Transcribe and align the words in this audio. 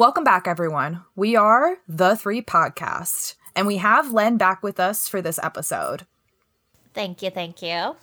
Welcome 0.00 0.24
back, 0.24 0.48
everyone. 0.48 1.02
We 1.14 1.36
are 1.36 1.76
The 1.86 2.16
Three 2.16 2.40
Podcast, 2.40 3.34
and 3.54 3.66
we 3.66 3.76
have 3.76 4.14
Len 4.14 4.38
back 4.38 4.62
with 4.62 4.80
us 4.80 5.06
for 5.10 5.20
this 5.20 5.38
episode. 5.42 6.06
Thank 6.94 7.20
you, 7.20 7.28
thank 7.28 7.60
you. 7.60 7.96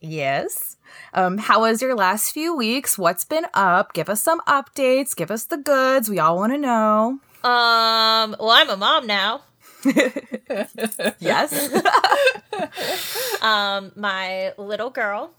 Yes. 0.00 0.78
Um, 1.14 1.38
how 1.38 1.60
was 1.60 1.80
your 1.80 1.94
last 1.94 2.32
few 2.32 2.56
weeks? 2.56 2.98
What's 2.98 3.24
been 3.24 3.46
up? 3.54 3.92
Give 3.92 4.08
us 4.08 4.20
some 4.20 4.40
updates. 4.48 5.14
Give 5.14 5.30
us 5.30 5.44
the 5.44 5.58
goods. 5.58 6.10
We 6.10 6.18
all 6.18 6.34
want 6.38 6.54
to 6.54 6.58
know. 6.58 7.20
Um, 7.44 8.34
well, 8.40 8.50
I'm 8.50 8.70
a 8.70 8.76
mom 8.76 9.06
now. 9.06 9.42
Yes. 11.20 11.70
Um, 13.42 13.92
my 13.94 14.54
little 14.58 14.90
girl, 14.90 15.32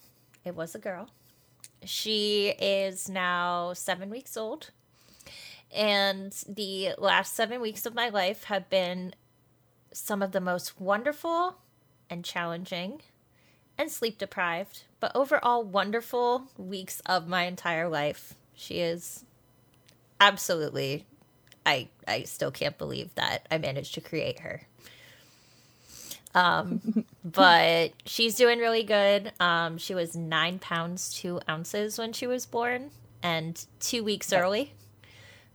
it 0.46 0.56
was 0.56 0.76
a 0.76 0.80
girl. 0.80 1.10
She 1.84 2.54
is 2.58 3.10
now 3.10 3.74
seven 3.74 4.10
weeks 4.10 4.38
old. 4.38 4.72
And 5.74 6.32
the 6.48 6.94
last 6.98 7.36
seven 7.36 7.62
weeks 7.62 7.86
of 7.86 7.94
my 7.94 8.10
life 8.10 8.46
have 8.46 8.70
been 8.70 9.14
some 9.94 10.22
of 10.22 10.32
the 10.32 10.42
most 10.42 10.80
wonderful 10.80 11.58
and 12.10 12.26
challenging 12.26 13.02
and 13.78 13.92
sleep 13.92 14.18
deprived, 14.18 14.84
but 15.00 15.16
overall 15.16 15.64
wonderful 15.64 16.48
weeks 16.58 17.02
of 17.06 17.28
my 17.28 17.44
entire 17.44 17.88
life. 17.88 18.34
She 18.54 18.80
is 18.80 19.24
absolutely 20.20 21.06
I 21.66 21.88
I 22.08 22.24
still 22.24 22.52
can't 22.52 22.78
believe 22.78 23.14
that 23.16 23.48
I 23.52 23.58
managed 23.58 23.94
to 23.96 24.02
create 24.02 24.40
her. 24.40 24.64
Um, 26.36 27.06
but 27.24 27.94
she's 28.06 28.36
doing 28.36 28.60
really 28.60 28.84
good. 28.84 29.32
Um, 29.40 29.78
she 29.78 29.96
was 29.96 30.16
nine 30.16 30.60
pounds 30.60 31.14
two 31.14 31.40
ounces 31.48 31.98
when 31.98 32.14
she 32.14 32.28
was 32.28 32.46
born, 32.46 32.92
and 33.22 33.64
two 33.80 34.04
weeks 34.04 34.34
early. 34.34 34.74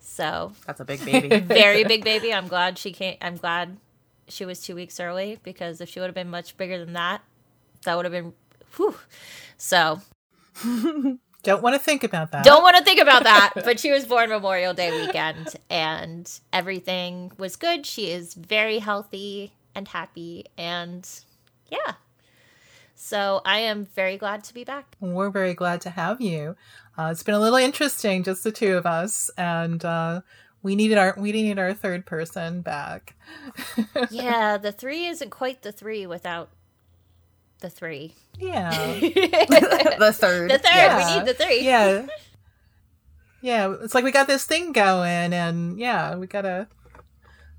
So 0.07 0.53
That's 0.67 0.81
a 0.81 0.85
big 0.85 1.05
baby. 1.05 1.41
very 1.41 1.83
big 1.85 2.05
baby. 2.05 2.33
I'm 2.33 2.47
glad 2.47 2.79
she 2.79 2.93
came. 2.93 3.17
I'm 3.21 3.37
glad 3.37 3.79
she 4.29 4.45
was 4.45 4.61
two 4.61 4.75
weeks 4.75 5.01
early 5.01 5.39
because 5.43 5.81
if 5.81 5.89
she 5.89 5.99
would 5.99 6.07
have 6.07 6.15
been 6.15 6.31
much 6.31 6.57
bigger 6.57 6.79
than 6.79 6.93
that, 6.93 7.23
that 7.85 7.97
would 7.97 8.05
have 8.05 8.13
been. 8.13 8.35
Whew. 8.77 8.95
So 9.57 10.01
Don't 11.43 11.63
want 11.63 11.75
to 11.75 11.79
think 11.79 12.05
about 12.05 12.33
that. 12.33 12.45
don't 12.45 12.63
want 12.63 12.77
to 12.77 12.85
think 12.85 13.01
about 13.01 13.25
that. 13.25 13.53
But 13.55 13.79
she 13.79 13.91
was 13.91 14.07
born 14.07 14.31
Memorial 14.31 14.73
Day 14.73 15.05
weekend, 15.07 15.55
and 15.69 16.31
everything 16.53 17.33
was 17.39 17.57
good. 17.57 17.85
She 17.85 18.11
is 18.11 18.33
very 18.35 18.79
healthy 18.79 19.53
and 19.75 19.87
happy, 19.89 20.47
and 20.57 21.09
yeah. 21.71 21.95
So 22.95 23.41
I 23.45 23.59
am 23.59 23.87
very 23.87 24.17
glad 24.17 24.45
to 24.45 24.55
be 24.55 24.65
back. 24.65 24.97
We're 25.01 25.31
very 25.31 25.55
glad 25.55 25.81
to 25.83 25.91
have 25.91 26.21
you. 26.21 26.57
Uh, 26.97 27.09
it's 27.11 27.23
been 27.23 27.35
a 27.35 27.41
little 27.41 27.59
interesting, 27.59 28.23
just 28.23 28.45
the 28.45 28.53
two 28.53 28.77
of 28.77 28.87
us, 28.87 29.31
and 29.37 29.85
uh, 29.85 30.21
we 30.63 30.77
needed 30.77 30.97
our 30.99 31.15
we 31.19 31.33
needed 31.33 31.59
our 31.59 31.75
third 31.75 32.07
person 32.07 32.61
back. 32.63 33.15
Yeah, 34.11 34.57
the 34.59 34.73
three 34.73 35.07
isn't 35.07 35.31
quite 35.31 35.63
the 35.63 35.73
three 35.73 36.07
without 36.07 36.51
the 37.61 37.69
three. 37.71 38.15
Yeah, 38.39 38.71
the 39.01 40.15
third. 40.17 40.51
The 40.51 40.59
third, 40.59 40.65
Yeah. 40.75 40.99
we 41.15 41.19
need 41.19 41.27
the 41.27 41.35
three. 41.35 41.65
yeah, 41.65 42.07
yeah. 43.43 43.75
It's 43.83 43.95
like 43.95 44.05
we 44.05 44.13
got 44.13 44.27
this 44.29 44.45
thing 44.45 44.73
going, 44.73 45.33
and 45.33 45.79
yeah, 45.79 46.15
we 46.17 46.27
gotta. 46.27 46.69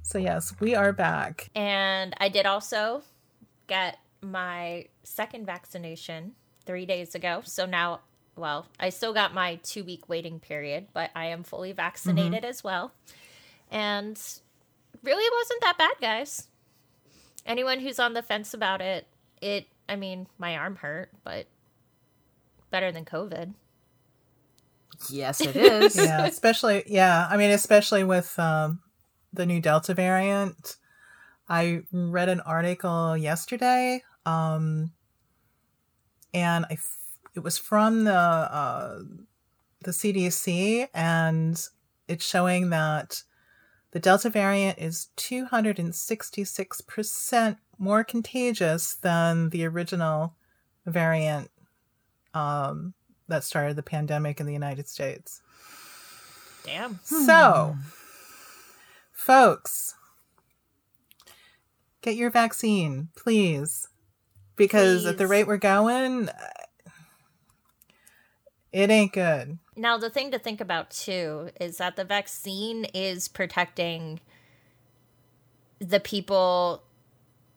So 0.01 0.17
yes, 0.17 0.53
we 0.59 0.75
are 0.75 0.93
back. 0.93 1.49
And 1.55 2.13
I 2.19 2.29
did 2.29 2.45
also 2.45 3.01
get 3.67 3.97
my 4.31 4.85
second 5.03 5.45
vaccination 5.45 6.33
three 6.65 6.85
days 6.85 7.15
ago. 7.15 7.41
So 7.43 7.65
now, 7.65 8.01
well, 8.35 8.67
I 8.79 8.89
still 8.89 9.13
got 9.13 9.33
my 9.33 9.55
two 9.63 9.83
week 9.83 10.09
waiting 10.09 10.39
period, 10.39 10.87
but 10.93 11.11
I 11.15 11.25
am 11.27 11.43
fully 11.43 11.71
vaccinated 11.71 12.43
as 12.45 12.63
well. 12.63 12.91
And 13.71 14.19
really 15.03 15.29
wasn't 15.39 15.61
that 15.61 15.77
bad, 15.77 15.95
guys. 16.01 16.47
Anyone 17.45 17.79
who's 17.79 17.99
on 17.99 18.13
the 18.13 18.23
fence 18.23 18.53
about 18.53 18.81
it, 18.81 19.07
it, 19.41 19.67
I 19.87 19.95
mean, 19.95 20.27
my 20.37 20.57
arm 20.57 20.77
hurt, 20.77 21.11
but 21.23 21.45
better 22.71 22.91
than 22.91 23.05
COVID. 23.05 23.53
Yes, 25.09 25.41
it 25.41 25.55
is. 25.55 25.95
Yeah, 26.05 26.25
especially 26.25 26.83
yeah. 26.87 27.27
I 27.29 27.37
mean, 27.37 27.51
especially 27.51 28.03
with 28.03 28.37
um, 28.39 28.79
the 29.33 29.45
new 29.45 29.61
Delta 29.61 29.93
variant. 29.93 30.77
I 31.47 31.83
read 31.91 32.29
an 32.29 32.39
article 32.39 33.15
yesterday, 33.15 34.01
um, 34.25 34.91
and 36.33 36.65
I 36.69 36.73
f- 36.73 37.17
it 37.35 37.39
was 37.39 37.57
from 37.57 38.05
the 38.05 38.13
uh, 38.13 38.99
the 39.83 39.91
CDC, 39.91 40.87
and 40.93 41.67
it's 42.07 42.25
showing 42.25 42.69
that 42.69 43.23
the 43.91 43.99
Delta 43.99 44.29
variant 44.29 44.79
is 44.79 45.09
two 45.15 45.45
hundred 45.45 45.79
and 45.79 45.93
sixty 45.93 46.43
six 46.43 46.81
percent 46.81 47.57
more 47.77 48.03
contagious 48.03 48.95
than 48.95 49.49
the 49.49 49.65
original 49.65 50.35
variant 50.85 51.49
um, 52.33 52.93
that 53.27 53.43
started 53.43 53.75
the 53.75 53.83
pandemic 53.83 54.39
in 54.39 54.45
the 54.45 54.53
United 54.53 54.87
States. 54.87 55.41
Damn. 56.63 56.99
So, 57.03 57.75
folks, 59.11 59.93
get 62.01 62.15
your 62.15 62.29
vaccine, 62.29 63.09
please. 63.15 63.87
Because 64.55 65.05
at 65.05 65.17
the 65.17 65.27
rate 65.27 65.47
we're 65.47 65.57
going, 65.57 66.29
uh, 66.29 66.33
it 68.71 68.89
ain't 68.89 69.13
good. 69.13 69.57
Now, 69.75 69.97
the 69.97 70.09
thing 70.09 70.31
to 70.31 70.39
think 70.39 70.61
about 70.61 70.91
too 70.91 71.49
is 71.59 71.77
that 71.77 71.95
the 71.95 72.05
vaccine 72.05 72.85
is 72.93 73.27
protecting 73.27 74.19
the 75.79 75.99
people 75.99 76.83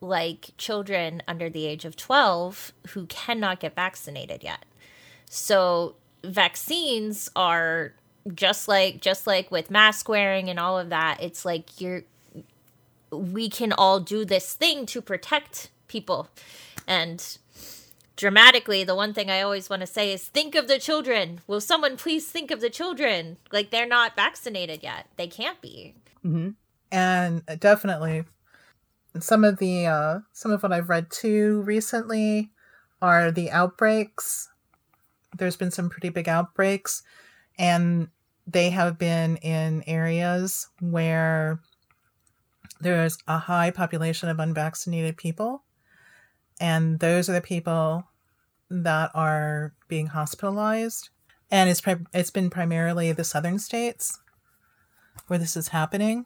like 0.01 0.51
children 0.57 1.21
under 1.27 1.49
the 1.49 1.65
age 1.65 1.85
of 1.85 1.95
12 1.95 2.73
who 2.89 3.05
cannot 3.05 3.59
get 3.59 3.75
vaccinated 3.75 4.43
yet. 4.43 4.65
So, 5.25 5.95
vaccines 6.23 7.29
are 7.35 7.93
just 8.33 8.67
like 8.67 9.01
just 9.01 9.25
like 9.27 9.51
with 9.51 9.71
mask 9.71 10.09
wearing 10.09 10.49
and 10.49 10.59
all 10.59 10.77
of 10.77 10.89
that, 10.89 11.21
it's 11.21 11.45
like 11.45 11.79
you're 11.79 12.03
we 13.11 13.49
can 13.49 13.73
all 13.73 13.99
do 13.99 14.23
this 14.23 14.53
thing 14.53 14.85
to 14.85 15.01
protect 15.01 15.69
people. 15.87 16.29
And 16.89 17.37
dramatically, 18.17 18.83
the 18.83 18.95
one 18.95 19.13
thing 19.13 19.29
I 19.29 19.41
always 19.41 19.69
want 19.69 19.81
to 19.81 19.87
say 19.87 20.11
is 20.11 20.27
think 20.27 20.55
of 20.55 20.67
the 20.67 20.79
children. 20.79 21.39
Will 21.47 21.61
someone 21.61 21.95
please 21.95 22.27
think 22.27 22.49
of 22.49 22.61
the 22.61 22.69
children? 22.71 23.37
Like 23.53 23.69
they're 23.69 23.87
not 23.87 24.15
vaccinated 24.15 24.81
yet. 24.81 25.05
They 25.15 25.27
can't 25.27 25.61
be. 25.61 25.93
And 26.91 27.43
uh, 27.47 27.55
definitely 27.55 28.23
some 29.19 29.43
of 29.43 29.57
the 29.57 29.85
uh 29.85 30.19
some 30.33 30.51
of 30.51 30.61
what 30.61 30.73
I've 30.73 30.89
read 30.89 31.09
too 31.11 31.61
recently 31.61 32.51
are 33.01 33.31
the 33.31 33.51
outbreaks. 33.51 34.49
There's 35.37 35.55
been 35.55 35.71
some 35.71 35.89
pretty 35.89 36.09
big 36.09 36.27
outbreaks 36.27 37.03
and 37.57 38.09
they 38.47 38.71
have 38.71 38.97
been 38.97 39.37
in 39.37 39.83
areas 39.85 40.67
where 40.81 41.59
there's 42.81 43.19
a 43.27 43.37
high 43.37 43.69
population 43.69 44.29
of 44.29 44.39
unvaccinated 44.39 45.17
people 45.17 45.63
and 46.59 46.99
those 46.99 47.29
are 47.29 47.33
the 47.33 47.41
people 47.41 48.05
that 48.69 49.11
are 49.13 49.73
being 49.87 50.07
hospitalized. 50.07 51.09
And 51.51 51.69
it's 51.69 51.81
pri- 51.81 52.05
it's 52.13 52.29
been 52.29 52.49
primarily 52.49 53.11
the 53.11 53.23
southern 53.23 53.59
states 53.59 54.19
where 55.27 55.39
this 55.39 55.57
is 55.57 55.69
happening. 55.69 56.25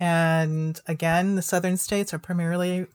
And 0.00 0.80
again 0.86 1.34
the 1.34 1.42
southern 1.42 1.76
states 1.76 2.12
are 2.14 2.18
primarily 2.18 2.86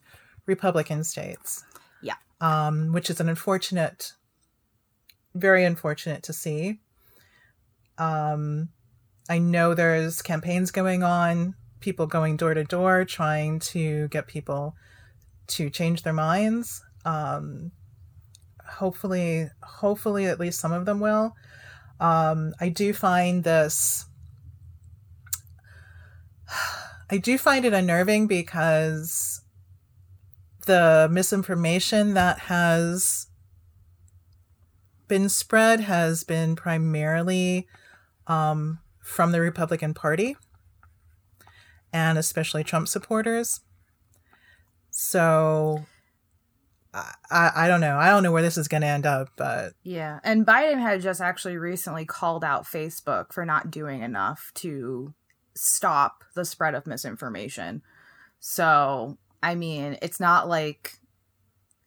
republican 0.46 1.04
states. 1.04 1.64
Yeah. 2.02 2.16
um, 2.42 2.94
which 2.94 3.10
is 3.10 3.20
an 3.20 3.30
unfortunate 3.30 4.14
very 5.36 5.66
unfortunate 5.66 6.24
to 6.24 6.34
see. 6.34 6.80
Um, 7.98 8.70
i 9.30 9.38
know 9.38 9.74
there's 9.74 10.22
campaigns 10.22 10.72
going 10.72 11.04
on 11.04 11.56
people 11.80 12.08
going 12.08 12.38
door 12.38 12.54
to 12.54 12.64
door 12.64 13.06
trying 13.06 13.60
to 13.60 14.08
get 14.10 14.28
people 14.28 14.76
to 15.48 15.70
change 15.70 16.04
their 16.04 16.14
minds 16.14 16.84
um, 17.06 17.72
hopefully 18.66 19.50
hopefully 19.64 20.26
at 20.26 20.40
least 20.40 20.60
some 20.60 20.74
of 20.74 20.86
them 20.86 21.00
will 21.00 21.34
um, 22.00 22.54
i 22.60 22.70
do 22.70 22.94
find 22.94 23.44
this 23.44 24.06
I 27.10 27.18
do 27.18 27.38
find 27.38 27.66
it 27.66 27.74
unnerving 27.74 28.28
because 28.28 29.42
the 30.66 31.08
misinformation 31.10 32.14
that 32.16 32.40
has 32.40 33.28
been 35.08 35.30
spread 35.30 35.82
has 35.82 36.24
been 36.26 36.56
primarily 36.56 37.68
um, 38.28 38.80
from 39.00 39.32
the 39.32 39.40
Republican 39.40 39.94
Party 39.94 40.36
and 41.94 42.18
especially 42.18 42.66
Trump 42.66 42.90
supporters. 42.90 43.62
So 45.00 45.86
I, 46.92 47.52
I, 47.56 47.68
don't 47.68 47.82
know. 47.82 47.98
I 47.98 48.10
don't 48.10 48.24
know 48.24 48.32
where 48.32 48.42
this 48.42 48.58
is 48.58 48.68
going 48.68 48.82
to 48.82 48.88
end 48.88 49.06
up, 49.06 49.30
but 49.36 49.74
Yeah. 49.84 50.20
And 50.24 50.44
Biden 50.44 50.82
had 50.82 51.04
just 51.04 51.22
actually 51.22 51.56
recently 51.56 52.04
called 52.04 52.44
out 52.44 52.64
Facebook 52.64 53.32
for 53.32 53.46
not 53.46 53.70
doing 53.70 54.02
enough 54.02 54.52
to 54.56 55.14
stop 55.56 56.24
the 56.34 56.44
spread 56.44 56.74
of 56.74 56.88
misinformation. 56.88 57.84
So, 58.40 59.20
I 59.44 59.54
mean, 59.54 60.00
it's 60.02 60.20
not 60.20 60.50
like 60.50 60.94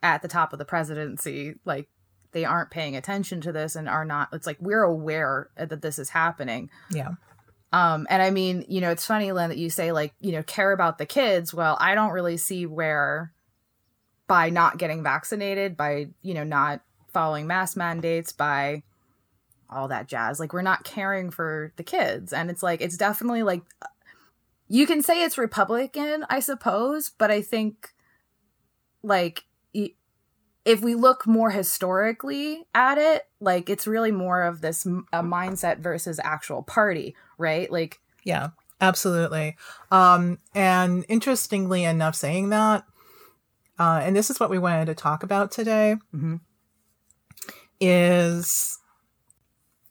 at 0.04 0.22
the 0.22 0.28
top 0.28 0.52
of 0.52 0.60
the 0.60 0.64
presidency, 0.64 1.56
like 1.64 1.88
they 2.30 2.44
aren't 2.44 2.70
paying 2.70 2.94
attention 2.94 3.40
to 3.40 3.50
this 3.50 3.74
and 3.74 3.88
are 3.88 4.04
not, 4.04 4.28
it's 4.32 4.46
like 4.46 4.58
we're 4.60 4.84
aware 4.84 5.50
that 5.56 5.82
this 5.82 5.98
is 5.98 6.10
happening. 6.10 6.70
Yeah. 6.92 7.14
Um, 7.72 8.06
and 8.10 8.20
I 8.20 8.30
mean, 8.30 8.64
you 8.68 8.80
know, 8.80 8.90
it's 8.90 9.06
funny, 9.06 9.30
Lynn, 9.32 9.50
that 9.50 9.58
you 9.58 9.70
say 9.70 9.92
like, 9.92 10.12
you 10.20 10.32
know, 10.32 10.42
care 10.42 10.72
about 10.72 10.98
the 10.98 11.06
kids. 11.06 11.54
Well, 11.54 11.76
I 11.80 11.94
don't 11.94 12.12
really 12.12 12.36
see 12.36 12.66
where 12.66 13.32
by 14.26 14.50
not 14.50 14.78
getting 14.78 15.02
vaccinated, 15.02 15.76
by, 15.76 16.08
you 16.22 16.34
know, 16.34 16.44
not 16.44 16.80
following 17.12 17.46
mask 17.46 17.76
mandates, 17.76 18.32
by 18.32 18.82
all 19.68 19.88
that 19.88 20.08
jazz, 20.08 20.40
like 20.40 20.52
we're 20.52 20.62
not 20.62 20.84
caring 20.84 21.30
for 21.30 21.72
the 21.76 21.82
kids. 21.84 22.32
And 22.32 22.50
it's 22.50 22.62
like, 22.62 22.80
it's 22.80 22.96
definitely 22.96 23.44
like, 23.44 23.62
you 24.68 24.86
can 24.86 25.02
say 25.02 25.22
it's 25.22 25.38
Republican, 25.38 26.24
I 26.28 26.40
suppose, 26.40 27.10
but 27.10 27.30
I 27.30 27.42
think 27.42 27.90
like 29.02 29.44
if 30.64 30.82
we 30.82 30.94
look 30.94 31.26
more 31.26 31.50
historically 31.50 32.66
at 32.74 32.98
it, 32.98 33.26
like 33.40 33.70
it's 33.70 33.86
really 33.86 34.12
more 34.12 34.42
of 34.42 34.60
this 34.60 34.84
a 34.86 35.22
mindset 35.22 35.78
versus 35.78 36.20
actual 36.22 36.62
party, 36.62 37.16
right? 37.38 37.70
Like, 37.70 38.00
yeah, 38.24 38.48
absolutely. 38.80 39.56
Um, 39.90 40.38
and 40.54 41.04
interestingly 41.08 41.84
enough, 41.84 42.14
saying 42.14 42.50
that, 42.50 42.84
uh, 43.78 44.00
and 44.04 44.14
this 44.14 44.28
is 44.28 44.38
what 44.38 44.50
we 44.50 44.58
wanted 44.58 44.86
to 44.86 44.94
talk 44.94 45.22
about 45.22 45.50
today, 45.50 45.96
mm-hmm. 46.14 46.36
is 47.80 48.78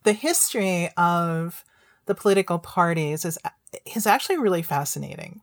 the 0.03 0.13
history 0.13 0.89
of 0.95 1.63
the 2.05 2.15
political 2.15 2.59
parties 2.59 3.25
is 3.25 3.37
is 3.95 4.07
actually 4.07 4.37
really 4.37 4.63
fascinating. 4.63 5.41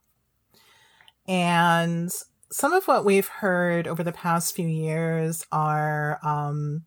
And 1.29 2.13
some 2.51 2.73
of 2.73 2.87
what 2.87 3.05
we've 3.05 3.29
heard 3.29 3.87
over 3.87 4.03
the 4.03 4.13
past 4.13 4.55
few 4.55 4.69
years 4.69 5.45
are 5.51 6.19
um, 6.23 6.85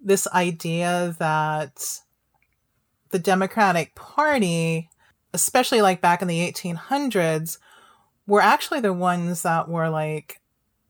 this 0.00 0.26
idea 0.28 1.16
that 1.18 2.00
the 3.10 3.18
Democratic 3.18 3.94
Party, 3.94 4.90
especially 5.32 5.80
like 5.80 6.00
back 6.00 6.20
in 6.20 6.28
the 6.28 6.40
1800s, 6.40 7.58
were 8.26 8.40
actually 8.40 8.80
the 8.80 8.92
ones 8.92 9.42
that 9.42 9.68
were 9.68 9.88
like 9.88 10.40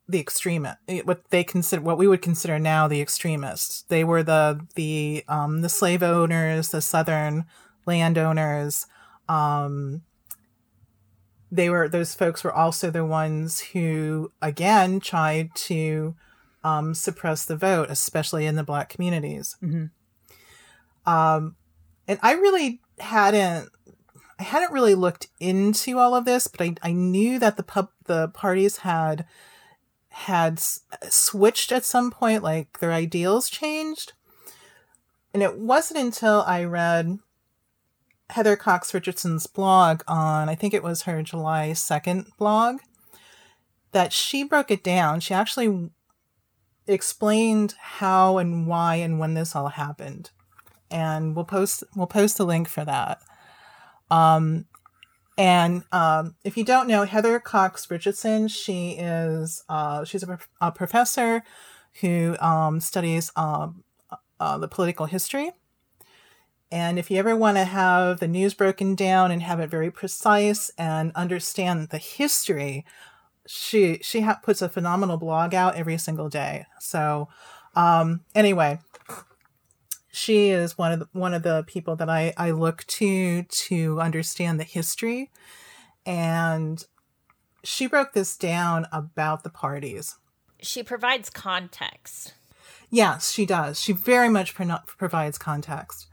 the 0.08 0.20
extremist, 0.20 0.76
what 1.04 1.22
they 1.30 1.44
consider, 1.44 1.82
what 1.82 1.98
we 1.98 2.08
would 2.08 2.22
consider 2.22 2.58
now 2.58 2.86
the 2.86 3.00
extremists. 3.00 3.82
They 3.82 4.04
were 4.04 4.22
the 4.22 4.66
the 4.74 5.24
um, 5.28 5.62
the 5.62 5.68
slave 5.68 6.02
owners, 6.02 6.70
the 6.70 6.82
Southern 6.82 7.46
landowners, 7.86 8.86
um, 9.28 10.02
they 11.54 11.70
were 11.70 11.88
those 11.88 12.14
folks 12.14 12.42
were 12.42 12.52
also 12.52 12.90
the 12.90 13.04
ones 13.04 13.60
who 13.60 14.32
again 14.42 14.98
tried 14.98 15.54
to 15.54 16.16
um, 16.64 16.94
suppress 16.94 17.44
the 17.44 17.56
vote, 17.56 17.90
especially 17.90 18.46
in 18.46 18.56
the 18.56 18.64
black 18.64 18.88
communities. 18.88 19.56
Mm-hmm. 19.62 19.86
Um, 21.10 21.56
and 22.08 22.18
I 22.22 22.32
really 22.32 22.80
hadn't 22.98 23.68
I 24.38 24.42
hadn't 24.42 24.72
really 24.72 24.96
looked 24.96 25.28
into 25.38 25.98
all 25.98 26.14
of 26.14 26.24
this, 26.24 26.48
but 26.48 26.60
I, 26.60 26.74
I 26.82 26.92
knew 26.92 27.38
that 27.38 27.56
the 27.56 27.62
pub 27.62 27.90
the 28.06 28.28
parties 28.28 28.78
had 28.78 29.24
had 30.08 30.60
switched 31.08 31.70
at 31.70 31.84
some 31.84 32.10
point, 32.10 32.42
like 32.42 32.80
their 32.80 32.92
ideals 32.92 33.48
changed. 33.48 34.12
And 35.32 35.42
it 35.42 35.58
wasn't 35.58 36.00
until 36.00 36.42
I 36.46 36.64
read 36.64 37.18
Heather 38.34 38.56
Cox 38.56 38.92
Richardson's 38.92 39.46
blog 39.46 40.02
on, 40.08 40.48
I 40.48 40.56
think 40.56 40.74
it 40.74 40.82
was 40.82 41.02
her 41.02 41.22
July 41.22 41.70
2nd 41.70 42.36
blog, 42.36 42.80
that 43.92 44.12
she 44.12 44.42
broke 44.42 44.72
it 44.72 44.82
down. 44.82 45.20
She 45.20 45.32
actually 45.32 45.90
explained 46.88 47.74
how 47.78 48.38
and 48.38 48.66
why 48.66 48.96
and 48.96 49.20
when 49.20 49.34
this 49.34 49.54
all 49.54 49.68
happened. 49.68 50.32
And 50.90 51.36
we'll 51.36 51.44
post 51.44 51.84
we'll 51.94 52.08
post 52.08 52.40
a 52.40 52.44
link 52.44 52.68
for 52.68 52.84
that. 52.84 53.20
Um, 54.10 54.66
and 55.38 55.84
um, 55.92 56.34
if 56.42 56.56
you 56.56 56.64
don't 56.64 56.88
know 56.88 57.04
Heather 57.04 57.38
Cox 57.38 57.88
Richardson, 57.88 58.48
she 58.48 58.96
is 58.98 59.62
uh, 59.68 60.04
she's 60.04 60.24
a, 60.24 60.40
a, 60.60 60.72
professor 60.72 61.44
who 62.00 62.36
um, 62.40 62.80
studies 62.80 63.30
um, 63.36 63.84
uh, 64.40 64.58
the 64.58 64.66
political 64.66 65.06
history 65.06 65.52
and 66.74 66.98
if 66.98 67.08
you 67.08 67.18
ever 67.18 67.36
want 67.36 67.56
to 67.56 67.62
have 67.62 68.18
the 68.18 68.26
news 68.26 68.52
broken 68.52 68.96
down 68.96 69.30
and 69.30 69.40
have 69.44 69.60
it 69.60 69.70
very 69.70 69.92
precise 69.92 70.72
and 70.76 71.12
understand 71.14 71.90
the 71.90 71.98
history, 71.98 72.84
she 73.46 74.00
she 74.02 74.22
ha- 74.22 74.40
puts 74.42 74.60
a 74.60 74.68
phenomenal 74.68 75.16
blog 75.16 75.54
out 75.54 75.76
every 75.76 75.98
single 75.98 76.28
day. 76.28 76.66
So 76.80 77.28
um, 77.76 78.22
anyway, 78.34 78.80
she 80.10 80.48
is 80.48 80.76
one 80.76 80.90
of 80.90 80.98
the, 80.98 81.08
one 81.12 81.32
of 81.32 81.44
the 81.44 81.62
people 81.68 81.94
that 81.94 82.10
I 82.10 82.34
I 82.36 82.50
look 82.50 82.82
to 82.98 83.44
to 83.44 84.00
understand 84.00 84.58
the 84.58 84.64
history, 84.64 85.30
and 86.04 86.84
she 87.62 87.86
broke 87.86 88.14
this 88.14 88.36
down 88.36 88.88
about 88.90 89.44
the 89.44 89.50
parties. 89.50 90.16
She 90.60 90.82
provides 90.82 91.30
context. 91.30 92.34
Yes, 92.90 93.30
she 93.30 93.46
does. 93.46 93.80
She 93.80 93.92
very 93.92 94.28
much 94.28 94.56
pro- 94.56 94.78
provides 94.98 95.38
context. 95.38 96.08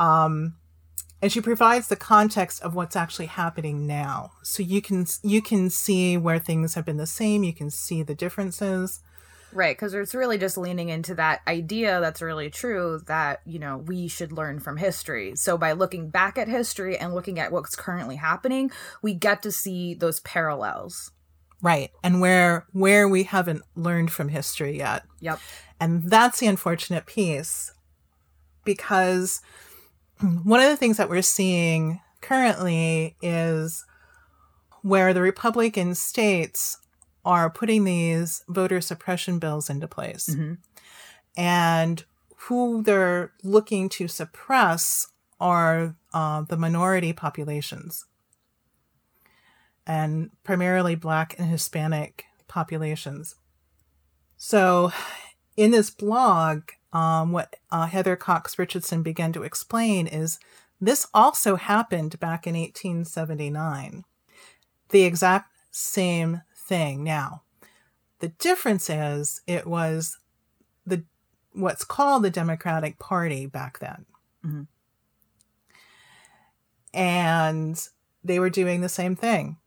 Um, 0.00 0.54
and 1.22 1.30
she 1.30 1.42
provides 1.42 1.88
the 1.88 1.96
context 1.96 2.62
of 2.62 2.74
what's 2.74 2.96
actually 2.96 3.26
happening 3.26 3.86
now. 3.86 4.32
So 4.42 4.62
you 4.62 4.80
can 4.80 5.06
you 5.22 5.42
can 5.42 5.68
see 5.68 6.16
where 6.16 6.38
things 6.38 6.74
have 6.74 6.86
been 6.86 6.96
the 6.96 7.06
same. 7.06 7.44
You 7.44 7.52
can 7.52 7.70
see 7.70 8.02
the 8.02 8.14
differences. 8.14 9.00
Right 9.52 9.76
because 9.76 9.94
it's 9.94 10.14
really 10.14 10.38
just 10.38 10.56
leaning 10.56 10.90
into 10.90 11.14
that 11.16 11.40
idea 11.46 12.00
that's 12.00 12.22
really 12.22 12.50
true 12.50 13.00
that 13.06 13.40
you 13.44 13.58
know 13.58 13.78
we 13.78 14.08
should 14.08 14.32
learn 14.32 14.60
from 14.60 14.78
history. 14.78 15.36
So 15.36 15.58
by 15.58 15.72
looking 15.72 16.08
back 16.08 16.38
at 16.38 16.48
history 16.48 16.96
and 16.96 17.14
looking 17.14 17.38
at 17.38 17.52
what's 17.52 17.76
currently 17.76 18.16
happening 18.16 18.70
we 19.02 19.12
get 19.12 19.42
to 19.42 19.52
see 19.52 19.92
those 19.94 20.20
parallels. 20.20 21.10
Right 21.60 21.90
and 22.02 22.22
where 22.22 22.66
where 22.72 23.06
we 23.06 23.24
haven't 23.24 23.62
learned 23.74 24.10
from 24.10 24.28
history 24.28 24.78
yet. 24.78 25.02
Yep. 25.20 25.40
And 25.78 26.04
that's 26.04 26.40
the 26.40 26.46
unfortunate 26.46 27.04
piece 27.04 27.72
because 28.64 29.40
one 30.20 30.60
of 30.60 30.68
the 30.68 30.76
things 30.76 30.96
that 30.96 31.08
we're 31.08 31.22
seeing 31.22 32.00
currently 32.20 33.16
is 33.22 33.84
where 34.82 35.12
the 35.12 35.20
Republican 35.20 35.94
states 35.94 36.78
are 37.24 37.50
putting 37.50 37.84
these 37.84 38.42
voter 38.48 38.80
suppression 38.80 39.38
bills 39.38 39.68
into 39.68 39.86
place. 39.86 40.30
Mm-hmm. 40.30 40.54
And 41.36 42.04
who 42.36 42.82
they're 42.82 43.32
looking 43.42 43.88
to 43.90 44.08
suppress 44.08 45.08
are 45.38 45.94
uh, 46.12 46.42
the 46.42 46.56
minority 46.56 47.12
populations 47.12 48.06
and 49.86 50.30
primarily 50.44 50.94
Black 50.94 51.34
and 51.38 51.48
Hispanic 51.48 52.24
populations. 52.48 53.36
So, 54.36 54.92
in 55.56 55.70
this 55.70 55.90
blog, 55.90 56.70
um, 56.92 57.32
what 57.32 57.56
uh, 57.70 57.86
Heather 57.86 58.16
Cox 58.16 58.58
Richardson 58.58 59.02
began 59.02 59.32
to 59.32 59.42
explain 59.42 60.06
is 60.06 60.38
this 60.80 61.06
also 61.12 61.56
happened 61.56 62.18
back 62.18 62.46
in 62.46 62.54
1879. 62.54 64.04
The 64.88 65.02
exact 65.02 65.52
same 65.70 66.42
thing. 66.56 67.04
Now, 67.04 67.42
the 68.18 68.28
difference 68.28 68.90
is 68.90 69.42
it 69.46 69.66
was 69.66 70.18
the 70.86 71.04
what's 71.52 71.84
called 71.84 72.22
the 72.22 72.30
Democratic 72.30 72.98
Party 72.98 73.46
back 73.46 73.78
then. 73.78 74.06
Mm-hmm. 74.44 74.62
And 76.92 77.88
they 78.24 78.40
were 78.40 78.50
doing 78.50 78.80
the 78.80 78.88
same 78.88 79.14
thing 79.14 79.58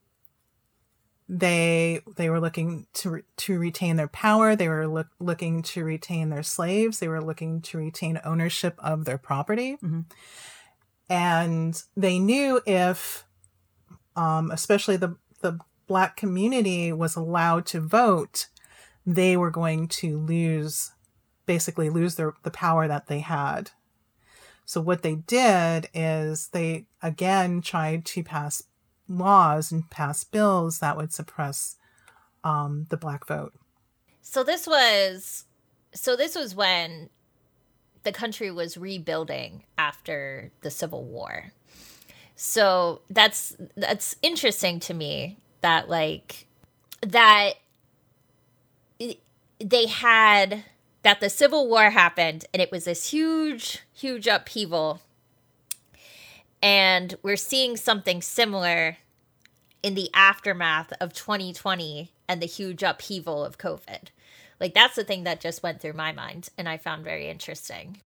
they 1.30 2.02
they 2.18 2.30
were 2.30 2.40
looking 2.40 2.88
to 2.94 3.24
to 3.38 3.58
retain 3.58 3.96
their 3.96 4.08
power. 4.08 4.56
They 4.56 4.68
were 4.70 4.88
look, 4.88 5.08
looking 5.20 5.62
to 5.64 5.84
retain 5.84 6.30
their 6.30 6.44
slaves. 6.44 7.00
They 7.00 7.08
were 7.08 7.24
looking 7.24 7.62
to 7.62 7.78
retain 7.78 8.20
ownership 8.26 8.76
of 8.80 9.06
their 9.06 9.18
property. 9.18 9.78
Mm-hmm. 9.78 10.02
and 11.10 11.82
they 11.96 12.20
knew 12.20 12.62
if 12.66 13.26
um, 14.16 14.52
especially 14.52 14.98
the 14.98 15.16
the 15.42 15.60
black 15.88 16.16
community 16.16 16.94
was 16.94 17.16
allowed 17.16 17.66
to 17.68 17.80
vote 17.80 18.48
they 19.06 19.36
were 19.36 19.52
going 19.52 19.88
to 19.88 20.18
lose 20.18 20.92
basically 21.46 21.90
lose 21.90 22.16
their 22.16 22.34
the 22.44 22.52
power 22.52 22.88
that 22.88 23.08
they 23.08 23.20
had. 23.20 23.72
So 24.66 24.80
what 24.80 25.02
they 25.02 25.16
did 25.16 25.90
is 25.94 26.50
they 26.50 26.86
again 27.02 27.62
tried 27.62 28.06
to 28.06 28.24
pass 28.24 28.64
laws 29.08 29.72
and 29.72 29.90
pass 29.90 30.24
bills 30.24 30.80
that 30.80 30.98
would 30.98 31.14
suppress 31.14 31.76
um, 32.44 32.88
the 32.90 32.98
black 32.98 33.28
vote. 33.28 33.54
So 34.22 34.44
this 34.44 34.68
was 34.68 35.46
so 35.94 36.16
this 36.16 36.36
was 36.36 36.56
when 36.56 37.10
the 38.04 38.12
country 38.12 38.52
was 38.52 38.78
rebuilding 38.78 39.64
after 39.78 40.52
the 40.62 40.72
Civil 40.72 41.04
War. 41.04 41.52
So 42.36 43.02
that's 43.10 43.56
that's 43.76 44.16
interesting 44.22 44.80
to 44.82 44.94
me 44.94 45.38
that 45.62 45.90
like 45.90 46.48
that 47.02 47.54
they 49.60 49.86
had 49.88 50.64
that 51.04 51.20
the 51.20 51.30
Civil 51.30 51.68
War 51.68 51.90
happened 51.90 52.46
and 52.54 52.62
it 52.62 52.72
was 52.72 52.86
this 52.86 53.12
huge, 53.12 53.80
huge 53.94 54.28
upheaval. 54.28 55.02
And 56.64 57.16
we're 57.22 57.36
seeing 57.36 57.78
something 57.78 58.22
similar 58.22 58.98
in 59.84 59.94
the 59.94 60.10
aftermath 60.14 60.94
of 61.00 61.14
2020 61.14 62.12
and 62.28 62.42
the 62.42 62.48
huge 62.48 62.82
upheaval 62.82 63.46
of 63.46 63.58
COVID. 63.58 64.08
Like, 64.60 64.74
that's 64.74 64.96
the 64.96 65.04
thing 65.04 65.26
that 65.26 65.42
just 65.42 65.62
went 65.62 65.82
through 65.82 65.94
my 65.94 66.12
mind 66.12 66.50
and 66.58 66.68
I 66.68 66.78
found 66.78 67.04
very 67.04 67.28
interesting. 67.28 67.98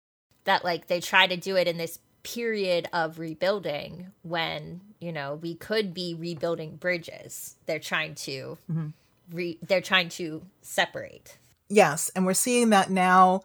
That, 0.44 0.64
like, 0.64 0.86
they 0.86 1.00
try 1.00 1.26
to 1.26 1.36
do 1.36 1.56
it 1.56 1.68
in 1.68 1.76
this 1.76 1.98
period 2.22 2.88
of 2.92 3.18
rebuilding 3.18 4.12
when, 4.22 4.80
you 5.00 5.12
know, 5.12 5.34
we 5.34 5.54
could 5.54 5.94
be 5.94 6.14
rebuilding 6.14 6.76
bridges. 6.76 7.56
They're 7.66 7.78
trying 7.78 8.16
to. 8.16 8.58
Mm-hmm. 8.70 8.86
Re- 9.32 9.58
they're 9.60 9.80
trying 9.80 10.08
to 10.10 10.42
separate 10.62 11.36
yes, 11.68 12.10
and 12.14 12.26
we're 12.26 12.34
seeing 12.34 12.70
that 12.70 12.90
now. 12.90 13.42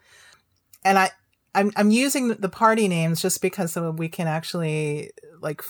And 0.83 0.97
I, 0.97 1.11
I'm 1.53 1.71
I'm 1.75 1.91
using 1.91 2.29
the 2.29 2.49
party 2.49 2.87
names 2.87 3.21
just 3.21 3.41
because 3.41 3.73
so 3.73 3.91
we 3.91 4.07
can 4.07 4.27
actually 4.27 5.11
like 5.41 5.63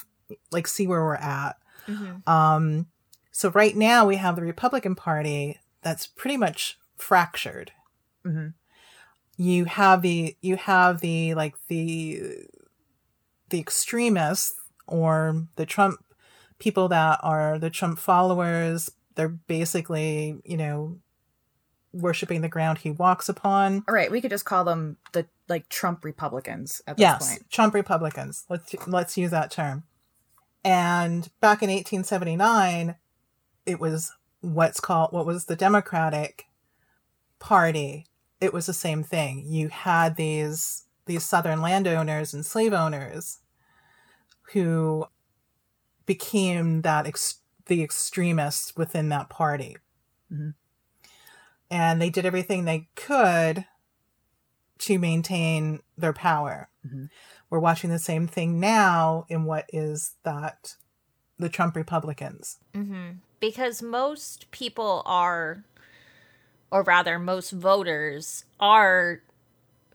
like 0.52 0.68
see 0.68 0.88
where 0.88 1.04
we're 1.04 1.16
at. 1.16 1.58
Mm-hmm. 1.88 2.30
Um, 2.30 2.88
so 3.32 3.50
right 3.50 3.76
now 3.76 4.06
we 4.06 4.18
have 4.18 4.36
the 4.36 4.42
Republican 4.42 4.96
Party 4.96 5.60
that's 5.82 6.06
pretty 6.06 6.38
much 6.38 6.78
fractured. 6.98 7.72
Mm-hmm. 8.26 8.50
You 9.38 9.66
have 9.66 10.02
the 10.02 10.36
you 10.42 10.56
have 10.58 11.02
the 11.02 11.34
like 11.34 11.56
the 11.68 12.22
the 13.50 13.60
extremists 13.60 14.56
or 14.88 15.48
the 15.56 15.66
Trump 15.66 16.04
people 16.60 16.90
that 16.90 17.20
are 17.24 17.58
the 17.58 17.70
Trump 17.70 17.98
followers. 17.98 18.92
They're 19.16 19.30
basically 19.30 20.36
you 20.46 20.58
know 20.58 21.00
worshiping 21.94 22.42
the 22.42 22.50
ground 22.50 22.80
he 22.80 22.92
walks 22.92 23.30
upon. 23.30 23.84
All 23.88 23.96
right, 23.96 24.12
we 24.12 24.22
could 24.22 24.32
just 24.32 24.46
call 24.46 24.64
them 24.64 24.98
the 25.14 25.26
like 25.52 25.70
Trump 25.70 26.04
Republicans 26.04 26.82
at 26.88 26.98
this 26.98 27.02
yes, 27.02 27.30
point. 27.30 27.50
Trump 27.52 27.74
Republicans. 27.76 28.46
Let's 28.50 28.74
let's 28.88 29.18
use 29.18 29.30
that 29.32 29.52
term. 29.52 29.84
And 30.64 31.30
back 31.40 31.62
in 31.62 31.70
1879, 31.70 32.96
it 33.66 33.80
was 33.80 34.14
what's 34.42 34.80
called 34.80 35.12
what 35.12 35.26
was 35.26 35.46
the 35.46 35.56
Democratic 35.56 36.46
Party. 37.40 38.08
It 38.40 38.54
was 38.54 38.66
the 38.66 38.74
same 38.74 39.04
thing. 39.04 39.46
You 39.46 39.70
had 39.70 40.16
these 40.16 40.86
these 41.06 41.26
southern 41.26 41.62
landowners 41.62 42.34
and 42.34 42.46
slave 42.46 42.74
owners 42.74 43.40
who 44.54 45.06
became 46.06 46.82
that 46.82 47.06
ex- 47.06 47.42
the 47.68 47.84
extremists 47.84 48.76
within 48.76 49.10
that 49.10 49.30
party. 49.30 49.78
Mm-hmm 50.32 50.50
and 51.72 52.02
they 52.02 52.10
did 52.10 52.26
everything 52.26 52.66
they 52.66 52.90
could 52.96 53.66
to 54.82 55.00
maintain 55.00 55.82
their 55.98 56.14
power. 56.14 56.70
Mm-hmm. 56.86 57.06
We're 57.50 57.60
watching 57.60 57.90
the 57.90 58.00
same 58.00 58.28
thing 58.28 58.60
now 58.60 59.26
in 59.30 59.46
what 59.46 59.66
is 59.72 60.16
that 60.24 60.76
the 61.38 61.50
Trump 61.50 61.76
Republicans. 61.76 62.58
Mm-hmm. 62.74 63.18
Because 63.40 63.82
most 63.82 64.50
people 64.52 65.02
are, 65.06 65.64
or 66.72 66.84
rather, 66.84 67.20
most 67.20 67.52
voters 67.52 68.46
are 68.60 69.22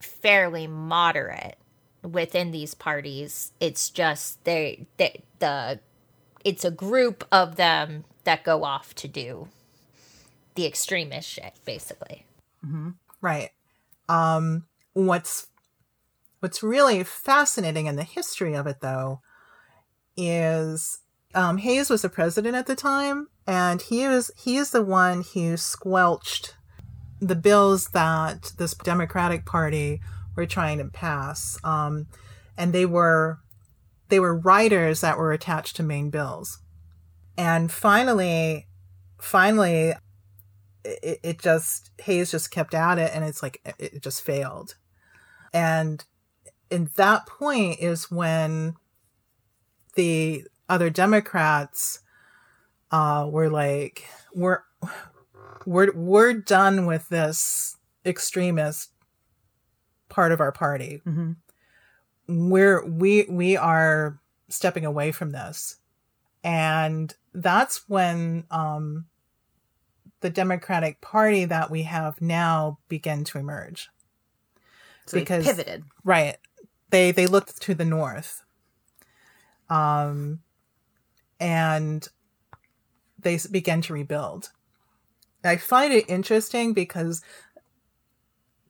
fairly 0.01 0.67
moderate 0.67 1.57
within 2.03 2.51
these 2.51 2.73
parties. 2.73 3.53
It's 3.59 3.89
just 3.89 4.43
they, 4.43 4.85
they 4.97 5.23
the 5.39 5.79
it's 6.45 6.63
a 6.63 6.71
group 6.71 7.25
of 7.31 7.55
them 7.55 8.05
that 8.23 8.43
go 8.43 8.63
off 8.63 8.93
to 8.95 9.07
do 9.07 9.49
the 10.55 10.65
extremist 10.65 11.29
shit, 11.29 11.53
basically. 11.65 12.25
Mm-hmm. 12.65 12.91
Right. 13.21 13.51
Um, 14.09 14.65
what's 15.05 15.47
what's 16.39 16.63
really 16.63 17.03
fascinating 17.03 17.85
in 17.87 17.95
the 17.95 18.03
history 18.03 18.55
of 18.55 18.67
it, 18.67 18.77
though, 18.81 19.21
is 20.15 20.99
um, 21.35 21.57
Hayes 21.57 21.89
was 21.89 22.01
the 22.01 22.09
president 22.09 22.55
at 22.55 22.65
the 22.65 22.75
time, 22.75 23.27
and 23.45 23.81
he 23.81 24.07
was 24.07 24.31
he 24.35 24.57
is 24.57 24.71
the 24.71 24.83
one 24.83 25.23
who 25.33 25.55
squelched 25.57 26.55
the 27.19 27.35
bills 27.35 27.89
that 27.89 28.53
this 28.57 28.73
Democratic 28.73 29.45
Party 29.45 30.01
were 30.35 30.45
trying 30.45 30.79
to 30.79 30.85
pass, 30.85 31.59
um, 31.63 32.07
and 32.57 32.73
they 32.73 32.85
were 32.85 33.39
they 34.09 34.19
were 34.19 34.35
riders 34.35 35.01
that 35.01 35.17
were 35.17 35.31
attached 35.31 35.75
to 35.75 35.83
main 35.83 36.09
bills, 36.09 36.59
and 37.37 37.71
finally, 37.71 38.67
finally, 39.19 39.93
it, 40.83 41.19
it 41.23 41.39
just 41.39 41.91
Hayes 42.01 42.31
just 42.31 42.49
kept 42.49 42.73
at 42.73 42.97
it, 42.97 43.11
and 43.13 43.23
it's 43.23 43.43
like 43.43 43.61
it 43.77 44.01
just 44.01 44.23
failed. 44.23 44.75
And 45.53 46.03
in 46.69 46.89
that 46.95 47.25
point 47.25 47.79
is 47.79 48.11
when 48.11 48.75
the 49.95 50.45
other 50.69 50.89
Democrats 50.89 51.99
uh, 52.91 53.27
were 53.29 53.49
like, 53.49 54.05
"We're 54.33 54.61
we're 55.65 55.91
we're 55.93 56.33
done 56.33 56.85
with 56.85 57.09
this 57.09 57.77
extremist 58.05 58.91
part 60.09 60.31
of 60.31 60.39
our 60.39 60.51
party. 60.51 61.01
Mm-hmm. 61.05 62.49
We're 62.49 62.85
we 62.85 63.25
we 63.29 63.57
are 63.57 64.19
stepping 64.49 64.85
away 64.85 65.11
from 65.11 65.31
this." 65.31 65.77
And 66.43 67.13
that's 67.33 67.89
when 67.89 68.45
um, 68.51 69.05
the 70.21 70.29
Democratic 70.29 71.01
Party 71.01 71.45
that 71.45 71.69
we 71.69 71.83
have 71.83 72.21
now 72.21 72.79
begin 72.87 73.23
to 73.25 73.37
emerge. 73.37 73.89
So 75.07 75.19
because 75.19 75.45
pivoted. 75.45 75.83
Right. 76.03 76.37
They 76.89 77.11
they 77.11 77.27
looked 77.27 77.61
to 77.63 77.73
the 77.73 77.85
north. 77.85 78.43
Um 79.69 80.39
and 81.39 82.07
they 83.19 83.39
began 83.51 83.81
to 83.83 83.93
rebuild. 83.93 84.51
I 85.43 85.57
find 85.57 85.93
it 85.93 86.09
interesting 86.09 86.73
because 86.73 87.21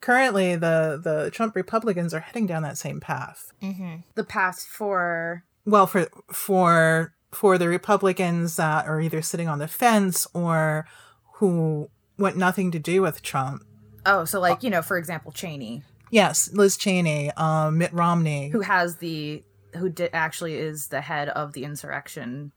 currently 0.02 0.56
the 0.56 1.00
the 1.02 1.30
Trump 1.32 1.56
Republicans 1.56 2.14
are 2.14 2.20
heading 2.20 2.46
down 2.46 2.64
that 2.64 2.78
same 2.78 3.00
path. 3.00 3.52
Mm-hmm. 3.62 3.98
The 4.16 4.24
path 4.24 4.62
for 4.62 5.44
well 5.66 5.88
for 5.88 6.08
for 6.32 7.14
for 7.32 7.58
the 7.58 7.68
Republicans 7.68 8.56
that 8.56 8.86
are 8.86 9.02
either 9.02 9.22
sitting 9.22 9.48
on 9.48 9.60
the 9.60 9.68
fence 9.68 10.28
or 10.34 10.88
who 11.34 11.90
want 12.18 12.38
nothing 12.38 12.72
to 12.72 12.80
do 12.80 13.02
with 13.02 13.22
Trump. 13.22 13.64
Oh, 14.06 14.26
so 14.26 14.40
like, 14.40 14.64
you 14.64 14.70
know, 14.70 14.82
for 14.82 14.98
example, 14.98 15.32
Cheney. 15.32 15.84
Yes, 16.12 16.52
Liz 16.54 16.78
Cheney, 16.78 17.32
um, 17.32 17.78
Mitt 17.78 17.94
Romney. 17.94 18.50
Who 18.50 18.62
has 18.62 18.98
the, 18.98 19.44
who 19.76 19.90
di- 19.90 20.10
actually 20.14 20.56
is 20.56 20.88
the 20.88 21.02
head 21.02 21.30
of 21.30 21.54
the 21.54 21.64
insurrection 21.64 22.52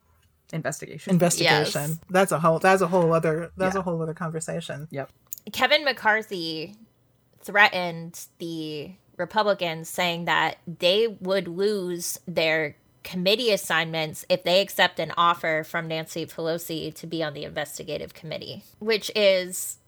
investigation. 0.52 1.12
Investigation. 1.12 1.90
Yes. 1.90 2.00
That's 2.10 2.32
a 2.32 2.38
whole, 2.38 2.58
that's 2.58 2.82
a 2.82 2.86
whole 2.86 3.12
other, 3.12 3.52
that's 3.56 3.74
yeah. 3.74 3.80
a 3.80 3.82
whole 3.82 4.00
other 4.02 4.14
conversation. 4.14 4.88
Yep. 4.90 5.10
Kevin 5.52 5.84
McCarthy 5.84 6.76
threatened 7.40 8.26
the 8.38 8.92
Republicans 9.16 9.88
saying 9.88 10.24
that 10.24 10.58
they 10.66 11.06
would 11.06 11.48
lose 11.48 12.18
their 12.26 12.76
committee 13.02 13.50
assignments 13.50 14.24
if 14.28 14.44
they 14.44 14.60
accept 14.60 14.98
an 14.98 15.12
offer 15.16 15.64
from 15.64 15.88
Nancy 15.88 16.26
Pelosi 16.26 16.94
to 16.94 17.06
be 17.06 17.22
on 17.22 17.34
the 17.34 17.44
investigative 17.44 18.14
committee, 18.14 18.62
which 18.78 19.10
is 19.16 19.78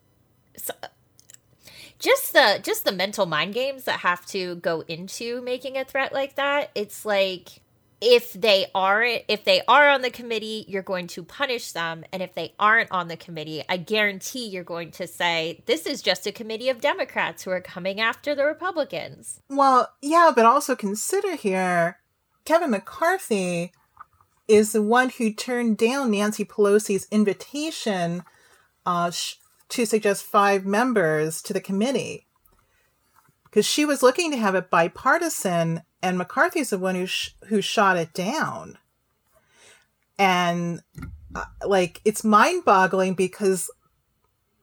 just 2.02 2.32
the 2.32 2.60
just 2.62 2.84
the 2.84 2.92
mental 2.92 3.26
mind 3.26 3.54
games 3.54 3.84
that 3.84 4.00
have 4.00 4.26
to 4.26 4.56
go 4.56 4.82
into 4.88 5.40
making 5.42 5.78
a 5.78 5.84
threat 5.84 6.12
like 6.12 6.34
that. 6.34 6.70
It's 6.74 7.06
like 7.06 7.60
if 8.00 8.32
they 8.32 8.66
are 8.74 9.04
if 9.28 9.44
they 9.44 9.62
are 9.68 9.88
on 9.88 10.02
the 10.02 10.10
committee, 10.10 10.64
you're 10.66 10.82
going 10.82 11.06
to 11.06 11.22
punish 11.22 11.70
them, 11.70 12.04
and 12.12 12.20
if 12.20 12.34
they 12.34 12.52
aren't 12.58 12.90
on 12.90 13.06
the 13.06 13.16
committee, 13.16 13.62
I 13.68 13.76
guarantee 13.76 14.48
you're 14.48 14.64
going 14.64 14.90
to 14.92 15.06
say 15.06 15.62
this 15.66 15.86
is 15.86 16.02
just 16.02 16.26
a 16.26 16.32
committee 16.32 16.68
of 16.68 16.80
Democrats 16.80 17.44
who 17.44 17.52
are 17.52 17.60
coming 17.60 18.00
after 18.00 18.34
the 18.34 18.44
Republicans. 18.44 19.40
Well, 19.48 19.88
yeah, 20.02 20.32
but 20.34 20.44
also 20.44 20.74
consider 20.74 21.36
here 21.36 22.00
Kevin 22.44 22.72
McCarthy 22.72 23.72
is 24.48 24.72
the 24.72 24.82
one 24.82 25.10
who 25.10 25.32
turned 25.32 25.78
down 25.78 26.10
Nancy 26.10 26.44
Pelosi's 26.44 27.06
invitation 27.12 28.24
uh, 28.84 29.12
sh- 29.12 29.36
to 29.72 29.86
suggest 29.86 30.24
five 30.24 30.64
members 30.64 31.42
to 31.42 31.52
the 31.52 31.60
committee 31.60 32.26
because 33.44 33.66
she 33.66 33.84
was 33.84 34.02
looking 34.02 34.30
to 34.30 34.36
have 34.36 34.54
it 34.54 34.70
bipartisan, 34.70 35.82
and 36.02 36.16
McCarthy's 36.16 36.70
the 36.70 36.78
one 36.78 36.94
who 36.94 37.06
sh- 37.06 37.30
who 37.48 37.60
shot 37.60 37.96
it 37.96 38.12
down. 38.12 38.78
And 40.18 40.82
uh, 41.34 41.44
like 41.66 42.00
it's 42.04 42.24
mind-boggling 42.24 43.14
because 43.14 43.70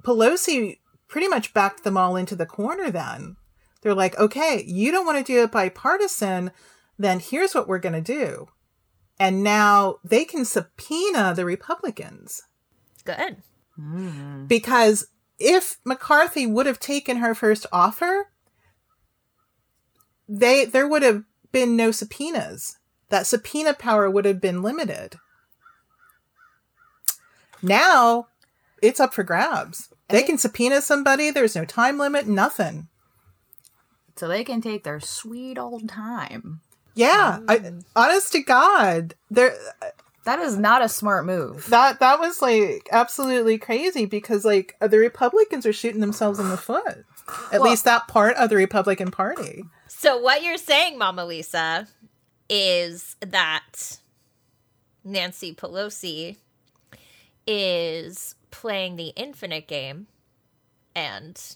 Pelosi 0.04 0.80
pretty 1.08 1.28
much 1.28 1.54
backed 1.54 1.84
them 1.84 1.98
all 1.98 2.16
into 2.16 2.36
the 2.36 2.46
corner. 2.46 2.92
Then 2.92 3.36
they're 3.82 3.96
like, 3.96 4.18
"Okay, 4.20 4.64
you 4.66 4.92
don't 4.92 5.06
want 5.06 5.18
to 5.18 5.34
do 5.34 5.44
it 5.44 5.52
bipartisan." 5.52 6.52
then 7.02 7.22
here's 7.22 7.56
what 7.56 7.66
we're 7.66 7.80
going 7.80 7.94
to 7.94 8.02
do. 8.02 8.50
And 9.18 9.42
now 9.42 10.00
they 10.04 10.26
can 10.26 10.44
subpoena 10.44 11.34
the 11.34 11.46
Republicans 11.46 12.44
Good. 13.06 13.38
Mm-hmm. 13.80 14.46
because 14.48 15.08
if 15.38 15.78
McCarthy 15.86 16.46
would 16.46 16.66
have 16.66 16.80
taken 16.80 17.18
her 17.18 17.34
first 17.34 17.66
offer, 17.72 18.30
they 20.28 20.66
there 20.66 20.88
would 20.88 21.02
have 21.02 21.24
been 21.52 21.78
no 21.78 21.92
subpoenas. 21.92 22.78
That 23.08 23.26
subpoena 23.26 23.74
power 23.74 24.10
would 24.10 24.26
have 24.26 24.42
been 24.42 24.62
limited. 24.62 25.16
Now 27.62 28.28
it's 28.82 29.00
up 29.00 29.14
for 29.14 29.24
grabs. 29.24 29.90
They 30.10 30.24
can 30.24 30.38
subpoena 30.38 30.82
somebody, 30.82 31.30
there's 31.30 31.56
no 31.56 31.66
time 31.66 31.98
limit, 31.98 32.28
nothing. 32.28 32.88
So 34.16 34.28
they 34.28 34.44
can 34.44 34.60
take 34.60 34.84
their 34.84 35.00
sweet 35.00 35.58
old 35.58 35.88
time. 35.88 36.62
Yeah, 36.96 37.40
I, 37.48 37.58
mm. 37.60 37.86
honest 37.96 38.34
to 38.34 38.42
God, 38.42 39.14
there 39.32 39.56
That 40.26 40.40
is 40.40 40.58
not 40.58 40.84
a 40.84 40.90
smart 40.90 41.26
move. 41.26 41.66
that 41.70 42.00
that 42.00 42.20
was 42.20 42.42
like 42.42 42.88
absolutely 42.92 43.58
crazy 43.58 44.06
because 44.06 44.46
like 44.46 44.76
the 44.82 44.98
Republicans 44.98 45.66
are 45.66 45.74
shooting 45.74 46.02
themselves 46.02 46.40
in 46.40 46.50
the 46.50 46.58
foot. 46.58 47.06
At 47.52 47.62
Well- 47.62 47.70
least 47.70 47.86
that 47.86 48.08
part 48.08 48.36
of 48.38 48.50
the 48.50 48.56
Republican 48.56 49.12
Party. 49.12 49.64
So 49.88 50.18
what 50.18 50.44
you're 50.44 50.58
saying, 50.58 50.98
Mama 50.98 51.26
Lisa, 51.26 51.88
is 52.50 53.16
that 53.22 54.00
Nancy 55.04 55.54
Pelosi 55.54 56.38
is 57.48 58.36
playing 58.52 58.96
the 58.96 59.08
infinite 59.16 59.68
game 59.68 60.08
and 60.96 61.56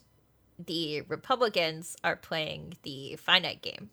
the 0.60 1.02
Republicans 1.02 1.96
are 2.04 2.16
playing 2.16 2.78
the 2.84 3.16
finite 3.18 3.62
game. 3.62 3.90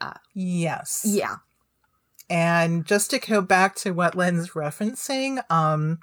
Uh, 0.00 0.14
yes. 0.34 1.02
Yeah. 1.04 1.36
And 2.30 2.84
just 2.84 3.10
to 3.10 3.18
go 3.18 3.40
back 3.40 3.74
to 3.76 3.92
what 3.92 4.14
Lynn's 4.14 4.50
referencing, 4.50 5.42
um, 5.50 6.00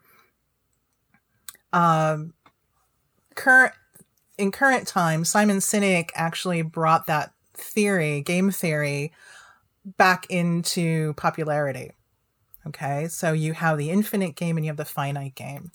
um, 1.71 2.33
current 3.35 3.73
in 4.37 4.51
current 4.51 4.87
times, 4.87 5.29
Simon 5.29 5.57
Sinek 5.57 6.09
actually 6.15 6.61
brought 6.61 7.07
that 7.07 7.31
theory, 7.53 8.21
game 8.21 8.51
theory, 8.51 9.13
back 9.85 10.25
into 10.29 11.13
popularity. 11.13 11.91
Okay, 12.67 13.07
so 13.07 13.31
you 13.31 13.53
have 13.53 13.77
the 13.77 13.91
infinite 13.91 14.35
game 14.35 14.57
and 14.57 14.65
you 14.65 14.69
have 14.69 14.77
the 14.77 14.85
finite 14.85 15.35
game, 15.35 15.71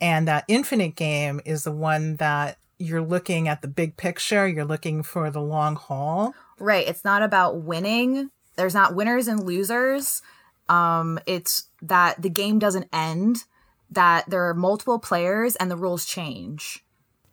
and 0.00 0.26
that 0.26 0.44
infinite 0.48 0.96
game 0.96 1.40
is 1.44 1.64
the 1.64 1.72
one 1.72 2.16
that 2.16 2.56
you're 2.78 3.02
looking 3.02 3.48
at 3.48 3.60
the 3.60 3.68
big 3.68 3.96
picture. 3.96 4.46
You're 4.46 4.64
looking 4.64 5.02
for 5.02 5.30
the 5.30 5.40
long 5.40 5.76
haul. 5.76 6.34
Right. 6.58 6.86
It's 6.86 7.04
not 7.04 7.22
about 7.22 7.62
winning. 7.62 8.30
There's 8.58 8.74
not 8.74 8.94
winners 8.94 9.26
and 9.28 9.42
losers. 9.42 10.20
Um, 10.68 11.18
it's 11.24 11.64
that 11.80 12.20
the 12.20 12.28
game 12.28 12.58
doesn't 12.58 12.88
end, 12.92 13.44
that 13.90 14.28
there 14.28 14.46
are 14.48 14.52
multiple 14.54 14.98
players 14.98 15.56
and 15.56 15.70
the 15.70 15.76
rules 15.78 16.04
change. 16.04 16.84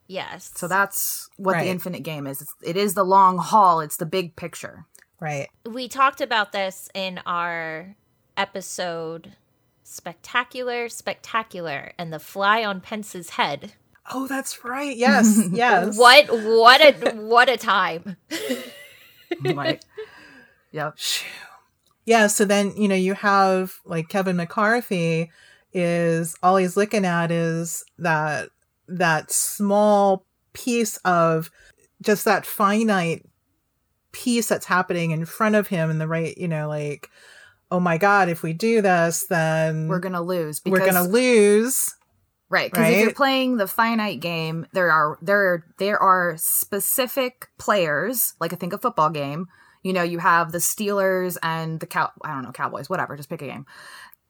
Yes. 0.07 0.51
So 0.55 0.69
that's 0.69 1.27
what 1.35 1.53
Right. 1.55 1.63
the 1.65 1.69
infinite 1.71 2.03
game 2.03 2.27
is. 2.27 2.41
It's, 2.41 2.53
it 2.63 2.77
is 2.77 2.93
the 2.93 3.03
long 3.03 3.37
haul, 3.39 3.81
it's 3.81 3.97
the 3.97 4.05
big 4.05 4.35
picture. 4.37 4.85
Right. 5.19 5.49
we 5.65 5.87
talked 5.87 6.21
about 6.21 6.51
this 6.51 6.89
in 6.93 7.19
our 7.25 7.95
episode 8.37 9.33
Spectacular, 9.83 10.89
Spectacular, 10.89 11.91
and 11.97 12.11
the 12.11 12.19
fly 12.19 12.63
on 12.63 12.81
Pence's 12.81 13.31
head. 13.31 13.73
Oh, 14.13 14.27
that's 14.27 14.63
right. 14.63 14.95
Yes. 14.95 15.41
Yes. 15.51 15.97
What 15.97 16.25
what 16.27 16.81
a 16.81 17.11
what 17.15 17.49
a 17.49 17.57
time. 17.57 18.17
Like, 19.43 19.81
yep. 20.75 20.97
Yeah, 22.05 22.27
so 22.27 22.45
then, 22.45 22.73
you 22.77 22.87
know, 22.87 22.95
you 22.95 23.15
have 23.15 23.73
like 23.85 24.09
Kevin 24.09 24.35
McCarthy 24.35 25.31
is 25.73 26.35
all 26.43 26.57
he's 26.57 26.77
looking 26.77 27.05
at 27.05 27.31
is 27.31 27.83
that 27.97 28.49
that 28.87 29.31
small 29.31 30.25
piece 30.53 30.97
of 30.97 31.49
just 32.01 32.25
that 32.25 32.45
finite 32.45 33.25
piece 34.11 34.47
that's 34.47 34.65
happening 34.65 35.11
in 35.11 35.25
front 35.25 35.55
of 35.55 35.67
him 35.67 35.89
and 35.89 35.99
the 35.99 36.07
right, 36.07 36.37
you 36.37 36.47
know, 36.47 36.67
like 36.67 37.09
oh 37.71 37.79
my 37.79 37.97
god, 37.97 38.29
if 38.29 38.43
we 38.43 38.53
do 38.53 38.81
this 38.81 39.25
then 39.27 39.87
We're 39.87 39.99
going 39.99 40.13
to 40.13 40.21
lose. 40.21 40.61
we're 40.65 40.79
going 40.79 40.93
to 40.93 41.03
lose. 41.03 41.95
Right, 42.47 42.71
because 42.71 42.89
if 42.89 43.01
you're 43.01 43.13
playing 43.13 43.57
the 43.57 43.67
finite 43.67 44.19
game, 44.19 44.67
there 44.71 44.91
are 44.91 45.17
there 45.21 45.65
there 45.79 45.97
are 45.97 46.35
specific 46.37 47.47
players. 47.57 48.35
Like 48.39 48.53
I 48.53 48.55
think 48.55 48.71
a 48.71 48.77
football 48.77 49.09
game. 49.09 49.47
You 49.85 49.93
know, 49.93 50.01
you 50.01 50.17
have 50.17 50.51
the 50.51 50.57
Steelers 50.57 51.37
and 51.43 51.79
the 51.79 51.85
cow. 51.85 52.09
I 52.23 52.33
don't 52.33 52.41
know 52.41 52.51
Cowboys. 52.51 52.89
Whatever. 52.89 53.15
Just 53.15 53.29
pick 53.29 53.43
a 53.43 53.45
game. 53.45 53.67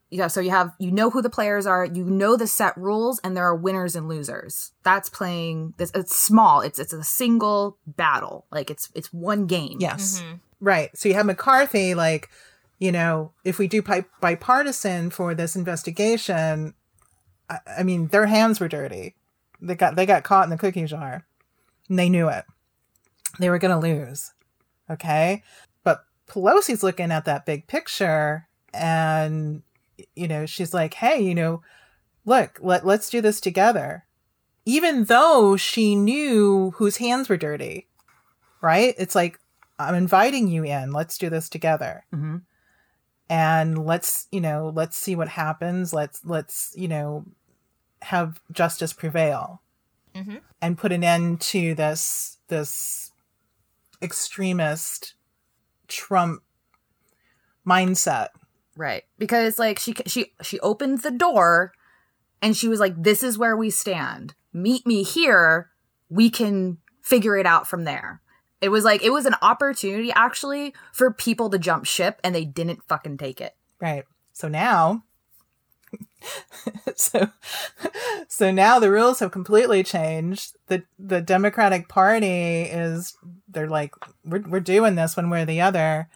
Yeah. 0.09 0.27
So 0.27 0.41
you 0.41 0.49
have 0.49 0.73
you 0.79 0.91
know 0.91 1.09
who 1.09 1.21
the 1.21 1.29
players 1.29 1.65
are. 1.65 1.85
You 1.85 2.03
know 2.03 2.35
the 2.35 2.45
set 2.45 2.75
rules, 2.75 3.19
and 3.23 3.37
there 3.37 3.45
are 3.45 3.55
winners 3.55 3.95
and 3.95 4.09
losers. 4.09 4.73
That's 4.83 5.07
playing. 5.07 5.73
This 5.77 5.91
it's 5.95 6.13
small. 6.13 6.59
It's 6.59 6.77
it's 6.77 6.91
a 6.91 7.05
single 7.05 7.77
battle. 7.87 8.45
Like 8.51 8.69
it's 8.69 8.89
it's 8.93 9.13
one 9.13 9.47
game. 9.47 9.77
Yes. 9.79 10.21
Mhm. 10.21 10.41
Right. 10.59 10.89
So 10.97 11.07
you 11.07 11.15
have 11.15 11.25
McCarthy, 11.25 11.95
like, 11.95 12.29
you 12.77 12.91
know, 12.91 13.31
if 13.45 13.57
we 13.57 13.69
do 13.69 13.81
bi- 13.81 14.03
bipartisan 14.19 15.09
for 15.09 15.33
this 15.33 15.55
investigation, 15.55 16.73
I, 17.49 17.59
I 17.79 17.83
mean, 17.83 18.07
their 18.07 18.25
hands 18.25 18.59
were 18.59 18.67
dirty. 18.67 19.15
They 19.61 19.75
got 19.75 19.95
they 19.95 20.05
got 20.05 20.23
caught 20.25 20.43
in 20.43 20.49
the 20.49 20.57
cookie 20.57 20.83
jar, 20.83 21.25
and 21.87 21.97
they 21.97 22.09
knew 22.09 22.27
it. 22.27 22.43
They 23.39 23.49
were 23.49 23.57
going 23.59 23.71
to 23.79 23.87
lose. 23.87 24.33
Okay, 24.89 25.43
but 25.83 26.05
Pelosi's 26.27 26.83
looking 26.83 27.11
at 27.11 27.25
that 27.25 27.45
big 27.45 27.67
picture, 27.67 28.47
and 28.73 29.63
you 30.15 30.27
know, 30.27 30.45
she's 30.45 30.73
like, 30.73 30.95
"Hey, 30.95 31.21
you 31.21 31.33
know, 31.35 31.61
look, 32.25 32.59
let 32.61 32.85
let's 32.85 33.09
do 33.09 33.21
this 33.21 33.39
together." 33.41 34.05
Even 34.65 35.05
though 35.05 35.55
she 35.57 35.95
knew 35.95 36.71
whose 36.71 36.97
hands 36.97 37.29
were 37.29 37.37
dirty, 37.37 37.87
right? 38.61 38.95
It's 38.97 39.15
like 39.15 39.39
I'm 39.77 39.95
inviting 39.95 40.47
you 40.47 40.63
in. 40.63 40.91
Let's 40.91 41.17
do 41.17 41.29
this 41.29 41.49
together. 41.49 42.05
hmm 42.11 42.37
And 43.29 43.85
let's, 43.85 44.27
you 44.31 44.39
know, 44.41 44.71
let's 44.73 44.97
see 44.97 45.15
what 45.15 45.27
happens. 45.29 45.93
Let's, 45.93 46.23
let's, 46.25 46.73
you 46.75 46.87
know, 46.87 47.25
have 48.01 48.39
justice 48.51 48.93
prevail 48.93 49.61
Mhm. 50.15 50.41
and 50.61 50.77
put 50.77 50.91
an 50.91 51.03
end 51.03 51.41
to 51.41 51.73
this, 51.75 52.37
this 52.47 53.04
extremist 54.05 55.15
Trump 55.87 56.41
mindset. 57.67 58.27
Right. 58.77 59.03
Because 59.17 59.59
like 59.59 59.79
she 59.79 59.95
she 60.05 60.33
she 60.41 60.59
opened 60.59 60.99
the 61.01 61.11
door 61.11 61.73
and 62.41 62.55
she 62.55 62.67
was 62.67 62.79
like 62.79 62.93
this 63.01 63.23
is 63.23 63.37
where 63.37 63.57
we 63.57 63.69
stand. 63.69 64.35
Meet 64.53 64.85
me 64.85 65.03
here. 65.03 65.71
We 66.09 66.29
can 66.29 66.77
figure 67.01 67.37
it 67.37 67.45
out 67.45 67.67
from 67.67 67.83
there. 67.83 68.21
It 68.61 68.69
was 68.69 68.83
like 68.83 69.03
it 69.03 69.11
was 69.11 69.25
an 69.25 69.35
opportunity 69.41 70.11
actually 70.11 70.73
for 70.93 71.11
people 71.11 71.49
to 71.49 71.59
jump 71.59 71.85
ship 71.85 72.19
and 72.23 72.33
they 72.33 72.45
didn't 72.45 72.83
fucking 72.87 73.17
take 73.17 73.41
it. 73.41 73.55
Right. 73.81 74.05
So 74.33 74.47
now, 74.47 75.03
so, 76.95 77.29
so 78.27 78.51
now 78.51 78.79
the 78.79 78.91
rules 78.91 79.19
have 79.19 79.31
completely 79.31 79.83
changed. 79.83 80.55
The 80.67 80.83
the 80.97 81.21
Democratic 81.21 81.87
Party 81.87 82.63
is 82.63 83.17
they're 83.55 83.67
like 83.67 83.95
we're 84.23 84.43
we're 84.47 84.59
doing 84.59 84.93
this 84.93 85.17
one 85.17 85.31
way 85.31 85.41
or 85.41 85.45
the 85.45 85.61
other, 85.61 86.07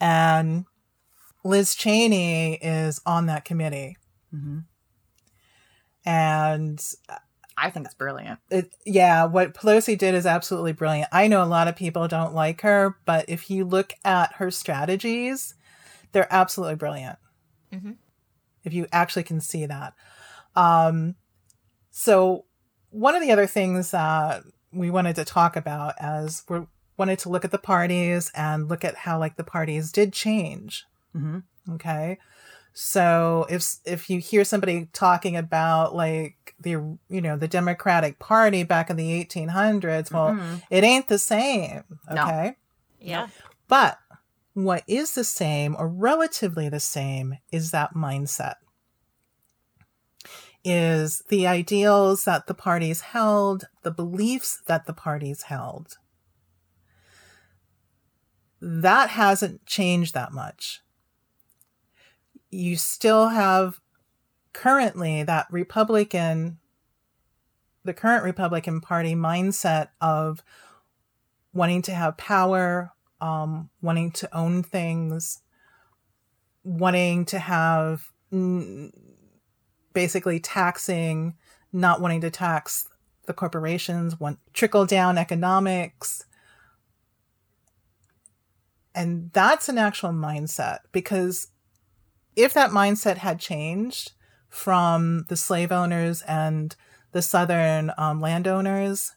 and 0.00 0.64
Liz 1.44 1.74
Cheney 1.74 2.54
is 2.54 3.00
on 3.04 3.26
that 3.26 3.44
committee, 3.44 3.98
Mm-hmm. 4.34 4.60
and 6.04 6.82
I 7.56 7.70
think 7.70 7.86
it's 7.86 7.94
brilliant. 7.94 8.38
it, 8.50 8.74
yeah, 8.84 9.24
what 9.24 9.54
Pelosi 9.54 9.96
did 9.96 10.14
is 10.14 10.26
absolutely 10.26 10.72
brilliant. 10.72 11.08
I 11.12 11.26
know 11.26 11.42
a 11.42 11.46
lot 11.46 11.68
of 11.68 11.76
people 11.76 12.06
don't 12.08 12.34
like 12.34 12.60
her, 12.62 12.96
but 13.04 13.24
if 13.28 13.50
you 13.50 13.64
look 13.64 13.92
at 14.04 14.34
her 14.34 14.50
strategies, 14.50 15.54
they're 16.12 16.32
absolutely 16.32 16.76
brilliant. 16.76 17.18
Mhm. 17.72 17.96
If 18.62 18.72
you 18.74 18.86
actually 18.92 19.22
can 19.22 19.40
see 19.40 19.64
that. 19.66 19.94
Um, 20.54 21.14
so 21.90 22.44
one 22.90 23.14
of 23.14 23.22
the 23.22 23.32
other 23.32 23.46
things 23.46 23.90
that 23.92 24.42
we 24.72 24.90
wanted 24.90 25.16
to 25.16 25.24
talk 25.24 25.56
about 25.56 25.94
as 25.98 26.42
we 26.48 26.60
wanted 26.96 27.18
to 27.20 27.28
look 27.28 27.44
at 27.44 27.50
the 27.50 27.58
parties 27.58 28.30
and 28.34 28.68
look 28.68 28.84
at 28.84 28.94
how 28.96 29.18
like 29.18 29.36
the 29.36 29.44
parties 29.44 29.92
did 29.92 30.12
change. 30.12 30.84
Mm-hmm. 31.14 31.74
Okay. 31.74 32.18
So 32.72 33.46
if 33.48 33.76
if 33.84 34.10
you 34.10 34.20
hear 34.20 34.44
somebody 34.44 34.88
talking 34.92 35.36
about 35.36 35.94
like 35.94 36.54
the 36.60 36.70
you 36.70 37.20
know 37.22 37.36
the 37.36 37.48
Democratic 37.48 38.18
Party 38.18 38.64
back 38.64 38.90
in 38.90 38.96
the 38.96 39.24
1800s, 39.24 40.12
well, 40.12 40.32
Mhm. 40.32 40.62
it 40.70 40.84
ain't 40.84 41.08
the 41.08 41.18
same. 41.18 41.84
No. 42.10 42.22
Okay. 42.22 42.56
Yeah. 43.00 43.28
But 43.68 43.98
what 44.52 44.84
is 44.86 45.14
the 45.14 45.24
same 45.24 45.74
or 45.78 45.88
relatively 45.88 46.68
the 46.68 46.80
same 46.80 47.38
is 47.50 47.70
that 47.70 47.94
mindset. 47.94 48.54
Is 50.64 51.22
the 51.28 51.46
ideals 51.46 52.24
that 52.24 52.46
the 52.46 52.54
parties 52.54 53.00
held, 53.00 53.68
the 53.82 53.90
beliefs 53.92 54.62
that 54.66 54.86
the 54.86 54.92
parties 54.92 55.42
held. 55.42 55.96
That 58.68 59.10
hasn't 59.10 59.64
changed 59.64 60.12
that 60.14 60.32
much. 60.32 60.82
you 62.50 62.76
still 62.76 63.28
have 63.28 63.80
currently 64.52 65.22
that 65.22 65.46
Republican, 65.50 66.58
the 67.84 67.94
current 67.94 68.24
Republican 68.24 68.80
Party 68.80 69.14
mindset 69.14 69.88
of 70.00 70.42
wanting 71.52 71.82
to 71.82 71.92
have 71.92 72.16
power, 72.16 72.92
um, 73.20 73.70
wanting 73.82 74.10
to 74.12 74.36
own 74.36 74.62
things, 74.62 75.42
wanting 76.64 77.24
to 77.26 77.38
have 77.38 78.08
mm, 78.32 78.90
basically 79.92 80.40
taxing, 80.40 81.34
not 81.72 82.00
wanting 82.00 82.20
to 82.22 82.30
tax 82.30 82.88
the 83.26 83.34
corporations, 83.34 84.18
want 84.20 84.38
trickle 84.52 84.86
down 84.86 85.18
economics. 85.18 86.24
And 88.96 89.30
that's 89.34 89.68
an 89.68 89.76
actual 89.76 90.10
mindset 90.10 90.78
because 90.90 91.48
if 92.34 92.54
that 92.54 92.70
mindset 92.70 93.18
had 93.18 93.38
changed 93.38 94.12
from 94.48 95.26
the 95.28 95.36
slave 95.36 95.70
owners 95.70 96.22
and 96.22 96.74
the 97.12 97.20
southern 97.20 97.92
um, 97.98 98.22
landowners, 98.22 99.12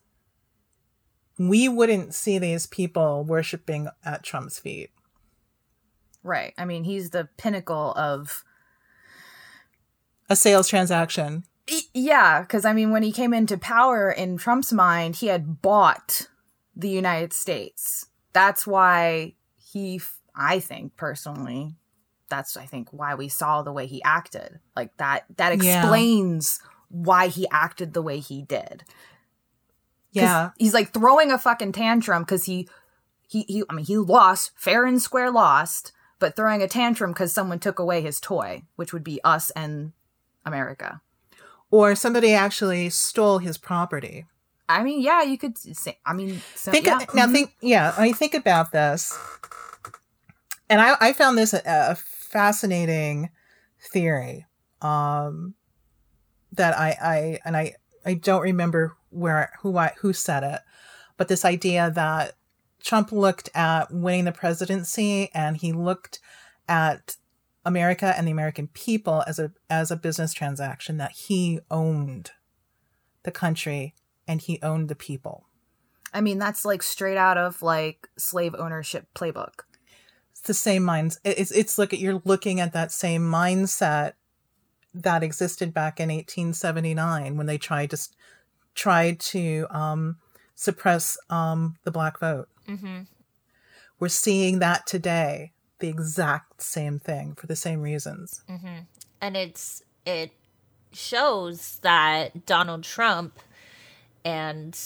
we 1.37 1.69
wouldn't 1.69 2.13
see 2.13 2.37
these 2.37 2.67
people 2.67 3.23
worshiping 3.23 3.87
at 4.03 4.21
Trump's 4.21 4.59
feet. 4.59 4.89
Right. 6.23 6.53
I 6.57 6.65
mean, 6.65 6.83
he's 6.83 7.11
the 7.11 7.29
pinnacle 7.37 7.93
of 7.93 8.43
a 10.29 10.35
sales 10.35 10.67
transaction. 10.67 11.45
Yeah, 11.93 12.41
because 12.41 12.65
I 12.65 12.73
mean, 12.73 12.91
when 12.91 13.03
he 13.03 13.13
came 13.13 13.33
into 13.33 13.57
power 13.57 14.11
in 14.11 14.35
Trump's 14.37 14.73
mind, 14.73 15.17
he 15.17 15.27
had 15.27 15.61
bought 15.61 16.27
the 16.75 16.89
United 16.89 17.31
States. 17.31 18.07
That's 18.33 18.67
why 18.67 19.35
he, 19.71 20.01
I 20.35 20.59
think 20.59 20.95
personally, 20.95 21.75
that's 22.29 22.55
I 22.57 22.65
think 22.65 22.89
why 22.91 23.15
we 23.15 23.27
saw 23.27 23.61
the 23.61 23.71
way 23.71 23.85
he 23.87 24.03
acted. 24.03 24.59
Like 24.75 24.95
that, 24.97 25.25
that 25.37 25.51
explains 25.51 26.59
yeah. 26.61 26.69
why 26.89 27.27
he 27.27 27.47
acted 27.51 27.93
the 27.93 28.01
way 28.01 28.19
he 28.19 28.43
did. 28.43 28.83
Yeah, 30.11 30.51
he's 30.57 30.73
like 30.73 30.91
throwing 30.91 31.31
a 31.31 31.37
fucking 31.37 31.71
tantrum 31.73 32.23
because 32.23 32.45
he, 32.45 32.67
he, 33.27 33.43
he. 33.43 33.63
I 33.69 33.73
mean, 33.73 33.85
he 33.85 33.97
lost 33.97 34.51
fair 34.55 34.85
and 34.85 34.99
square, 34.99 35.29
lost, 35.29 35.91
but 36.17 36.35
throwing 36.35 36.63
a 36.63 36.67
tantrum 36.67 37.11
because 37.11 37.31
someone 37.31 37.59
took 37.59 37.77
away 37.77 38.01
his 38.01 38.19
toy, 38.19 38.63
which 38.75 38.91
would 38.91 39.03
be 39.03 39.21
us 39.23 39.51
and 39.51 39.93
America 40.45 41.01
or 41.71 41.95
somebody 41.95 42.33
actually 42.33 42.89
stole 42.89 43.39
his 43.39 43.57
property. 43.57 44.25
I 44.69 44.83
mean, 44.83 45.01
yeah, 45.01 45.23
you 45.23 45.37
could 45.37 45.57
say. 45.57 45.97
I 46.05 46.13
mean, 46.13 46.41
so, 46.55 46.71
think 46.71 46.85
yeah. 46.85 46.99
now. 47.13 47.23
Mm-hmm. 47.23 47.33
Think, 47.33 47.55
yeah. 47.59 47.93
I 47.97 48.03
mean, 48.03 48.13
think 48.13 48.35
about 48.35 48.71
this, 48.71 49.17
and 50.69 50.79
I, 50.79 50.95
I 51.01 51.13
found 51.13 51.37
this 51.37 51.53
a, 51.53 51.61
a 51.65 51.95
fascinating 51.95 53.31
theory. 53.91 54.45
Um, 54.81 55.55
that 56.53 56.77
I, 56.77 56.97
I, 57.01 57.39
and 57.45 57.57
I, 57.57 57.73
I 58.05 58.13
don't 58.13 58.41
remember 58.41 58.95
where 59.09 59.51
who 59.61 59.77
I 59.77 59.93
who 59.99 60.13
said 60.13 60.43
it, 60.43 60.61
but 61.17 61.27
this 61.27 61.43
idea 61.43 61.91
that 61.91 62.35
Trump 62.83 63.11
looked 63.11 63.49
at 63.53 63.91
winning 63.91 64.25
the 64.25 64.31
presidency 64.31 65.29
and 65.33 65.57
he 65.57 65.73
looked 65.73 66.19
at 66.67 67.17
America 67.65 68.13
and 68.17 68.27
the 68.27 68.31
American 68.31 68.67
people 68.67 69.23
as 69.27 69.39
a 69.39 69.51
as 69.69 69.91
a 69.91 69.95
business 69.95 70.33
transaction 70.33 70.97
that 70.97 71.11
he 71.11 71.59
owned 71.69 72.31
the 73.23 73.31
country 73.31 73.93
and 74.29 74.39
he 74.39 74.59
owned 74.61 74.87
the 74.87 74.95
people. 74.95 75.47
I 76.13 76.21
mean, 76.21 76.37
that's 76.37 76.63
like 76.63 76.83
straight 76.83 77.17
out 77.17 77.37
of 77.37 77.61
like 77.63 78.07
slave 78.15 78.55
ownership 78.57 79.07
playbook. 79.15 79.61
It's 80.31 80.41
the 80.41 80.53
same 80.53 80.83
minds. 80.83 81.19
It's 81.25 81.51
it's 81.51 81.77
look 81.77 81.93
at 81.93 81.99
you're 81.99 82.21
looking 82.23 82.59
at 82.59 82.71
that 82.73 82.91
same 82.91 83.23
mindset 83.23 84.13
that 84.93 85.23
existed 85.23 85.73
back 85.73 85.99
in 85.99 86.09
1879 86.09 87.37
when 87.37 87.47
they 87.47 87.57
tried 87.57 87.89
to 87.89 87.97
tried 88.75 89.19
to 89.19 89.65
um, 89.71 90.17
suppress 90.55 91.17
um, 91.29 91.75
the 91.83 91.91
black 91.91 92.19
vote. 92.19 92.47
Mm-hmm. 92.67 93.01
We're 93.99 94.09
seeing 94.09 94.59
that 94.59 94.85
today 94.85 95.53
the 95.79 95.89
exact 95.89 96.61
same 96.61 96.99
thing 96.99 97.33
for 97.33 97.47
the 97.47 97.55
same 97.55 97.81
reasons. 97.81 98.43
Mm-hmm. 98.47 98.83
And 99.21 99.35
it's 99.35 99.81
it 100.05 100.31
shows 100.91 101.79
that 101.81 102.45
Donald 102.45 102.83
Trump 102.83 103.39
and 104.29 104.79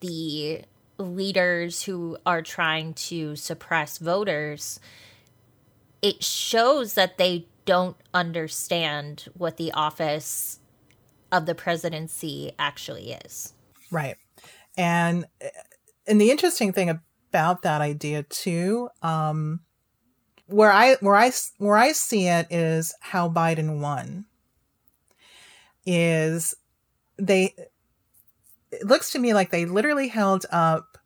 the 0.00 0.62
leaders 0.96 1.82
who 1.82 2.16
are 2.24 2.40
trying 2.40 2.94
to 2.94 3.36
suppress 3.36 3.98
voters 3.98 4.80
it 6.00 6.22
shows 6.22 6.94
that 6.94 7.18
they 7.18 7.46
don't 7.64 7.96
understand 8.12 9.26
what 9.34 9.56
the 9.56 9.72
office 9.72 10.60
of 11.32 11.46
the 11.46 11.54
presidency 11.54 12.52
actually 12.58 13.12
is. 13.12 13.54
Right. 13.90 14.16
And 14.76 15.24
and 16.06 16.20
the 16.20 16.30
interesting 16.30 16.72
thing 16.72 16.90
about 16.90 17.62
that 17.62 17.80
idea 17.80 18.22
too 18.24 18.88
um 19.02 19.60
where 20.46 20.70
I 20.70 20.96
where 21.00 21.16
I 21.16 21.32
where 21.58 21.76
I 21.76 21.92
see 21.92 22.28
it 22.28 22.46
is 22.50 22.94
how 23.00 23.28
Biden 23.28 23.80
won. 23.80 24.26
Is 25.86 26.54
they 27.18 27.54
it 28.80 28.86
looks 28.86 29.12
to 29.12 29.18
me 29.18 29.34
like 29.34 29.50
they 29.50 29.66
literally 29.66 30.08
held 30.08 30.46
up 30.50 30.98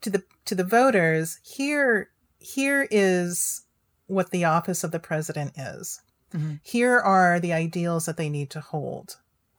to 0.00 0.10
the 0.10 0.22
to 0.44 0.54
the 0.54 0.64
voters 0.64 1.38
here 1.42 2.10
here 2.38 2.86
is 2.90 3.62
what 4.06 4.30
the 4.30 4.44
office 4.44 4.84
of 4.84 4.90
the 4.90 5.00
president 5.00 5.52
is. 5.56 6.02
Mm-hmm. 6.32 6.54
Here 6.62 6.98
are 6.98 7.40
the 7.40 7.52
ideals 7.52 8.06
that 8.06 8.16
they 8.16 8.28
need 8.28 8.50
to 8.50 8.60
hold. 8.60 9.16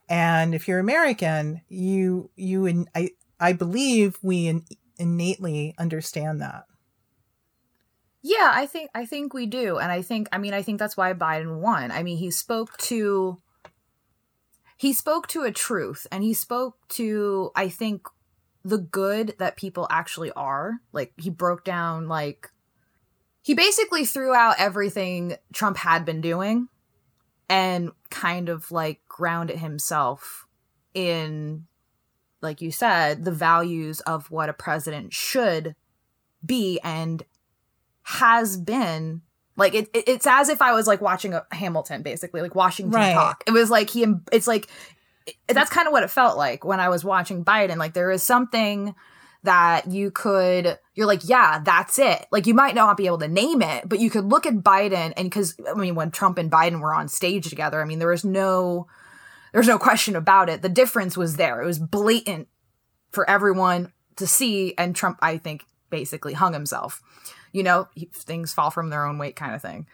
And 0.08 0.54
if 0.54 0.68
you're 0.68 0.78
American, 0.78 1.62
you 1.68 2.30
you 2.36 2.66
in, 2.66 2.88
I 2.94 3.10
I 3.40 3.52
believe 3.52 4.18
we 4.22 4.46
in, 4.46 4.64
innately 4.98 5.74
understand 5.78 6.40
that. 6.40 6.64
Yeah, 8.22 8.50
I 8.54 8.66
think 8.66 8.90
I 8.94 9.04
think 9.06 9.34
we 9.34 9.46
do. 9.46 9.78
And 9.78 9.90
I 9.90 10.02
think 10.02 10.28
I 10.32 10.38
mean 10.38 10.54
I 10.54 10.62
think 10.62 10.78
that's 10.78 10.96
why 10.96 11.12
Biden 11.12 11.60
won. 11.60 11.90
I 11.90 12.02
mean, 12.02 12.18
he 12.18 12.30
spoke 12.30 12.76
to 12.78 13.40
he 14.76 14.92
spoke 14.92 15.26
to 15.28 15.42
a 15.42 15.52
truth 15.52 16.06
and 16.12 16.22
he 16.22 16.34
spoke 16.34 16.76
to 16.88 17.50
I 17.56 17.68
think 17.68 18.06
the 18.64 18.78
good 18.78 19.34
that 19.38 19.56
people 19.56 19.86
actually 19.90 20.32
are. 20.32 20.80
Like 20.92 21.12
he 21.16 21.30
broke 21.30 21.64
down 21.64 22.08
like 22.08 22.50
he 23.42 23.54
basically 23.54 24.04
threw 24.04 24.34
out 24.34 24.56
everything 24.58 25.36
Trump 25.52 25.76
had 25.78 26.04
been 26.04 26.20
doing 26.20 26.68
and 27.48 27.92
kind 28.10 28.48
of 28.48 28.70
like 28.72 29.00
grounded 29.08 29.58
himself 29.58 30.46
in 30.94 31.66
like 32.42 32.60
you 32.60 32.70
said 32.70 33.24
the 33.24 33.32
values 33.32 34.00
of 34.00 34.30
what 34.30 34.48
a 34.48 34.52
president 34.52 35.12
should 35.12 35.74
be 36.44 36.78
and 36.82 37.24
has 38.02 38.56
been 38.56 39.22
like 39.56 39.74
it, 39.74 39.88
it, 39.94 40.08
it's 40.08 40.26
as 40.26 40.48
if 40.48 40.62
I 40.62 40.72
was 40.72 40.86
like 40.86 41.00
watching 41.00 41.34
a 41.34 41.46
Hamilton 41.52 42.02
basically 42.02 42.42
like 42.42 42.54
Washington 42.54 42.94
right. 42.94 43.12
talk. 43.12 43.44
It 43.46 43.52
was 43.52 43.70
like 43.70 43.90
he 43.90 44.06
it's 44.32 44.46
like 44.46 44.68
it, 45.26 45.36
that's 45.48 45.70
kind 45.70 45.86
of 45.86 45.92
what 45.92 46.02
it 46.02 46.10
felt 46.10 46.36
like 46.36 46.64
when 46.64 46.80
I 46.80 46.88
was 46.88 47.04
watching 47.04 47.44
Biden. 47.44 47.76
Like 47.76 47.94
there 47.94 48.10
is 48.10 48.22
something 48.22 48.94
that 49.42 49.88
you 49.88 50.10
could 50.10 50.78
you're 50.94 51.06
like 51.06 51.28
yeah 51.28 51.60
that's 51.64 51.98
it. 51.98 52.26
Like 52.30 52.46
you 52.46 52.54
might 52.54 52.74
not 52.74 52.96
be 52.96 53.06
able 53.06 53.18
to 53.18 53.28
name 53.28 53.62
it 53.62 53.88
but 53.88 54.00
you 54.00 54.10
could 54.10 54.24
look 54.24 54.44
at 54.44 54.54
biden 54.54 55.12
and 55.16 55.30
because 55.30 55.54
i 55.68 55.74
mean 55.74 55.94
when 55.94 56.10
trump 56.10 56.36
and 56.36 56.50
biden 56.50 56.80
were 56.80 56.92
on 56.92 57.06
stage 57.06 57.48
together 57.48 57.80
i 57.80 57.84
mean 57.84 58.00
there 58.00 58.08
was 58.08 58.24
no 58.24 58.88
there's 59.52 59.68
no 59.68 59.78
question 59.78 60.16
about 60.16 60.50
it. 60.50 60.60
The 60.60 60.68
difference 60.68 61.16
was 61.16 61.36
there. 61.36 61.62
It 61.62 61.66
was 61.66 61.78
blatant 61.78 62.48
for 63.10 63.28
everyone 63.30 63.92
to 64.16 64.26
see 64.26 64.74
and 64.76 64.94
trump 64.94 65.18
i 65.22 65.38
think 65.38 65.64
basically 65.90 66.32
hung 66.32 66.52
himself 66.52 67.02
you 67.56 67.62
know, 67.62 67.88
things 68.12 68.52
fall 68.52 68.70
from 68.70 68.90
their 68.90 69.06
own 69.06 69.16
weight 69.16 69.34
kind 69.34 69.54
of 69.54 69.62
thing. 69.62 69.86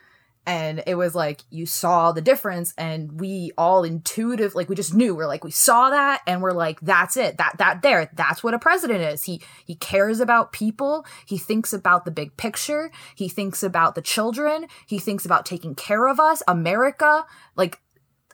And 0.45 0.83
it 0.89 0.97
was 0.97 1.15
like 1.15 1.43
you 1.51 1.67
saw 1.67 2.11
the 2.11 2.21
difference 2.21 2.75
and 2.77 3.21
we 3.21 3.53
all 3.57 3.85
intuitive 3.85 4.57
like 4.57 4.69
we 4.69 4.75
just 4.75 4.93
knew 4.93 5.15
we're 5.15 5.29
like 5.29 5.45
we 5.45 5.53
saw 5.53 5.91
that 5.91 6.21
and 6.27 6.43
we're 6.43 6.51
like 6.51 6.81
that's 6.81 7.17
it 7.17 7.37
that 7.37 7.55
that 7.59 7.83
there 7.83 8.11
that's 8.15 8.43
what 8.43 8.53
a 8.53 8.59
president 8.59 9.03
is 9.03 9.23
he 9.23 9.41
he 9.65 9.77
cares 9.77 10.19
about 10.19 10.51
people 10.51 11.07
he 11.27 11.39
thinks 11.39 11.73
about 11.73 12.05
the 12.05 12.11
big 12.11 12.37
picture 12.37 12.91
he 13.15 13.29
thinks 13.29 13.63
about 13.63 13.95
the 13.95 14.03
children 14.03 14.67
he 14.85 14.99
thinks 14.99 15.25
about 15.25 15.47
taking 15.47 15.77
care 15.77 16.09
of 16.09 16.19
us 16.19 16.43
America 16.49 17.25
like 17.55 17.79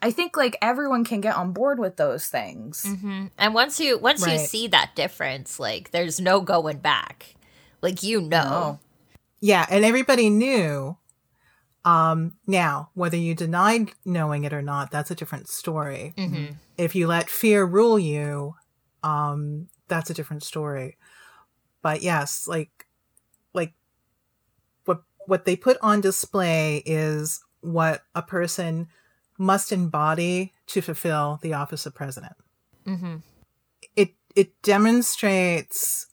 I 0.00 0.10
think 0.10 0.34
like 0.34 0.56
everyone 0.62 1.04
can 1.04 1.20
get 1.20 1.36
on 1.36 1.52
board 1.52 1.78
with 1.78 1.96
those 1.96 2.26
things. 2.26 2.84
Mm-hmm. 2.86 3.26
And 3.36 3.52
once 3.52 3.80
you 3.80 3.98
once 3.98 4.24
right. 4.24 4.40
you 4.40 4.46
see 4.46 4.68
that 4.68 4.94
difference, 4.94 5.58
like 5.58 5.90
there's 5.90 6.20
no 6.20 6.40
going 6.40 6.78
back. 6.78 7.34
Like 7.80 8.02
you 8.02 8.20
know. 8.20 8.28
No. 8.28 8.80
Yeah, 9.40 9.66
and 9.70 9.84
everybody 9.84 10.30
knew. 10.30 10.96
Um, 11.84 12.34
now, 12.46 12.90
whether 12.94 13.16
you 13.16 13.34
denied 13.34 13.92
knowing 14.04 14.44
it 14.44 14.52
or 14.52 14.62
not, 14.62 14.90
that's 14.90 15.10
a 15.10 15.14
different 15.14 15.48
story. 15.48 16.12
Mm-hmm. 16.16 16.54
If 16.76 16.94
you 16.94 17.06
let 17.06 17.30
fear 17.30 17.64
rule 17.64 17.98
you, 17.98 18.56
um, 19.02 19.68
that's 19.86 20.10
a 20.10 20.14
different 20.14 20.42
story. 20.42 20.98
But 21.80 22.02
yes, 22.02 22.46
like, 22.46 22.86
like 23.54 23.74
what 24.84 25.02
what 25.26 25.44
they 25.44 25.56
put 25.56 25.78
on 25.80 26.00
display 26.00 26.82
is 26.84 27.40
what 27.60 28.02
a 28.14 28.22
person 28.22 28.88
must 29.38 29.72
embody 29.72 30.52
to 30.66 30.82
fulfill 30.82 31.38
the 31.42 31.54
office 31.54 31.86
of 31.86 31.94
president. 31.94 32.34
Mm-hmm. 32.86 33.16
It 33.94 34.14
it 34.34 34.60
demonstrates 34.62 36.08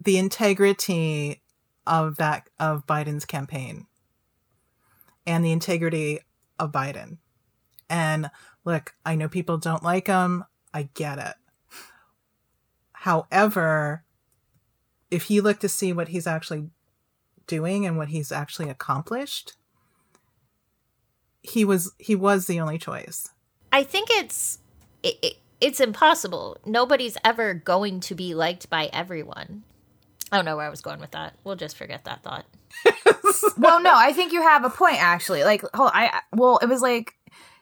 the 0.00 0.16
integrity 0.16 1.41
of 1.86 2.16
that 2.16 2.48
of 2.58 2.86
Biden's 2.86 3.24
campaign 3.24 3.86
and 5.26 5.44
the 5.44 5.52
integrity 5.52 6.20
of 6.58 6.72
Biden. 6.72 7.18
And 7.88 8.30
look, 8.64 8.94
I 9.04 9.14
know 9.14 9.28
people 9.28 9.58
don't 9.58 9.82
like 9.82 10.06
him. 10.06 10.44
I 10.72 10.88
get 10.94 11.18
it. 11.18 11.34
However, 12.92 14.04
if 15.10 15.30
you 15.30 15.42
look 15.42 15.60
to 15.60 15.68
see 15.68 15.92
what 15.92 16.08
he's 16.08 16.26
actually 16.26 16.70
doing 17.46 17.84
and 17.84 17.98
what 17.98 18.08
he's 18.08 18.32
actually 18.32 18.70
accomplished, 18.70 19.54
he 21.42 21.64
was 21.64 21.92
he 21.98 22.14
was 22.14 22.46
the 22.46 22.60
only 22.60 22.78
choice. 22.78 23.28
I 23.72 23.82
think 23.82 24.08
it's 24.10 24.58
it, 25.02 25.18
it, 25.20 25.36
it's 25.60 25.80
impossible. 25.80 26.58
Nobody's 26.64 27.16
ever 27.24 27.54
going 27.54 28.00
to 28.00 28.14
be 28.14 28.34
liked 28.34 28.70
by 28.70 28.88
everyone. 28.92 29.64
I 30.32 30.36
don't 30.36 30.44
know 30.46 30.56
where 30.56 30.66
I 30.66 30.70
was 30.70 30.80
going 30.80 30.98
with 31.00 31.10
that. 31.12 31.34
We'll 31.44 31.56
just 31.56 31.76
forget 31.76 32.04
that 32.04 32.22
thought. 32.22 32.46
well, 33.58 33.80
no, 33.82 33.92
I 33.94 34.12
think 34.12 34.32
you 34.32 34.42
have 34.42 34.64
a 34.64 34.70
point 34.70 34.96
actually. 35.00 35.44
Like, 35.44 35.62
hold, 35.74 35.90
I 35.94 36.22
well, 36.32 36.58
it 36.62 36.66
was 36.68 36.80
like 36.82 37.14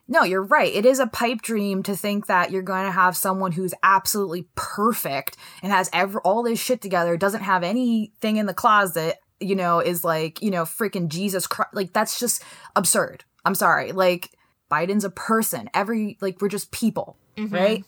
no, 0.09 0.25
you're 0.25 0.43
right. 0.43 0.75
It 0.75 0.85
is 0.85 0.99
a 0.99 1.07
pipe 1.07 1.41
dream 1.41 1.85
to 1.85 1.95
think 1.95 2.27
that 2.27 2.51
you're 2.51 2.63
going 2.63 2.85
to 2.85 2.91
have 2.91 3.17
someone 3.17 3.53
who's 3.53 3.73
absolutely 3.85 4.49
perfect 4.57 5.37
and 5.63 5.71
has 5.71 5.89
ever 5.93 6.21
all 6.23 6.43
this 6.43 6.59
shit 6.61 6.81
together, 6.83 7.17
doesn't 7.17 7.43
have 7.43 7.63
anything 7.63 8.37
in 8.37 8.47
the 8.47 8.53
closet, 8.55 9.19
you 9.39 9.55
know, 9.55 9.79
is 9.79 10.03
like, 10.03 10.43
you 10.43 10.51
know, 10.51 10.65
freaking 10.65 11.07
Jesus 11.07 11.47
Christ. 11.47 11.75
Like 11.75 11.93
that's 11.93 12.19
just 12.19 12.43
absurd. 12.75 13.23
I'm 13.45 13.55
sorry. 13.55 13.93
Like 13.93 14.31
Biden's 14.69 15.05
a 15.05 15.11
person. 15.11 15.71
Every 15.75 16.19
like 16.21 16.41
we're 16.41 16.49
just 16.49 16.73
people, 16.73 17.17
Mm-hmm. 17.37 17.55
right? 17.55 17.85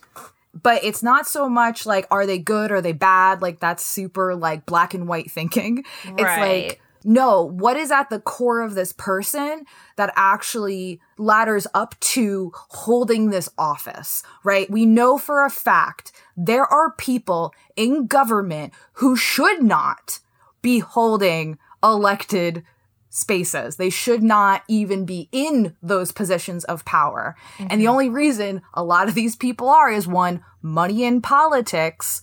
But 0.55 0.85
it's 0.85 1.03
not 1.03 1.27
so 1.27 1.49
much 1.49 1.87
like 1.87 2.07
are 2.11 2.27
they 2.27 2.39
good, 2.39 2.71
are 2.71 2.83
they 2.83 2.93
bad? 2.93 3.41
Like 3.41 3.61
that's 3.61 3.85
super 3.85 4.35
like 4.35 4.67
black 4.67 4.95
and 4.95 5.09
white 5.09 5.31
thinking. 5.31 5.85
It's 6.05 6.23
like 6.23 6.81
no, 7.05 7.43
what 7.43 7.77
is 7.77 7.91
at 7.91 8.11
the 8.11 8.21
core 8.21 8.61
of 8.61 8.75
this 8.75 8.93
person 8.93 9.65
that 9.97 10.13
actually 10.17 11.01
ladders 11.19 11.67
up 11.75 11.99
to 12.01 12.53
holding 12.55 13.31
this 13.31 13.49
office, 13.59 14.23
right? 14.45 14.71
We 14.71 14.87
know 14.87 15.19
for 15.19 15.45
a 15.45 15.51
fact 15.51 16.13
there 16.37 16.65
are 16.65 16.93
people 16.93 17.55
in 17.77 18.07
government 18.07 18.73
who 18.95 19.17
should 19.17 19.63
not 19.63 20.21
be 20.61 20.79
holding 20.79 21.59
elected 21.83 22.65
spaces. 23.13 23.77
They 23.77 23.91
should 23.91 24.23
not 24.23 24.63
even 24.69 25.05
be 25.05 25.29
in 25.33 25.77
those 25.83 26.13
positions 26.13 26.65
of 26.65 26.85
power. 26.87 27.37
And 27.59 27.81
the 27.81 27.87
only 27.87 28.09
reason 28.09 28.63
a 28.73 28.83
lot 28.83 29.07
of 29.07 29.15
these 29.15 29.37
people 29.37 29.69
are 29.69 29.91
is 29.91 30.09
one, 30.09 30.43
money 30.63 31.05
in 31.05 31.21
politics, 31.21 32.23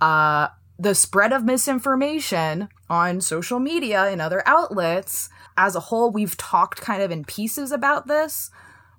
uh, 0.00 0.48
the 0.78 0.94
spread 0.94 1.34
of 1.34 1.44
misinformation 1.44 2.70
on 2.88 3.20
social 3.20 3.60
media 3.60 4.04
and 4.04 4.22
other 4.22 4.42
outlets. 4.46 5.28
As 5.56 5.76
a 5.76 5.80
whole, 5.80 6.10
we've 6.10 6.36
talked 6.38 6.80
kind 6.80 7.02
of 7.02 7.10
in 7.10 7.24
pieces 7.24 7.70
about 7.70 8.06
this, 8.06 8.50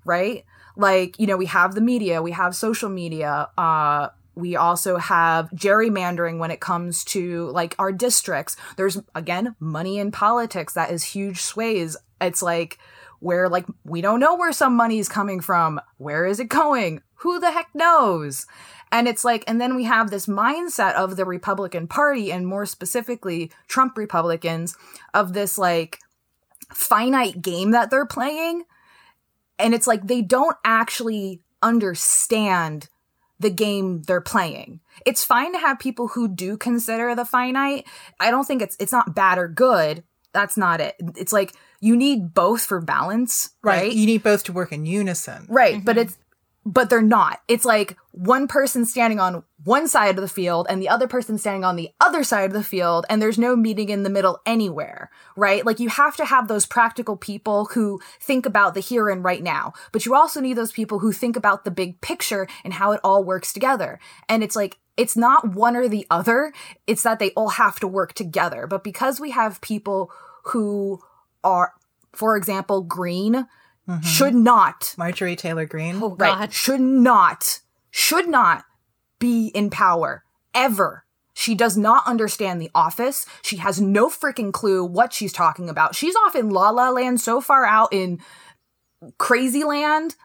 right? 0.05 0.45
Like, 0.75 1.19
you 1.19 1.25
know, 1.25 1.37
we 1.37 1.47
have 1.47 1.73
the 1.73 1.81
media, 1.81 2.21
we 2.21 2.31
have 2.31 2.55
social 2.55 2.89
media, 2.89 3.49
uh, 3.57 4.09
we 4.35 4.55
also 4.55 4.97
have 4.97 5.49
gerrymandering 5.51 6.39
when 6.39 6.51
it 6.51 6.59
comes 6.59 7.03
to 7.05 7.49
like 7.51 7.75
our 7.77 7.91
districts. 7.91 8.55
There's 8.77 8.99
again 9.15 9.55
money 9.59 9.99
in 9.99 10.11
politics 10.11 10.73
that 10.73 10.91
is 10.91 11.03
huge 11.03 11.41
sways. 11.41 11.97
It's 12.19 12.41
like 12.41 12.79
where 13.19 13.47
like 13.47 13.65
we 13.83 14.01
don't 14.01 14.19
know 14.19 14.35
where 14.35 14.51
some 14.51 14.75
money 14.75 14.99
is 14.99 15.07
coming 15.07 15.39
from. 15.39 15.79
Where 15.97 16.25
is 16.25 16.39
it 16.39 16.49
going? 16.49 17.01
Who 17.15 17.39
the 17.39 17.51
heck 17.51 17.69
knows? 17.73 18.45
And 18.91 19.07
it's 19.07 19.23
like, 19.23 19.43
and 19.47 19.59
then 19.59 19.75
we 19.75 19.85
have 19.85 20.11
this 20.11 20.27
mindset 20.27 20.93
of 20.93 21.15
the 21.15 21.25
Republican 21.25 21.87
Party 21.87 22.31
and 22.31 22.45
more 22.45 22.65
specifically 22.65 23.51
Trump 23.67 23.97
Republicans 23.97 24.77
of 25.15 25.33
this 25.33 25.57
like 25.57 25.99
finite 26.69 27.41
game 27.41 27.71
that 27.71 27.89
they're 27.89 28.05
playing. 28.05 28.65
And 29.57 29.73
it's 29.73 29.87
like 29.87 30.05
they 30.05 30.21
don't 30.21 30.57
actually 30.63 31.41
understand 31.61 32.89
the 33.43 33.51
game 33.51 34.01
they're 34.03 34.21
playing. 34.21 34.79
It's 35.05 35.23
fine 35.23 35.53
to 35.53 35.59
have 35.59 35.77
people 35.77 36.07
who 36.07 36.27
do 36.27 36.57
consider 36.57 37.13
the 37.13 37.25
finite. 37.25 37.85
I 38.19 38.31
don't 38.31 38.45
think 38.45 38.61
it's 38.61 38.75
it's 38.79 38.91
not 38.91 39.13
bad 39.13 39.37
or 39.37 39.47
good. 39.47 40.03
That's 40.33 40.57
not 40.57 40.81
it. 40.81 40.95
It's 41.15 41.31
like 41.31 41.53
you 41.79 41.95
need 41.95 42.33
both 42.33 42.63
for 42.65 42.81
balance, 42.81 43.51
right? 43.61 43.93
You 43.93 44.07
need 44.07 44.23
both 44.23 44.45
to 44.45 44.53
work 44.53 44.71
in 44.71 44.85
unison. 44.85 45.45
Right, 45.47 45.83
but 45.83 45.95
mm-hmm. 45.95 46.07
it's 46.07 46.17
but 46.65 46.89
they're 46.89 47.01
not. 47.01 47.41
It's 47.47 47.65
like 47.65 47.97
one 48.11 48.47
person 48.47 48.85
standing 48.85 49.19
on 49.19 49.43
one 49.63 49.87
side 49.87 50.15
of 50.15 50.21
the 50.21 50.27
field 50.27 50.67
and 50.69 50.81
the 50.81 50.89
other 50.89 51.07
person 51.07 51.37
standing 51.37 51.63
on 51.63 51.75
the 51.75 51.89
other 51.99 52.23
side 52.23 52.45
of 52.45 52.53
the 52.53 52.63
field 52.63 53.05
and 53.09 53.21
there's 53.21 53.37
no 53.37 53.55
meeting 53.55 53.89
in 53.89 54.03
the 54.03 54.09
middle 54.09 54.39
anywhere, 54.45 55.09
right? 55.35 55.65
Like 55.65 55.79
you 55.79 55.89
have 55.89 56.15
to 56.17 56.25
have 56.25 56.47
those 56.47 56.65
practical 56.65 57.17
people 57.17 57.65
who 57.65 57.99
think 58.21 58.45
about 58.45 58.75
the 58.75 58.79
here 58.79 59.09
and 59.09 59.23
right 59.23 59.43
now, 59.43 59.73
but 59.91 60.05
you 60.05 60.15
also 60.15 60.39
need 60.39 60.53
those 60.53 60.71
people 60.71 60.99
who 60.99 61.11
think 61.11 61.35
about 61.35 61.65
the 61.65 61.71
big 61.71 61.99
picture 62.01 62.47
and 62.63 62.73
how 62.73 62.91
it 62.91 63.01
all 63.03 63.23
works 63.23 63.51
together. 63.51 63.99
And 64.29 64.43
it's 64.43 64.55
like 64.55 64.77
it's 64.95 65.17
not 65.17 65.55
one 65.55 65.75
or 65.75 65.87
the 65.87 66.05
other, 66.11 66.53
it's 66.85 67.03
that 67.03 67.19
they 67.19 67.31
all 67.31 67.49
have 67.49 67.79
to 67.79 67.87
work 67.87 68.13
together. 68.13 68.67
But 68.67 68.83
because 68.83 69.19
we 69.19 69.31
have 69.31 69.59
people 69.61 70.11
who 70.43 71.01
are 71.43 71.73
for 72.13 72.37
example, 72.37 72.81
green 72.81 73.47
should 74.01 74.35
not 74.35 74.93
Marjorie 74.97 75.35
Taylor 75.35 75.65
Greene. 75.65 76.01
Oh 76.01 76.15
right. 76.15 76.39
God. 76.39 76.53
should 76.53 76.81
not 76.81 77.59
should 77.91 78.27
not 78.27 78.63
be 79.19 79.47
in 79.47 79.69
power 79.69 80.23
ever. 80.53 81.05
She 81.33 81.55
does 81.55 81.75
not 81.75 82.05
understand 82.05 82.61
the 82.61 82.71
office. 82.75 83.25
She 83.41 83.57
has 83.57 83.81
no 83.81 84.07
freaking 84.09 84.53
clue 84.53 84.85
what 84.85 85.13
she's 85.13 85.33
talking 85.33 85.67
about. 85.67 85.95
She's 85.95 86.15
off 86.15 86.35
in 86.35 86.49
la 86.49 86.69
la 86.69 86.89
land 86.91 87.19
so 87.19 87.41
far 87.41 87.65
out 87.65 87.91
in 87.91 88.19
crazy 89.17 89.63
land. 89.63 90.15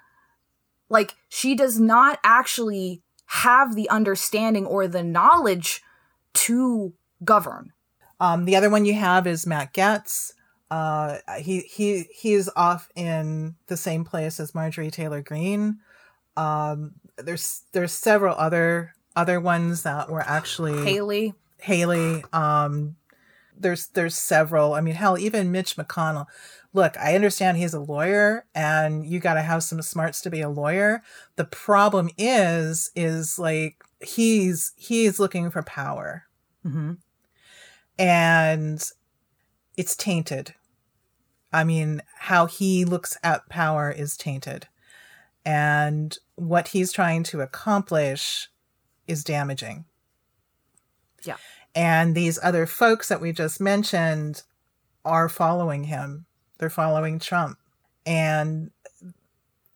Like 0.89 1.17
she 1.29 1.55
does 1.55 1.81
not 1.81 2.19
actually 2.23 3.03
have 3.27 3.75
the 3.75 3.89
understanding 3.91 4.67
or 4.67 4.87
the 4.87 5.03
knowledge 5.03 5.83
to 6.35 6.93
govern. 7.25 7.73
Um, 8.21 8.45
the 8.45 8.57
other 8.57 8.71
one 8.71 8.85
you 8.85 8.95
have 8.95 9.27
is 9.27 9.47
Matt 9.47 9.75
Gaetz. 9.75 10.33
Uh, 10.71 11.19
he 11.39 11.61
he 11.61 12.07
he's 12.13 12.49
off 12.55 12.91
in 12.95 13.55
the 13.69 13.77
same 13.77 14.05
place 14.05 14.39
as 14.39 14.55
Marjorie 14.55 14.91
Taylor 14.91 15.23
Greene. 15.23 15.79
Um, 16.37 16.95
there's 17.17 17.63
there's 17.73 17.93
several 17.93 18.35
other 18.37 18.95
other 19.17 19.41
ones 19.41 19.83
that 19.83 20.11
were 20.11 20.23
actually 20.23 20.85
haley 20.85 21.35
Haley. 21.59 22.25
Um, 22.33 22.97
there's 23.57 23.89
there's 23.89 24.17
several. 24.17 24.75
I 24.75 24.81
mean, 24.81 24.95
hell, 24.95 25.19
even 25.19 25.53
Mitch 25.53 25.77
McConnell. 25.77 26.27
Look, 26.73 26.97
I 26.99 27.15
understand 27.15 27.57
he's 27.57 27.75
a 27.75 27.81
lawyer, 27.81 28.45
and 28.55 29.07
you 29.07 29.21
got 29.21 29.35
to 29.35 29.43
have 29.43 29.63
some 29.63 29.83
smarts 29.83 30.21
to 30.23 30.31
be 30.31 30.41
a 30.41 30.49
lawyer. 30.49 31.03
The 31.37 31.45
problem 31.45 32.11
is, 32.17 32.91
is 32.95 33.39
like 33.39 33.83
he's 34.01 34.73
he's 34.77 35.19
looking 35.19 35.51
for 35.51 35.63
power, 35.63 36.25
mm-hmm. 36.65 36.95
and 37.99 38.91
it's 39.77 39.97
tainted. 39.97 40.55
I 41.53 41.65
mean, 41.65 42.03
how 42.19 42.47
he 42.47 42.85
looks 42.85 43.17
at 43.23 43.49
power 43.49 43.91
is 43.91 44.17
tainted, 44.17 44.69
and 45.45 46.17
what 46.37 46.69
he's 46.69 46.93
trying 46.93 47.23
to 47.25 47.41
accomplish 47.41 48.49
is 49.07 49.25
damaging. 49.25 49.87
Yeah. 51.25 51.37
And 51.75 52.15
these 52.15 52.39
other 52.43 52.67
folks 52.67 53.09
that 53.09 53.21
we 53.21 53.33
just 53.33 53.61
mentioned 53.61 54.43
are 55.05 55.29
following 55.29 55.85
him. 55.85 56.27
They're 56.59 56.71
following 56.71 57.19
Trump. 57.19 57.59
And 58.07 58.71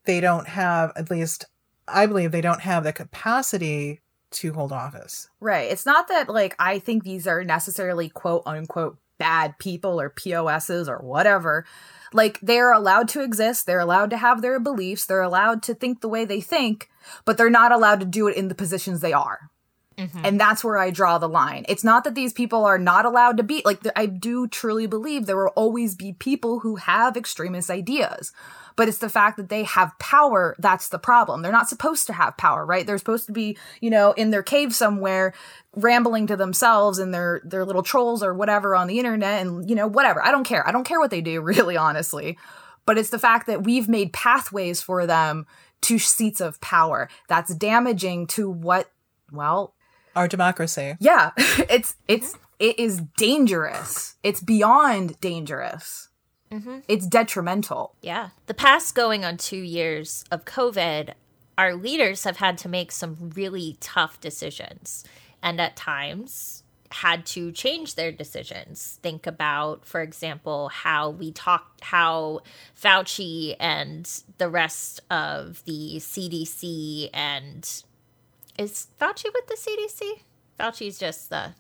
they 0.05 0.21
don't 0.21 0.49
have, 0.49 0.93
at 0.97 1.11
least 1.11 1.45
I 1.89 2.07
believe 2.07 2.33
they 2.33 2.41
don't 2.41 2.63
have 2.63 2.85
the 2.85 2.93
capacity 2.93 4.01
to 4.33 4.53
hold 4.53 4.73
office. 4.73 5.29
Right. 5.41 5.71
It's 5.71 5.87
not 5.87 6.09
that 6.09 6.29
like 6.29 6.57
I 6.59 6.79
think 6.79 7.05
these 7.05 7.27
are 7.27 7.45
necessarily 7.45 8.09
quote 8.09 8.43
unquote 8.47 8.99
bad 9.23 9.57
people 9.61 10.01
or 10.01 10.11
POSs 10.11 10.89
or 10.89 10.99
whatever. 10.99 11.65
Like 12.13 12.41
they're 12.41 12.73
allowed 12.73 13.07
to 13.11 13.23
exist, 13.23 13.67
they're 13.67 13.79
allowed 13.79 14.11
to 14.11 14.17
have 14.17 14.43
their 14.43 14.59
beliefs, 14.59 15.07
they're 15.07 15.23
allowed 15.23 15.63
to 15.63 15.75
think 15.75 16.01
the 16.01 16.09
way 16.09 16.25
they 16.25 16.41
think, 16.41 16.91
but 17.25 17.37
they're 17.39 17.49
not 17.49 17.71
allowed 17.71 18.01
to 18.01 18.07
do 18.07 18.27
it 18.27 18.37
in 18.37 18.49
the 18.49 18.55
positions 18.57 19.01
they 19.01 19.13
are. 19.13 19.52
Mm-hmm. 19.97 20.25
And 20.25 20.41
that's 20.41 20.65
where 20.65 20.79
I 20.79 20.91
draw 20.91 21.19
the 21.19 21.29
line. 21.29 21.65
It's 21.69 21.85
not 21.85 22.05
that 22.05 22.15
these 22.15 22.33
people 22.33 22.65
are 22.65 22.79
not 22.79 23.05
allowed 23.05 23.37
to 23.37 23.43
be 23.43 23.63
like 23.65 23.81
I 23.97 24.07
do 24.07 24.47
truly 24.49 24.87
believe 24.87 25.27
there 25.27 25.37
will 25.37 25.53
always 25.55 25.95
be 25.95 26.13
people 26.15 26.61
who 26.61 26.77
have 26.77 27.17
extremist 27.17 27.71
ideas. 27.71 28.33
But 28.75 28.89
it's 28.89 28.99
the 28.99 29.11
fact 29.11 29.37
that 29.37 29.49
they 29.49 29.65
have 29.65 29.99
power 29.99 30.57
that's 30.59 30.89
the 30.89 30.99
problem. 30.99 31.43
They're 31.43 31.53
not 31.53 31.69
supposed 31.69 32.07
to 32.07 32.15
have 32.15 32.37
power, 32.39 32.65
right? 32.65 32.87
They're 32.87 32.99
supposed 32.99 33.27
to 33.27 33.33
be, 33.33 33.59
you 33.81 33.91
know, 33.91 34.13
in 34.13 34.31
their 34.31 34.43
cave 34.43 34.75
somewhere 34.75 35.35
rambling 35.75 36.27
to 36.29 36.37
themselves 36.37 36.99
and 36.99 37.13
their 37.13 37.43
their 37.45 37.65
little 37.65 37.83
trolls 37.83 38.23
or 38.23 38.33
whatever 38.35 38.75
on 38.75 38.87
the 38.87 38.99
internet 38.99 39.43
and 39.43 39.69
you 39.69 39.77
know, 39.77 39.87
whatever. 39.87 40.25
I 40.25 40.31
don't 40.31 40.45
care. 40.45 40.67
I 40.67 40.73
don't 40.73 40.85
care 40.85 41.01
what 41.01 41.11
they 41.11 41.21
do 41.21 41.41
really 41.43 41.77
honestly. 41.77 42.39
But 42.85 42.99
it's 42.99 43.11
the 43.11 43.19
fact 43.19 43.47
that 43.47 43.65
we've 43.65 43.89
made 43.89 44.13
pathways 44.13 44.83
for 44.83 45.07
them 45.07 45.47
to 45.83 45.99
seats 45.99 46.41
of 46.41 46.61
power. 46.61 47.09
That's 47.29 47.55
damaging 47.55 48.27
to 48.29 48.49
what 48.51 48.91
well, 49.33 49.75
Our 50.15 50.29
democracy. 50.29 50.97
yeah, 51.01 51.31
it's 51.37 51.97
it's 52.09 52.33
mm-hmm. 52.33 52.45
it 52.59 52.79
is 52.79 53.03
dangerous. 53.17 54.17
It's 54.23 54.41
beyond 54.41 55.21
dangerous. 55.21 56.09
Mm-hmm. 56.51 56.81
It's 56.87 57.07
detrimental. 57.07 57.95
Yeah. 58.03 58.31
The 58.47 58.55
past 58.55 58.95
going 58.95 59.25
on 59.25 59.39
two 59.39 59.57
years 59.57 60.25
of 60.31 60.45
COVID, 60.45 61.15
our 61.57 61.75
leaders 61.75 62.25
have 62.25 62.37
had 62.37 62.59
to 62.59 62.69
make 62.69 62.93
some 62.93 63.31
really 63.35 63.79
tough 63.81 64.21
decisions 64.21 65.05
and 65.43 65.61
at 65.61 65.77
times 65.77 66.63
had 66.93 67.25
to 67.25 67.51
change 67.53 67.95
their 67.95 68.13
decisions. 68.13 68.99
Think 69.03 69.27
about, 69.27 69.87
for 69.87 70.03
example, 70.03 70.69
how 70.69 71.11
we 71.11 71.33
talked, 71.33 71.83
how 71.85 72.41
Fauci 72.81 73.57
and 73.59 74.07
the 74.39 74.51
rest 74.51 75.01
of 75.11 75.65
the 75.65 75.97
CDC 75.97 77.09
and 77.15 77.83
is 78.59 78.89
Fauci 79.01 79.27
with 79.33 79.47
the 79.47 79.57
CDC? 79.57 80.23
Fauci's 80.59 80.99
just 80.99 81.31
the, 81.31 81.55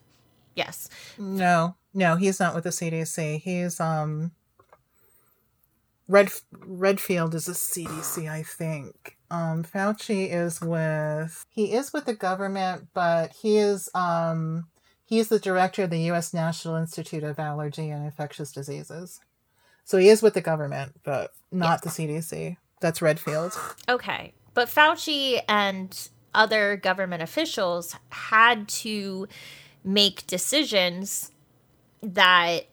yes. 0.55 0.89
No, 1.19 1.77
no, 1.95 2.17
he's 2.17 2.41
not 2.41 2.55
with 2.55 2.65
the 2.65 2.71
CDC. 2.71 3.41
He's 3.41 3.81
um 3.81 4.33
Red 6.09 6.31
Redfield 6.53 7.35
is 7.35 7.49
a 7.49 7.53
CDC, 7.53 8.31
I 8.31 8.43
think. 8.43 9.17
Um 9.31 9.65
Fauci 9.65 10.33
is 10.33 10.61
with 10.61 11.45
he 11.49 11.73
is 11.73 11.93
with 11.93 12.05
the 12.05 12.15
government, 12.15 12.89
but 12.95 13.33
he 13.33 13.59
is 13.59 13.89
um 13.95 14.67
he 15.05 15.19
is 15.19 15.29
the 15.29 15.39
director 15.39 15.85
of 15.85 15.91
the 15.91 16.11
US 16.11 16.33
National 16.33 16.77
Institute 16.77 17.25
of 17.25 17.39
Allergy 17.39 17.91
and 17.91 18.05
Infectious 18.05 18.53
Diseases. 18.53 19.21
So 19.85 19.99
he 19.99 20.09
is 20.09 20.23
with 20.23 20.35
the 20.35 20.41
government, 20.41 21.01
but 21.05 21.33
not 21.51 21.83
the 21.83 21.91
CDC. 21.91 22.57
That's 22.81 23.03
Redfield. 23.03 23.53
Okay. 23.89 24.33
But 24.55 24.69
Fauci 24.69 25.41
and 25.49 26.09
other 26.35 26.77
government 26.77 27.23
officials 27.23 27.97
had 28.11 28.69
to 28.69 29.29
make 29.85 30.27
decisions 30.27 31.31
that 32.03 32.67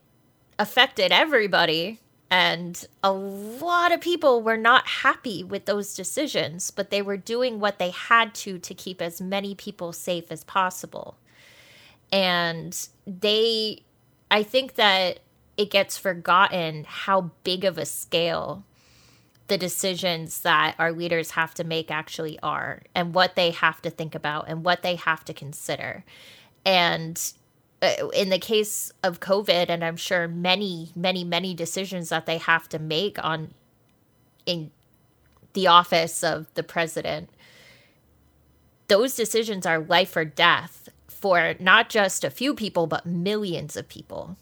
affected 0.58 1.12
everybody. 1.12 2.00
And 2.32 2.86
a 3.04 3.12
lot 3.12 3.92
of 3.92 4.02
people 4.02 4.44
were 4.44 4.58
not 4.58 4.88
happy 4.88 5.44
with 5.44 5.66
those 5.66 5.96
decisions, 5.96 6.70
but 6.70 6.92
they 6.92 7.02
were 7.02 7.18
doing 7.18 7.60
what 7.60 7.80
they 7.80 7.90
had 7.90 8.36
to 8.36 8.60
to 8.60 8.74
keep 8.76 9.02
as 9.02 9.20
many 9.20 9.56
people 9.56 9.94
safe 9.94 10.32
as 10.32 10.44
possible. 10.44 11.18
And 12.12 12.78
they, 13.08 13.84
I 14.30 14.44
think 14.44 14.76
that 14.76 15.20
it 15.58 15.72
gets 15.72 15.98
forgotten 15.98 16.86
how 16.88 17.32
big 17.44 17.66
of 17.66 17.78
a 17.78 17.86
scale 17.86 18.64
the 19.50 19.58
decisions 19.58 20.42
that 20.42 20.76
our 20.80 20.92
leaders 20.92 21.32
have 21.32 21.54
to 21.56 21.64
make 21.64 21.92
actually 21.92 22.40
are 22.42 22.82
and 22.96 23.14
what 23.14 23.36
they 23.36 23.52
have 23.52 23.82
to 23.82 23.90
think 23.90 24.16
about 24.16 24.46
and 24.48 24.64
what 24.64 24.82
they 24.84 24.96
have 24.96 25.26
to 25.26 25.34
consider. 25.34 26.06
And 26.66 27.22
uh, 27.82 28.10
in 28.14 28.30
the 28.30 28.40
case 28.40 28.92
of 29.04 29.20
COVID, 29.20 29.70
and 29.70 29.84
I'm 29.84 29.98
sure 29.98 30.28
many, 30.28 30.92
many, 30.96 31.24
many 31.24 31.54
decisions 31.54 32.10
that 32.10 32.26
they 32.26 32.38
have 32.38 32.70
to 32.70 32.80
make 32.80 33.24
on 33.24 33.54
in 34.46 34.72
the 35.54 35.68
office 35.68 36.24
of 36.24 36.54
the 36.54 36.64
president, 36.64 37.30
those 38.88 39.16
decisions 39.16 39.66
are 39.66 39.80
life 39.80 40.16
or 40.16 40.26
death 40.26 40.90
for 41.08 41.56
not 41.60 41.90
just 41.90 42.24
a 42.24 42.30
few 42.30 42.54
people, 42.54 42.88
but 42.88 43.06
millions 43.06 43.76
of 43.76 43.90
people. 43.90 44.38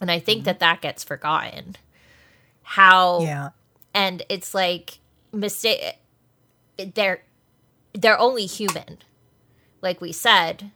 And 0.00 0.10
I 0.10 0.18
think 0.18 0.44
that 0.44 0.60
that 0.60 0.80
gets 0.80 1.04
forgotten. 1.04 1.76
How 2.62 3.20
Yeah. 3.20 3.50
And 3.94 4.22
it's 4.28 4.54
like 4.54 4.98
mistake 5.32 5.96
they're 6.94 7.22
they're 7.92 8.18
only 8.18 8.46
human 8.46 8.98
like 9.82 10.00
we 10.00 10.12
said 10.12 10.70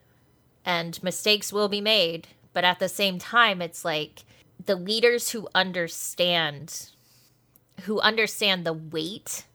and 0.65 1.01
mistakes 1.03 1.53
will 1.53 1.69
be 1.69 1.79
made. 1.79 2.27
But 2.51 2.63
at 2.65 2.79
the 2.79 2.89
same 2.89 3.19
time 3.19 3.61
it's 3.61 3.85
like 3.85 4.23
the 4.65 4.75
leaders 4.75 5.29
who 5.31 5.47
understand 5.53 6.89
who 7.81 7.99
understand 7.99 8.65
the 8.65 8.73
weight 8.73 9.45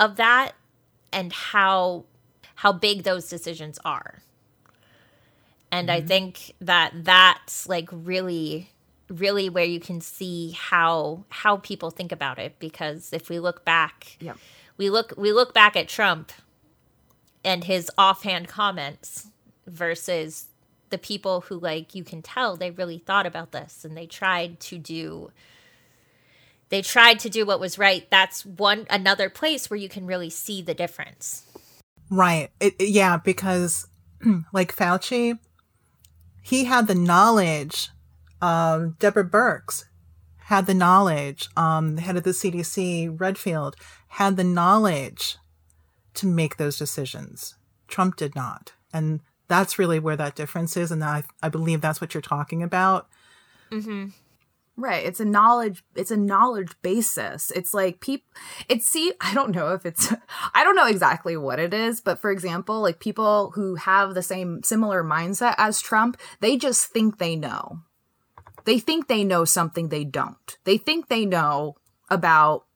of 0.00 0.16
that 0.16 0.52
and 1.12 1.32
how 1.32 2.04
how 2.56 2.72
big 2.72 3.02
those 3.02 3.28
decisions 3.28 3.78
are. 3.84 4.22
And 5.70 5.90
i 5.90 5.98
mm-hmm. 5.98 6.08
think 6.08 6.54
that 6.60 6.92
that's 7.04 7.68
like 7.68 7.88
really 7.92 8.70
really 9.08 9.48
where 9.48 9.64
you 9.64 9.78
can 9.80 10.00
see 10.00 10.50
how 10.52 11.24
how 11.28 11.58
people 11.58 11.90
think 11.90 12.10
about 12.12 12.38
it 12.38 12.58
because 12.58 13.12
if 13.12 13.28
we 13.28 13.38
look 13.38 13.64
back 13.64 14.16
Yep. 14.20 14.36
we 14.76 14.90
look 14.90 15.12
we 15.16 15.32
look 15.32 15.54
back 15.54 15.76
at 15.76 15.88
Trump 15.88 16.32
and 17.44 17.64
his 17.64 17.90
offhand 17.96 18.48
comments 18.48 19.28
versus 19.66 20.46
the 20.90 20.98
people 20.98 21.42
who 21.42 21.58
like 21.58 21.94
you 21.94 22.02
can 22.04 22.20
tell 22.22 22.56
they 22.56 22.70
really 22.70 22.98
thought 22.98 23.26
about 23.26 23.52
this 23.52 23.84
and 23.84 23.96
they 23.96 24.06
tried 24.06 24.58
to 24.60 24.78
do 24.78 25.30
they 26.68 26.82
tried 26.82 27.20
to 27.20 27.30
do 27.30 27.46
what 27.46 27.60
was 27.60 27.78
right 27.78 28.08
that's 28.10 28.44
one 28.44 28.86
another 28.90 29.30
place 29.30 29.70
where 29.70 29.78
you 29.78 29.88
can 29.88 30.06
really 30.06 30.30
see 30.30 30.60
the 30.62 30.74
difference 30.74 31.42
Right. 32.08 32.50
It- 32.60 32.76
yeah, 32.80 33.16
because 33.16 33.88
like 34.52 34.74
Fauci, 34.76 35.40
he 36.40 36.62
had 36.62 36.86
the 36.86 36.94
knowledge. 36.94 37.90
Um, 38.46 38.96
Deborah 39.00 39.28
Birx 39.28 39.86
had 40.44 40.66
the 40.66 40.74
knowledge. 40.74 41.48
Um, 41.56 41.96
the 41.96 42.02
head 42.02 42.16
of 42.16 42.22
the 42.22 42.30
CDC, 42.30 43.20
Redfield, 43.20 43.74
had 44.08 44.36
the 44.36 44.44
knowledge 44.44 45.36
to 46.14 46.26
make 46.26 46.56
those 46.56 46.78
decisions. 46.78 47.56
Trump 47.88 48.14
did 48.16 48.36
not. 48.36 48.72
And 48.92 49.20
that's 49.48 49.80
really 49.80 49.98
where 49.98 50.16
that 50.16 50.36
difference 50.36 50.76
is. 50.76 50.92
And 50.92 51.02
I, 51.02 51.24
I 51.42 51.48
believe 51.48 51.80
that's 51.80 52.00
what 52.00 52.14
you're 52.14 52.20
talking 52.20 52.62
about. 52.62 53.08
Right. 54.76 55.04
It's 55.06 55.20
a 55.20 55.24
knowledge 55.24 55.82
it's 55.94 56.10
a 56.10 56.18
knowledge 56.18 56.70
basis. 56.82 57.50
It's 57.50 57.72
like 57.72 58.00
people 58.00 58.28
it's 58.68 58.86
see 58.86 59.12
I 59.22 59.32
don't 59.32 59.54
know 59.54 59.72
if 59.72 59.86
it's 59.86 60.12
I 60.54 60.62
don't 60.62 60.76
know 60.76 60.86
exactly 60.86 61.36
what 61.36 61.58
it 61.58 61.72
is, 61.72 62.00
but 62.00 62.20
for 62.20 62.30
example, 62.30 62.82
like 62.82 63.00
people 63.00 63.52
who 63.54 63.76
have 63.76 64.14
the 64.14 64.22
same 64.22 64.62
similar 64.62 65.02
mindset 65.02 65.54
as 65.56 65.80
Trump, 65.80 66.20
they 66.40 66.58
just 66.58 66.86
think 66.86 67.18
they 67.18 67.36
know. 67.36 67.80
They 68.66 68.78
think 68.78 69.08
they 69.08 69.24
know 69.24 69.44
something 69.44 69.88
they 69.88 70.04
don't. 70.04 70.58
They 70.64 70.76
think 70.76 71.08
they 71.08 71.24
know 71.24 71.76
about 72.10 72.66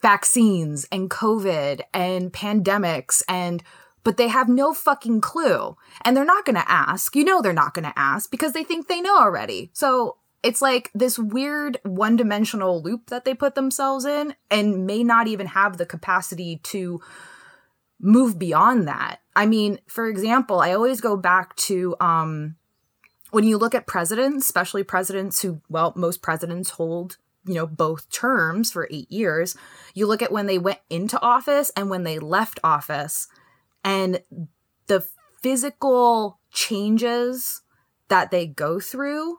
vaccines 0.00 0.86
and 0.90 1.10
COVID 1.10 1.82
and 1.92 2.32
pandemics 2.32 3.22
and 3.28 3.62
but 4.04 4.16
they 4.16 4.28
have 4.28 4.48
no 4.48 4.72
fucking 4.72 5.20
clue. 5.20 5.76
And 6.02 6.16
they're 6.16 6.24
not 6.24 6.46
going 6.46 6.56
to 6.56 6.70
ask. 6.70 7.14
You 7.14 7.24
know 7.24 7.42
they're 7.42 7.52
not 7.52 7.74
going 7.74 7.84
to 7.84 7.98
ask 7.98 8.30
because 8.30 8.52
they 8.52 8.64
think 8.64 8.86
they 8.86 9.02
know 9.02 9.18
already. 9.18 9.70
So 9.74 10.16
it's 10.42 10.62
like 10.62 10.90
this 10.94 11.18
weird 11.18 11.78
one 11.82 12.16
dimensional 12.16 12.80
loop 12.80 13.10
that 13.10 13.24
they 13.24 13.34
put 13.34 13.54
themselves 13.54 14.04
in 14.04 14.34
and 14.50 14.86
may 14.86 15.02
not 15.02 15.26
even 15.26 15.48
have 15.48 15.76
the 15.76 15.84
capacity 15.84 16.60
to 16.62 17.00
move 18.00 18.38
beyond 18.38 18.86
that. 18.86 19.18
I 19.34 19.46
mean, 19.46 19.80
for 19.88 20.06
example, 20.06 20.60
I 20.60 20.72
always 20.72 21.00
go 21.00 21.16
back 21.16 21.56
to 21.56 21.96
um 22.00 22.56
when 23.30 23.44
you 23.44 23.58
look 23.58 23.74
at 23.74 23.86
presidents, 23.86 24.46
especially 24.46 24.82
presidents 24.82 25.42
who 25.42 25.60
well, 25.68 25.92
most 25.96 26.22
presidents 26.22 26.70
hold, 26.70 27.16
you 27.44 27.54
know, 27.54 27.66
both 27.66 28.10
terms 28.10 28.72
for 28.72 28.88
8 28.90 29.10
years, 29.10 29.56
you 29.94 30.06
look 30.06 30.22
at 30.22 30.32
when 30.32 30.46
they 30.46 30.58
went 30.58 30.80
into 30.90 31.20
office 31.20 31.70
and 31.76 31.90
when 31.90 32.04
they 32.04 32.18
left 32.18 32.60
office 32.64 33.28
and 33.84 34.20
the 34.86 35.04
physical 35.42 36.40
changes 36.52 37.62
that 38.08 38.30
they 38.30 38.46
go 38.46 38.80
through 38.80 39.38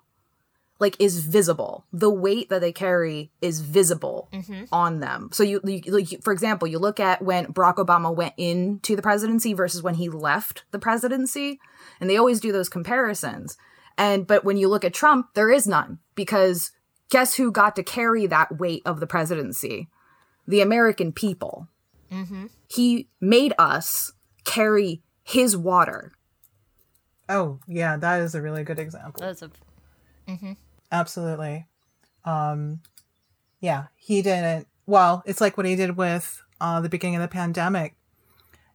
like 0.79 0.95
is 0.97 1.19
visible. 1.19 1.85
The 1.91 2.09
weight 2.09 2.49
that 2.49 2.61
they 2.61 2.71
carry 2.71 3.31
is 3.41 3.59
visible 3.59 4.29
mm-hmm. 4.31 4.63
on 4.71 5.01
them. 5.01 5.29
So 5.33 5.43
you, 5.43 5.59
you 5.65 5.81
like 5.91 6.23
for 6.23 6.31
example 6.31 6.67
you 6.67 6.79
look 6.79 6.99
at 6.99 7.21
when 7.21 7.47
barack 7.47 7.75
obama 7.75 8.15
went 8.15 8.33
into 8.37 8.95
the 8.95 9.01
presidency 9.01 9.53
versus 9.53 9.83
when 9.83 9.95
he 9.95 10.09
left 10.09 10.63
the 10.71 10.79
presidency 10.79 11.59
and 11.99 12.09
they 12.09 12.17
always 12.17 12.39
do 12.39 12.51
those 12.51 12.69
comparisons 12.69 13.57
and 13.99 14.25
but 14.25 14.43
when 14.43 14.57
you 14.57 14.67
look 14.67 14.83
at 14.83 14.93
trump 14.93 15.27
there 15.35 15.51
is 15.51 15.67
none 15.67 15.99
because 16.15 16.71
guess 17.11 17.35
who 17.35 17.51
got 17.51 17.75
to 17.75 17.83
carry 17.83 18.25
that 18.25 18.57
weight 18.57 18.81
of 18.85 18.99
the 18.99 19.07
presidency 19.07 19.87
the 20.47 20.61
american 20.61 21.11
people 21.11 21.67
Mm-hmm. 22.11 22.47
he 22.67 23.07
made 23.21 23.53
us 23.59 24.13
carry 24.43 25.03
his 25.23 25.55
water 25.55 26.13
Oh, 27.29 27.59
yeah, 27.67 27.95
that 27.95 28.21
is 28.21 28.33
a 28.33 28.41
really 28.41 28.63
good 28.63 28.79
example. 28.79 29.21
Those 29.21 29.43
of 29.43 29.51
Absolutely. 30.91 31.67
Um, 32.25 32.81
yeah, 33.61 33.85
he 33.95 34.23
didn't. 34.23 34.67
Well, 34.87 35.21
it's 35.27 35.39
like 35.39 35.55
what 35.55 35.67
he 35.67 35.75
did 35.75 35.95
with 35.95 36.41
uh, 36.59 36.81
the 36.81 36.89
beginning 36.89 37.17
of 37.17 37.21
the 37.21 37.27
pandemic. 37.27 37.95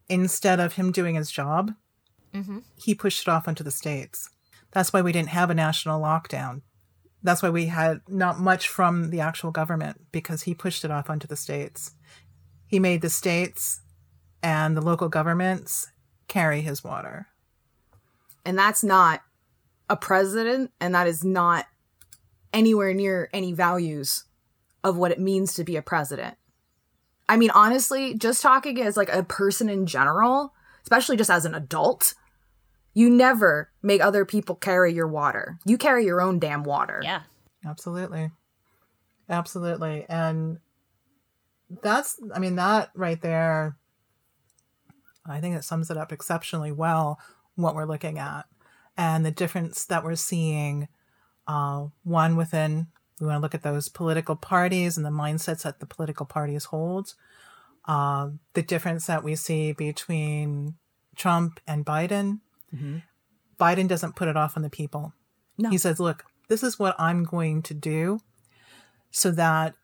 Instead 0.07 0.59
of 0.59 0.73
him 0.73 0.91
doing 0.91 1.15
his 1.15 1.29
job, 1.31 1.73
mm-hmm. 2.33 2.59
he 2.75 2.95
pushed 2.95 3.27
it 3.27 3.31
off 3.31 3.47
onto 3.47 3.63
the 3.63 3.71
states. 3.71 4.29
That's 4.75 4.91
why 4.91 5.01
we 5.01 5.13
didn't 5.13 5.29
have 5.29 5.49
a 5.49 5.55
national 5.55 6.01
lockdown. 6.01 6.61
That's 7.23 7.41
why 7.41 7.49
we 7.49 7.67
had 7.67 8.01
not 8.09 8.41
much 8.41 8.67
from 8.67 9.09
the 9.09 9.21
actual 9.21 9.51
government 9.51 10.01
because 10.11 10.43
he 10.43 10.53
pushed 10.53 10.83
it 10.83 10.91
off 10.91 11.09
onto 11.09 11.27
the 11.27 11.37
states. 11.37 11.91
He 12.67 12.77
made 12.77 13.01
the 13.01 13.09
states 13.09 13.79
and 14.43 14.75
the 14.75 14.81
local 14.81 15.07
governments 15.07 15.87
carry 16.27 16.59
his 16.59 16.83
water. 16.83 17.27
And 18.43 18.59
that's 18.59 18.83
not 18.83 19.21
a 19.89 19.95
president, 19.95 20.71
and 20.81 20.93
that 20.93 21.07
is 21.07 21.23
not 21.23 21.67
anywhere 22.51 22.93
near 22.93 23.29
any 23.31 23.53
values 23.53 24.25
of 24.83 24.97
what 24.97 25.11
it 25.11 25.21
means 25.21 25.53
to 25.53 25.63
be 25.63 25.77
a 25.77 25.81
president. 25.81 26.35
I 27.29 27.37
mean, 27.37 27.51
honestly, 27.51 28.13
just 28.13 28.41
talking 28.41 28.81
as 28.81 28.97
like 28.97 29.09
a 29.09 29.23
person 29.23 29.69
in 29.69 29.85
general, 29.85 30.53
especially 30.83 31.15
just 31.15 31.29
as 31.29 31.45
an 31.45 31.55
adult, 31.55 32.13
you 32.95 33.09
never 33.09 33.69
make 33.83 34.01
other 34.01 34.25
people 34.25 34.55
carry 34.55 34.91
your 34.93 35.07
water. 35.07 35.59
You 35.65 35.77
carry 35.77 36.05
your 36.05 36.21
own 36.21 36.39
damn 36.39 36.63
water. 36.63 37.01
yeah. 37.03 37.21
Absolutely. 37.63 38.31
Absolutely. 39.27 40.05
And 40.07 40.59
that's, 41.81 42.19
I 42.33 42.39
mean, 42.39 42.55
that 42.55 42.91
right 42.93 43.19
there, 43.21 43.75
I 45.25 45.41
think 45.41 45.55
it 45.55 45.63
sums 45.63 45.89
it 45.89 45.97
up 45.97 46.11
exceptionally 46.11 46.71
well, 46.71 47.19
what 47.55 47.73
we're 47.73 47.85
looking 47.85 48.19
at 48.19 48.45
and 48.95 49.25
the 49.25 49.31
difference 49.31 49.85
that 49.85 50.03
we're 50.03 50.15
seeing. 50.15 50.87
Uh, 51.47 51.87
one 52.03 52.35
within, 52.35 52.87
we 53.19 53.27
want 53.27 53.37
to 53.37 53.41
look 53.41 53.55
at 53.55 53.63
those 53.63 53.89
political 53.89 54.35
parties 54.35 54.97
and 54.97 55.05
the 55.05 55.11
mindsets 55.11 55.63
that 55.63 55.79
the 55.79 55.85
political 55.85 56.25
parties 56.25 56.65
hold. 56.65 57.13
Um, 57.85 58.39
the 58.53 58.63
difference 58.63 59.05
that 59.07 59.23
we 59.23 59.35
see 59.35 59.71
between 59.71 60.75
Trump 61.15 61.59
and 61.67 61.85
Biden. 61.85 62.39
Mm-hmm. 62.73 62.97
Biden 63.59 63.87
doesn't 63.87 64.15
put 64.15 64.27
it 64.27 64.37
off 64.37 64.57
on 64.57 64.63
the 64.63 64.69
people. 64.69 65.13
No. 65.57 65.69
He 65.69 65.77
says, 65.77 65.99
look, 65.99 66.25
this 66.49 66.63
is 66.63 66.77
what 66.77 66.95
I'm 66.99 67.23
going 67.23 67.61
to 67.63 67.73
do 67.73 68.19
so 69.11 69.31
that 69.31 69.75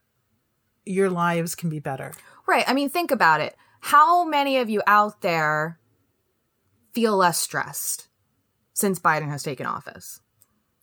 your 0.86 1.10
lives 1.10 1.56
can 1.56 1.70
be 1.70 1.80
better. 1.80 2.14
Right. 2.48 2.66
I 2.68 2.74
mean, 2.74 2.90
think 2.90 3.12
about 3.12 3.42
it. 3.42 3.56
How 3.80 4.26
many 4.26 4.58
of 4.58 4.70
you 4.70 4.82
out 4.86 5.22
there 5.22 5.80
feel 6.94 7.16
less 7.16 7.40
stressed 7.40 8.10
since 8.74 9.00
Biden 9.00 9.30
has 9.30 9.44
taken 9.44 9.66
office? 9.66 10.20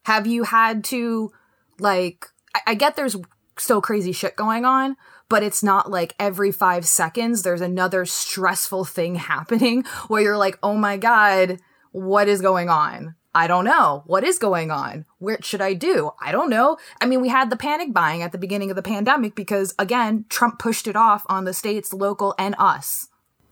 Have 0.05 0.27
you 0.27 0.45
had 0.45 0.85
to, 0.85 1.31
like, 1.79 2.27
I, 2.55 2.61
I 2.69 2.75
get 2.75 2.97
there's 2.97 3.17
so 3.59 3.81
crazy 3.81 4.13
shit 4.13 4.37
going 4.37 4.65
on, 4.65 4.97
but 5.29 5.43
it's 5.43 5.63
not 5.63 5.91
like 5.91 6.15
every 6.19 6.51
five 6.51 6.87
seconds 6.87 7.43
there's 7.43 7.61
another 7.61 8.05
stressful 8.05 8.85
thing 8.85 9.15
happening 9.17 9.85
where 10.09 10.23
you're 10.23 10.39
like, 10.39 10.59
oh 10.63 10.77
my 10.77 10.97
God, 10.97 11.59
what 11.93 12.29
is 12.29 12.41
going 12.41 12.69
on? 12.69 13.15
I 13.35 13.47
don't 13.47 13.65
know. 13.65 14.03
What 14.07 14.25
is 14.25 14.39
going 14.39 14.71
on? 14.71 15.05
What 15.19 15.45
should 15.45 15.61
I 15.61 15.75
do? 15.75 16.11
I 16.21 16.33
don't 16.33 16.51
know. 16.51 16.79
I 17.01 17.07
mean, 17.07 17.21
we 17.21 17.29
had 17.29 17.51
the 17.51 17.57
panic 17.57 17.93
buying 17.93 18.23
at 18.23 18.33
the 18.33 18.39
beginning 18.39 18.71
of 18.71 18.77
the 18.77 18.83
pandemic 18.83 19.35
because, 19.35 19.75
again, 19.79 20.25
Trump 20.29 20.59
pushed 20.59 20.89
it 20.89 20.97
off 20.97 21.25
on 21.29 21.45
the 21.45 21.55
states, 21.55 21.93
local, 21.93 22.35
and 22.39 22.55
us 22.59 23.09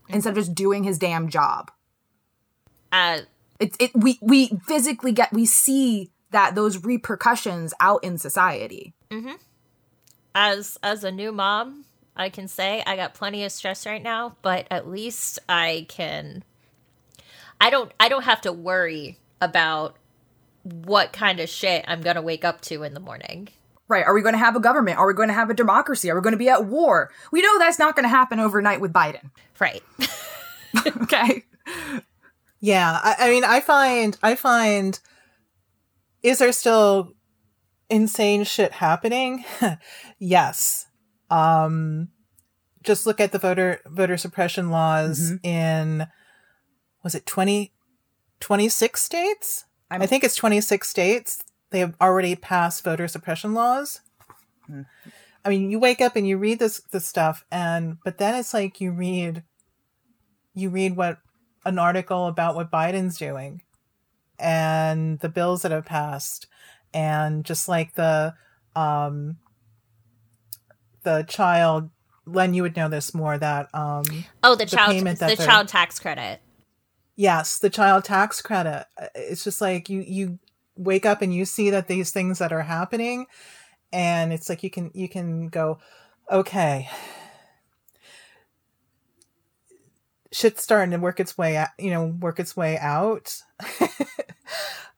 instead 0.09 0.31
of 0.31 0.35
just 0.37 0.55
doing 0.55 0.83
his 0.83 0.97
damn 0.97 1.29
job. 1.29 1.71
Uh, 2.91 3.21
It, 3.59 3.75
it, 3.79 3.91
we, 3.95 4.19
we 4.21 4.59
physically 4.67 5.11
get, 5.11 5.31
we 5.31 5.45
see 5.45 6.11
that 6.31 6.55
those 6.55 6.83
repercussions 6.83 7.73
out 7.79 8.03
in 8.03 8.17
society. 8.17 8.93
as 10.37 10.77
as 10.83 11.03
a 11.03 11.11
new 11.11 11.31
mom, 11.31 11.85
I 12.15 12.29
can 12.29 12.47
say 12.47 12.83
I 12.85 12.95
got 12.95 13.15
plenty 13.15 13.43
of 13.43 13.51
stress 13.51 13.85
right 13.85 14.03
now, 14.03 14.35
but 14.43 14.67
at 14.69 14.87
least 14.87 15.39
I 15.49 15.87
can 15.89 16.43
I 17.59 17.69
don't 17.69 17.91
I 17.99 18.09
don't 18.09 18.23
have 18.23 18.41
to 18.41 18.51
worry 18.51 19.17
about 19.41 19.97
what 20.63 21.13
kind 21.13 21.39
of 21.39 21.49
shit 21.49 21.85
I'm 21.87 22.01
going 22.01 22.15
to 22.15 22.21
wake 22.21 22.43
up 22.43 22.61
to 22.61 22.83
in 22.83 22.93
the 22.93 22.99
morning. 22.99 23.49
Right. 23.87 24.05
Are 24.05 24.13
we 24.13 24.21
going 24.21 24.33
to 24.33 24.39
have 24.39 24.55
a 24.55 24.59
government? 24.59 24.97
Are 24.97 25.07
we 25.07 25.13
going 25.13 25.29
to 25.29 25.33
have 25.33 25.49
a 25.49 25.53
democracy? 25.53 26.09
Are 26.09 26.15
we 26.15 26.21
going 26.21 26.33
to 26.33 26.37
be 26.37 26.49
at 26.49 26.65
war? 26.65 27.09
We 27.31 27.41
know 27.41 27.57
that's 27.57 27.79
not 27.79 27.95
going 27.95 28.03
to 28.03 28.09
happen 28.09 28.37
overnight 28.39 28.81
with 28.81 28.91
Biden. 28.91 29.31
Right. 29.59 29.81
Okay. 31.03 31.43
Yeah, 32.59 32.99
I, 33.03 33.15
I 33.19 33.29
mean, 33.29 33.43
I 33.43 33.59
find, 33.61 34.17
I 34.23 34.35
find, 34.35 34.99
is 36.23 36.39
there 36.39 36.51
still 36.51 37.13
insane 37.89 38.43
shit 38.45 38.71
happening? 38.71 39.45
yes. 40.19 40.87
Um, 41.29 42.09
just 42.83 43.05
look 43.05 43.19
at 43.19 43.31
the 43.31 43.37
voter 43.37 43.81
voter 43.85 44.17
suppression 44.17 44.71
laws 44.71 45.33
in, 45.43 46.07
was 47.07 47.15
it 47.15 47.25
20, 47.25 47.71
26 48.41 49.01
states? 49.01 49.63
I'm- 49.89 50.01
I 50.01 50.07
think 50.07 50.25
it's 50.25 50.35
26 50.35 50.89
states. 50.89 51.41
They 51.69 51.79
have 51.79 51.95
already 52.01 52.35
passed 52.35 52.83
voter 52.83 53.07
suppression 53.07 53.53
laws. 53.53 54.01
I 54.69 55.49
mean, 55.49 55.71
you 55.71 55.79
wake 55.79 56.01
up 56.01 56.17
and 56.17 56.27
you 56.27 56.37
read 56.37 56.59
this 56.59 56.81
this 56.91 57.05
stuff, 57.05 57.45
and 57.49 57.97
but 58.03 58.17
then 58.17 58.35
it's 58.35 58.53
like 58.53 58.81
you 58.81 58.91
read, 58.91 59.43
you 60.53 60.69
read 60.69 60.97
what 60.97 61.19
an 61.63 61.79
article 61.79 62.27
about 62.27 62.55
what 62.55 62.69
Biden's 62.69 63.17
doing, 63.17 63.61
and 64.37 65.17
the 65.19 65.29
bills 65.29 65.61
that 65.61 65.71
have 65.71 65.85
passed, 65.85 66.47
and 66.93 67.45
just 67.45 67.69
like 67.69 67.93
the 67.93 68.33
um 68.75 69.37
the 71.03 71.23
child, 71.23 71.89
Len, 72.25 72.53
you 72.53 72.63
would 72.63 72.75
know 72.75 72.89
this 72.89 73.13
more 73.13 73.37
that 73.37 73.73
um 73.73 74.03
Oh, 74.43 74.55
the, 74.55 74.65
The 74.65 74.75
child 74.75 74.91
payment 74.91 75.19
that 75.19 75.37
the 75.37 75.45
child 75.45 75.69
tax 75.69 75.99
credit. 75.99 76.41
Yes 77.17 77.59
the 77.59 77.69
child 77.69 78.05
tax 78.05 78.41
credit. 78.41 78.85
Uh, 79.01 79.07
it's 79.15 79.43
just 79.43 79.59
like 79.59 79.89
you 79.89 79.99
you 80.01 80.39
wake 80.77 81.05
up 81.05 81.21
and 81.21 81.33
you 81.33 81.43
see 81.43 81.69
that 81.71 81.87
these 81.87 82.11
things 82.11 82.39
that 82.39 82.53
are 82.53 82.61
happening 82.61 83.25
and 83.91 84.31
it's 84.31 84.47
like 84.47 84.63
you 84.63 84.69
can 84.69 84.91
you 84.93 85.09
can 85.09 85.49
go 85.49 85.79
okay. 86.31 86.89
Shit's 90.31 90.61
starting 90.61 90.91
to 90.91 90.97
work 90.97 91.19
its 91.19 91.37
way 91.37 91.57
out 91.57 91.69
you 91.77 91.89
know 91.89 92.05
work 92.05 92.39
its 92.39 92.55
way 92.55 92.77
out. 92.77 93.41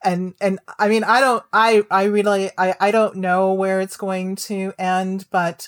And 0.01 0.33
and 0.39 0.59
i 0.77 0.87
mean 0.87 1.03
i 1.03 1.19
don't 1.19 1.43
i 1.51 1.83
i 1.91 2.03
really 2.05 2.49
i 2.57 2.73
i 2.79 2.89
don't 2.89 3.17
know 3.17 3.51
where 3.51 3.81
it's 3.81 3.97
going 3.97 4.37
to 4.37 4.71
end 4.79 5.25
but 5.29 5.67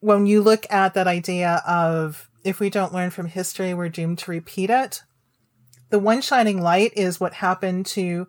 when 0.00 0.24
you 0.24 0.40
look 0.40 0.64
at 0.70 0.94
that 0.94 1.06
idea 1.06 1.62
of 1.66 2.29
if 2.44 2.60
we 2.60 2.70
don't 2.70 2.92
learn 2.92 3.10
from 3.10 3.26
history, 3.26 3.74
we're 3.74 3.88
doomed 3.88 4.18
to 4.20 4.30
repeat 4.30 4.70
it. 4.70 5.02
The 5.90 5.98
one 5.98 6.20
shining 6.20 6.62
light 6.62 6.92
is 6.96 7.20
what 7.20 7.34
happened 7.34 7.86
to, 7.86 8.26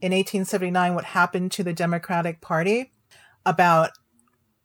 in 0.00 0.12
1879, 0.12 0.94
what 0.94 1.04
happened 1.04 1.52
to 1.52 1.64
the 1.64 1.72
Democratic 1.72 2.40
Party 2.40 2.92
about 3.44 3.90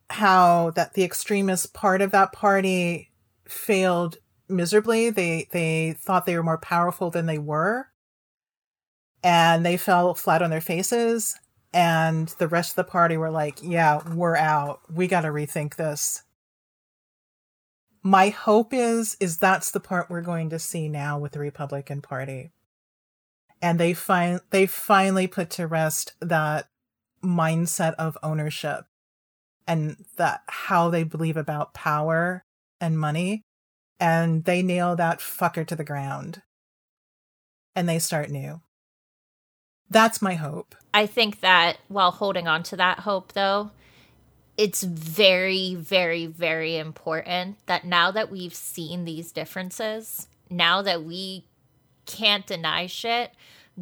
how 0.09 0.71
that 0.71 0.93
the 0.93 1.03
extremist 1.03 1.73
part 1.73 2.01
of 2.01 2.11
that 2.11 2.31
party 2.31 3.11
failed 3.47 4.17
miserably. 4.47 5.09
They 5.09 5.47
they 5.51 5.95
thought 5.99 6.25
they 6.25 6.35
were 6.37 6.43
more 6.43 6.57
powerful 6.59 7.09
than 7.09 7.25
they 7.25 7.39
were, 7.39 7.87
and 9.23 9.65
they 9.65 9.77
fell 9.77 10.13
flat 10.13 10.41
on 10.41 10.49
their 10.49 10.61
faces. 10.61 11.35
And 11.73 12.29
the 12.39 12.47
rest 12.47 12.71
of 12.71 12.75
the 12.77 12.83
party 12.85 13.17
were 13.17 13.29
like, 13.29 13.59
"Yeah, 13.61 14.01
we're 14.13 14.37
out. 14.37 14.79
We 14.89 15.07
got 15.07 15.21
to 15.21 15.29
rethink 15.29 15.75
this." 15.75 16.23
My 18.07 18.29
hope 18.29 18.73
is 18.73 19.17
is 19.19 19.37
that's 19.37 19.71
the 19.71 19.81
part 19.81 20.09
we're 20.09 20.21
going 20.21 20.49
to 20.49 20.57
see 20.57 20.87
now 20.87 21.19
with 21.19 21.33
the 21.33 21.39
Republican 21.39 22.01
Party. 22.01 22.51
And 23.61 23.77
they 23.77 23.93
find 23.93 24.39
they 24.49 24.65
finally 24.65 25.27
put 25.27 25.49
to 25.51 25.67
rest 25.67 26.13
that 26.21 26.69
mindset 27.21 27.95
of 27.95 28.17
ownership 28.23 28.85
and 29.67 30.05
that 30.15 30.41
how 30.47 30.89
they 30.89 31.03
believe 31.03 31.35
about 31.35 31.73
power 31.73 32.45
and 32.79 32.97
money 32.97 33.41
and 33.99 34.45
they 34.45 34.61
nail 34.61 34.95
that 34.95 35.19
fucker 35.19 35.67
to 35.67 35.75
the 35.75 35.83
ground. 35.83 36.43
And 37.75 37.89
they 37.89 37.99
start 37.99 38.29
new. 38.29 38.61
That's 39.89 40.21
my 40.21 40.35
hope. 40.35 40.75
I 40.93 41.07
think 41.07 41.41
that 41.41 41.77
while 41.89 42.11
holding 42.11 42.47
on 42.47 42.63
to 42.63 42.77
that 42.77 42.99
hope, 42.99 43.33
though, 43.33 43.71
it's 44.57 44.81
very, 44.83 45.75
very, 45.75 46.25
very 46.25 46.77
important 46.77 47.57
that 47.67 47.85
now 47.85 48.11
that 48.11 48.31
we've 48.31 48.55
seen 48.55 49.05
these 49.05 49.31
differences, 49.31 50.27
now 50.49 50.81
that 50.81 51.03
we 51.03 51.45
can't 52.05 52.47
deny 52.47 52.87
shit, 52.87 53.31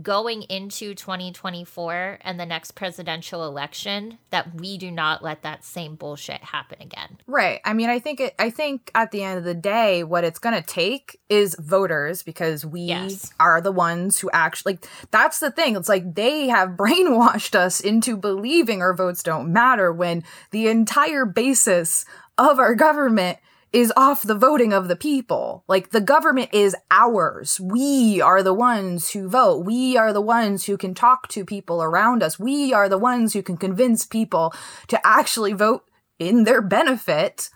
going 0.01 0.43
into 0.43 0.93
2024 0.93 2.19
and 2.21 2.39
the 2.39 2.45
next 2.45 2.71
presidential 2.71 3.45
election 3.45 4.17
that 4.29 4.55
we 4.55 4.77
do 4.77 4.91
not 4.91 5.23
let 5.23 5.43
that 5.43 5.63
same 5.63 5.95
bullshit 5.95 6.43
happen 6.43 6.81
again. 6.81 7.17
Right. 7.27 7.61
I 7.63 7.73
mean, 7.73 7.89
I 7.89 7.99
think 7.99 8.19
it 8.19 8.35
I 8.37 8.49
think 8.49 8.91
at 8.93 9.11
the 9.11 9.23
end 9.23 9.37
of 9.37 9.43
the 9.45 9.53
day 9.53 10.03
what 10.03 10.23
it's 10.23 10.39
going 10.39 10.55
to 10.55 10.67
take 10.67 11.19
is 11.29 11.55
voters 11.59 12.23
because 12.23 12.65
we 12.65 12.81
Yes. 12.81 13.33
are 13.39 13.61
the 13.61 13.71
ones 13.71 14.19
who 14.19 14.29
actually 14.33 14.73
like 14.73 14.87
that's 15.11 15.39
the 15.39 15.51
thing. 15.51 15.75
It's 15.75 15.89
like 15.89 16.15
they 16.15 16.47
have 16.47 16.69
brainwashed 16.77 17.55
us 17.55 17.79
into 17.79 18.17
believing 18.17 18.81
our 18.81 18.93
votes 18.93 19.23
don't 19.23 19.51
matter 19.51 19.91
when 19.91 20.23
the 20.51 20.67
entire 20.67 21.25
basis 21.25 22.05
of 22.37 22.59
our 22.59 22.75
government 22.75 23.37
is 23.73 23.91
off 23.97 24.21
the 24.21 24.35
voting 24.35 24.73
of 24.73 24.87
the 24.87 24.95
people. 24.95 25.63
Like 25.67 25.89
the 25.89 26.01
government 26.01 26.49
is 26.53 26.75
ours. 26.89 27.59
We 27.59 28.21
are 28.21 28.41
the 28.41 28.53
ones 28.53 29.11
who 29.11 29.27
vote. 29.27 29.65
We 29.65 29.97
are 29.97 30.13
the 30.13 30.21
ones 30.21 30.65
who 30.65 30.77
can 30.77 30.93
talk 30.93 31.27
to 31.29 31.43
people 31.43 31.83
around 31.83 32.23
us. 32.23 32.39
We 32.39 32.73
are 32.73 32.87
the 32.87 32.97
ones 32.97 33.33
who 33.33 33.43
can 33.43 33.57
convince 33.57 34.05
people 34.05 34.53
to 34.87 34.99
actually 35.05 35.53
vote 35.53 35.83
in 36.19 36.45
their 36.45 36.61
benefit. 36.61 37.49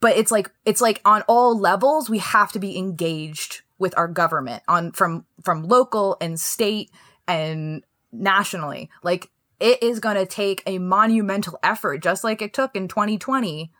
But 0.00 0.16
it's 0.16 0.30
like 0.30 0.50
it's 0.64 0.80
like 0.80 1.00
on 1.04 1.22
all 1.22 1.58
levels 1.58 2.08
we 2.08 2.18
have 2.18 2.52
to 2.52 2.58
be 2.58 2.78
engaged 2.78 3.62
with 3.78 3.94
our 3.96 4.08
government 4.08 4.62
on 4.68 4.92
from 4.92 5.26
from 5.42 5.64
local 5.64 6.16
and 6.20 6.38
state 6.38 6.90
and 7.26 7.82
nationally. 8.12 8.90
Like 9.02 9.30
it 9.58 9.82
is 9.82 10.00
going 10.00 10.16
to 10.16 10.26
take 10.26 10.62
a 10.66 10.78
monumental 10.78 11.58
effort 11.62 12.02
just 12.02 12.24
like 12.24 12.42
it 12.42 12.52
took 12.52 12.76
in 12.76 12.88
2020 12.88 13.72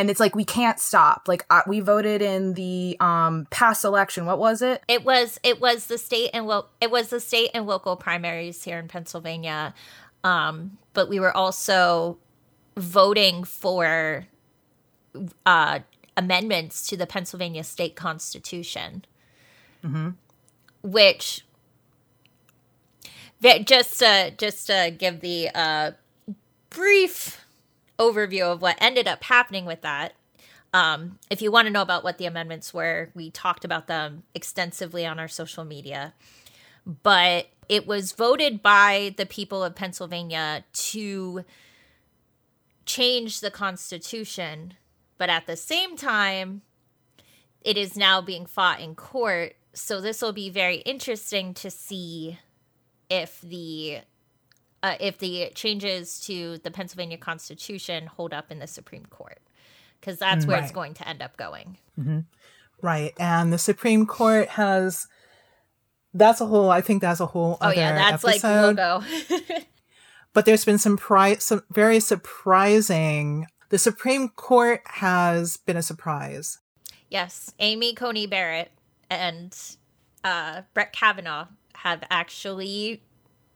and 0.00 0.08
it's 0.08 0.18
like 0.18 0.34
we 0.34 0.46
can't 0.46 0.80
stop. 0.80 1.28
Like 1.28 1.44
uh, 1.50 1.60
we 1.66 1.80
voted 1.80 2.22
in 2.22 2.54
the 2.54 2.96
um 3.00 3.46
past 3.50 3.84
election. 3.84 4.24
What 4.24 4.38
was 4.38 4.62
it? 4.62 4.82
It 4.88 5.04
was 5.04 5.38
it 5.42 5.60
was 5.60 5.88
the 5.88 5.98
state 5.98 6.30
and 6.32 6.46
lo- 6.46 6.68
it 6.80 6.90
was 6.90 7.10
the 7.10 7.20
state 7.20 7.50
and 7.52 7.66
local 7.66 7.96
primaries 7.96 8.64
here 8.64 8.78
in 8.78 8.88
Pennsylvania, 8.88 9.74
um, 10.24 10.78
but 10.94 11.10
we 11.10 11.20
were 11.20 11.36
also 11.36 12.16
voting 12.78 13.44
for 13.44 14.26
uh, 15.44 15.80
amendments 16.16 16.86
to 16.88 16.96
the 16.96 17.06
Pennsylvania 17.06 17.62
state 17.62 17.94
constitution, 17.94 19.04
hmm 19.82 20.10
which 20.82 21.44
that 23.42 23.66
just 23.66 23.98
to 23.98 24.32
just 24.38 24.66
to 24.68 24.94
give 24.96 25.20
the 25.20 25.50
uh, 25.54 25.90
brief 26.70 27.39
overview 28.00 28.52
of 28.52 28.62
what 28.62 28.78
ended 28.80 29.06
up 29.06 29.22
happening 29.24 29.66
with 29.66 29.82
that. 29.82 30.14
Um, 30.72 31.18
if 31.30 31.42
you 31.42 31.52
want 31.52 31.66
to 31.66 31.72
know 31.72 31.82
about 31.82 32.04
what 32.04 32.18
the 32.18 32.26
amendments 32.26 32.72
were, 32.72 33.10
we 33.14 33.30
talked 33.30 33.64
about 33.64 33.86
them 33.86 34.22
extensively 34.34 35.04
on 35.04 35.18
our 35.18 35.28
social 35.28 35.64
media. 35.64 36.14
But 36.86 37.48
it 37.68 37.86
was 37.86 38.12
voted 38.12 38.62
by 38.62 39.14
the 39.16 39.26
people 39.26 39.62
of 39.62 39.74
Pennsylvania 39.74 40.64
to 40.72 41.44
change 42.86 43.40
the 43.40 43.50
Constitution. 43.50 44.74
But 45.18 45.28
at 45.28 45.46
the 45.46 45.56
same 45.56 45.96
time, 45.96 46.62
it 47.60 47.76
is 47.76 47.96
now 47.96 48.20
being 48.20 48.46
fought 48.46 48.80
in 48.80 48.94
court. 48.94 49.54
So 49.74 50.00
this 50.00 50.22
will 50.22 50.32
be 50.32 50.50
very 50.50 50.76
interesting 50.78 51.52
to 51.54 51.70
see 51.70 52.38
if 53.08 53.40
the 53.40 54.00
uh, 54.82 54.96
if 55.00 55.18
the 55.18 55.50
changes 55.54 56.20
to 56.20 56.58
the 56.58 56.70
Pennsylvania 56.70 57.18
Constitution 57.18 58.06
hold 58.06 58.32
up 58.32 58.50
in 58.50 58.58
the 58.58 58.66
Supreme 58.66 59.06
Court, 59.06 59.38
because 60.00 60.18
that's 60.18 60.46
where 60.46 60.58
it's 60.62 60.72
going 60.72 60.94
to 60.94 61.08
end 61.08 61.20
up 61.22 61.36
going. 61.36 61.76
Right. 62.82 63.12
And 63.18 63.52
the 63.52 63.58
Supreme 63.58 64.06
Court 64.06 64.48
has 64.50 65.06
that's 66.14 66.40
a 66.40 66.46
whole 66.46 66.70
I 66.70 66.80
think 66.80 67.02
that's 67.02 67.20
a 67.20 67.26
whole 67.26 67.58
Oh 67.60 67.66
other 67.66 67.76
yeah, 67.76 67.94
that's 67.94 68.24
like 68.24 68.42
episode. 68.42 68.76
logo. 68.76 69.04
but 70.32 70.44
there's 70.46 70.64
been 70.64 70.78
some 70.78 70.96
pri- 70.96 71.36
some 71.36 71.62
very 71.70 72.00
surprising 72.00 73.46
the 73.68 73.78
Supreme 73.78 74.30
Court 74.30 74.80
has 74.86 75.56
been 75.58 75.76
a 75.76 75.82
surprise. 75.82 76.58
yes, 77.08 77.52
Amy 77.60 77.94
Coney 77.94 78.26
Barrett 78.26 78.72
and 79.08 79.56
uh, 80.24 80.62
Brett 80.74 80.92
Kavanaugh 80.92 81.46
have 81.74 82.02
actually, 82.10 83.02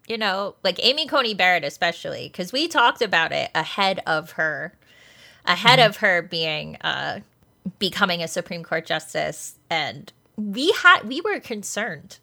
you 0.06 0.18
know, 0.18 0.54
like 0.62 0.78
Amy 0.82 1.06
Coney 1.06 1.34
Barrett 1.34 1.64
especially, 1.64 2.28
because 2.28 2.52
we 2.52 2.68
talked 2.68 3.02
about 3.02 3.32
it 3.32 3.50
ahead 3.54 4.00
of 4.06 4.32
her, 4.32 4.74
ahead 5.46 5.78
mm-hmm. 5.78 5.88
of 5.88 5.96
her 5.98 6.22
being 6.22 6.76
uh, 6.82 7.20
becoming 7.78 8.22
a 8.22 8.28
Supreme 8.28 8.62
Court 8.62 8.86
justice, 8.86 9.56
and 9.70 10.12
we 10.36 10.72
had 10.82 11.08
we 11.08 11.20
were 11.20 11.40
concerned, 11.40 12.18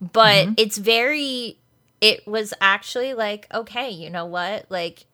but 0.00 0.46
mm-hmm. 0.46 0.54
it's 0.56 0.78
very. 0.78 1.56
It 2.00 2.26
was 2.26 2.54
actually 2.62 3.12
like 3.12 3.46
okay, 3.52 3.90
you 3.90 4.08
know 4.08 4.24
what, 4.24 4.66
like 4.70 5.04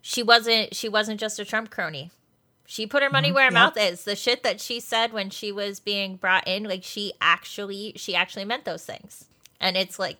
she 0.00 0.22
wasn't 0.22 0.74
she 0.74 0.88
wasn't 0.88 1.20
just 1.20 1.38
a 1.38 1.44
Trump 1.44 1.70
crony. 1.70 2.10
She 2.64 2.86
put 2.86 3.02
her 3.02 3.10
money 3.10 3.28
mm-hmm. 3.28 3.34
where 3.34 3.44
her 3.44 3.52
Yeah. 3.52 3.64
mouth 3.66 3.76
is. 3.76 4.04
The 4.04 4.16
shit 4.16 4.42
that 4.42 4.58
she 4.58 4.80
said 4.80 5.12
when 5.12 5.28
she 5.28 5.52
was 5.52 5.78
being 5.78 6.16
brought 6.16 6.48
in, 6.48 6.64
like 6.64 6.84
she 6.84 7.12
actually 7.20 7.92
she 7.96 8.14
actually 8.14 8.46
meant 8.46 8.64
those 8.64 8.86
things. 8.86 9.26
And 9.60 9.76
it's 9.76 9.98
like 9.98 10.16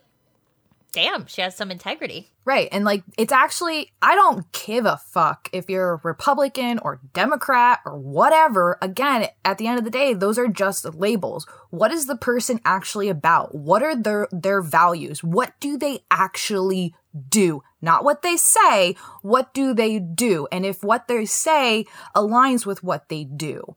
damn, 0.93 1.25
she 1.25 1.41
has 1.41 1.57
some 1.57 1.71
integrity. 1.71 2.29
Right. 2.45 2.69
And 2.71 2.85
like, 2.85 3.03
it's 3.17 3.33
actually, 3.33 3.91
I 4.01 4.15
don't 4.15 4.49
give 4.51 4.85
a 4.85 4.97
fuck 4.97 5.49
if 5.51 5.69
you're 5.69 5.99
Republican 6.03 6.79
or 6.79 7.01
Democrat 7.13 7.79
or 7.85 7.97
whatever. 7.97 8.77
Again, 8.81 9.27
at 9.43 9.57
the 9.57 9.67
end 9.67 9.79
of 9.79 9.85
the 9.85 9.91
day, 9.91 10.13
those 10.13 10.37
are 10.37 10.47
just 10.47 10.85
labels. 10.95 11.45
What 11.71 11.91
is 11.91 12.05
the 12.05 12.15
person 12.15 12.61
actually 12.63 13.09
about? 13.09 13.55
What 13.55 13.83
are 13.83 13.95
their, 13.95 14.27
their 14.31 14.61
values? 14.61 15.23
What 15.23 15.53
do 15.59 15.77
they 15.77 16.05
actually 16.11 16.95
do? 17.27 17.63
Not 17.81 18.03
what 18.03 18.21
they 18.21 18.37
say. 18.37 18.95
What 19.21 19.53
do 19.53 19.73
they 19.73 19.99
do? 19.99 20.47
And 20.51 20.65
if 20.65 20.83
what 20.83 21.07
they 21.07 21.25
say 21.25 21.85
aligns 22.15 22.65
with 22.65 22.83
what 22.83 23.09
they 23.09 23.23
do. 23.23 23.75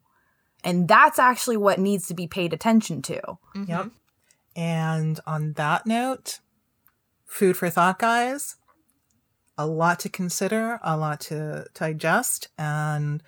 And 0.62 0.86
that's 0.86 1.18
actually 1.18 1.56
what 1.56 1.78
needs 1.78 2.08
to 2.08 2.14
be 2.14 2.26
paid 2.26 2.52
attention 2.52 3.00
to. 3.02 3.38
Yep. 3.66 3.90
And 4.56 5.20
on 5.26 5.52
that 5.52 5.86
note, 5.86 6.40
food 7.36 7.56
for 7.56 7.68
thought, 7.68 7.98
guys. 7.98 8.56
A 9.58 9.66
lot 9.66 10.00
to 10.00 10.08
consider, 10.08 10.80
a 10.82 10.96
lot 10.96 11.20
to 11.22 11.66
digest, 11.74 12.48
and 12.58 13.22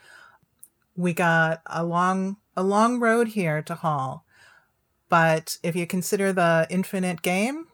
we 0.96 1.12
got 1.12 1.62
a 1.66 1.84
long 1.84 2.36
a 2.56 2.62
long 2.62 3.00
road 3.00 3.28
here 3.28 3.62
to 3.62 3.74
haul. 3.74 4.24
But 5.08 5.58
if 5.62 5.76
you 5.76 5.86
consider 5.86 6.32
the 6.32 6.66
infinite 6.68 7.22
game, 7.22 7.66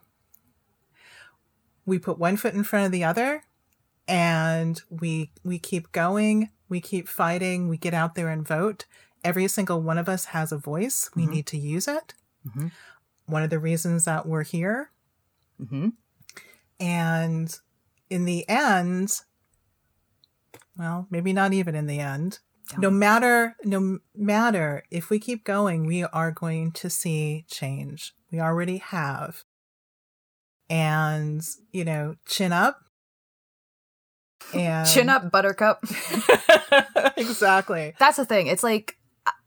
we 1.86 1.98
put 1.98 2.18
one 2.18 2.36
foot 2.36 2.54
in 2.54 2.64
front 2.64 2.86
of 2.86 2.92
the 2.92 3.04
other 3.04 3.44
and 4.06 4.80
we 4.90 5.32
we 5.42 5.58
keep 5.58 5.90
going, 5.90 6.50
we 6.68 6.80
keep 6.80 7.08
fighting, 7.08 7.68
we 7.68 7.76
get 7.76 7.94
out 7.94 8.14
there 8.14 8.28
and 8.28 8.46
vote. 8.46 8.84
Every 9.24 9.48
single 9.48 9.80
one 9.80 9.98
of 9.98 10.08
us 10.08 10.26
has 10.26 10.52
a 10.52 10.58
voice. 10.58 11.10
We 11.16 11.26
need 11.26 11.46
to 11.46 11.56
use 11.56 11.88
it 11.88 12.14
one 13.26 13.42
of 13.42 13.50
the 13.50 13.58
reasons 13.58 14.04
that 14.04 14.26
we're 14.26 14.44
here. 14.44 14.90
Mm-hmm. 15.60 15.88
And 16.80 17.54
in 18.10 18.24
the 18.24 18.48
end, 18.48 19.20
well, 20.76 21.06
maybe 21.10 21.32
not 21.32 21.52
even 21.52 21.74
in 21.74 21.86
the 21.86 22.00
end. 22.00 22.40
No 22.78 22.90
matter, 22.90 23.56
no 23.64 23.98
matter 24.16 24.84
if 24.90 25.10
we 25.10 25.18
keep 25.18 25.44
going, 25.44 25.86
we 25.86 26.02
are 26.02 26.32
going 26.32 26.72
to 26.72 26.88
see 26.88 27.44
change. 27.48 28.14
We 28.32 28.40
already 28.40 28.78
have. 28.78 29.44
And, 30.70 31.46
you 31.72 31.84
know, 31.84 32.16
chin 32.26 32.52
up. 32.52 32.80
And 34.52 34.88
Chin 34.88 35.08
up, 35.08 35.30
Buttercup. 35.30 35.84
exactly. 37.16 37.94
that's 37.98 38.16
the 38.16 38.24
thing. 38.24 38.46
It's 38.46 38.62
like 38.62 38.98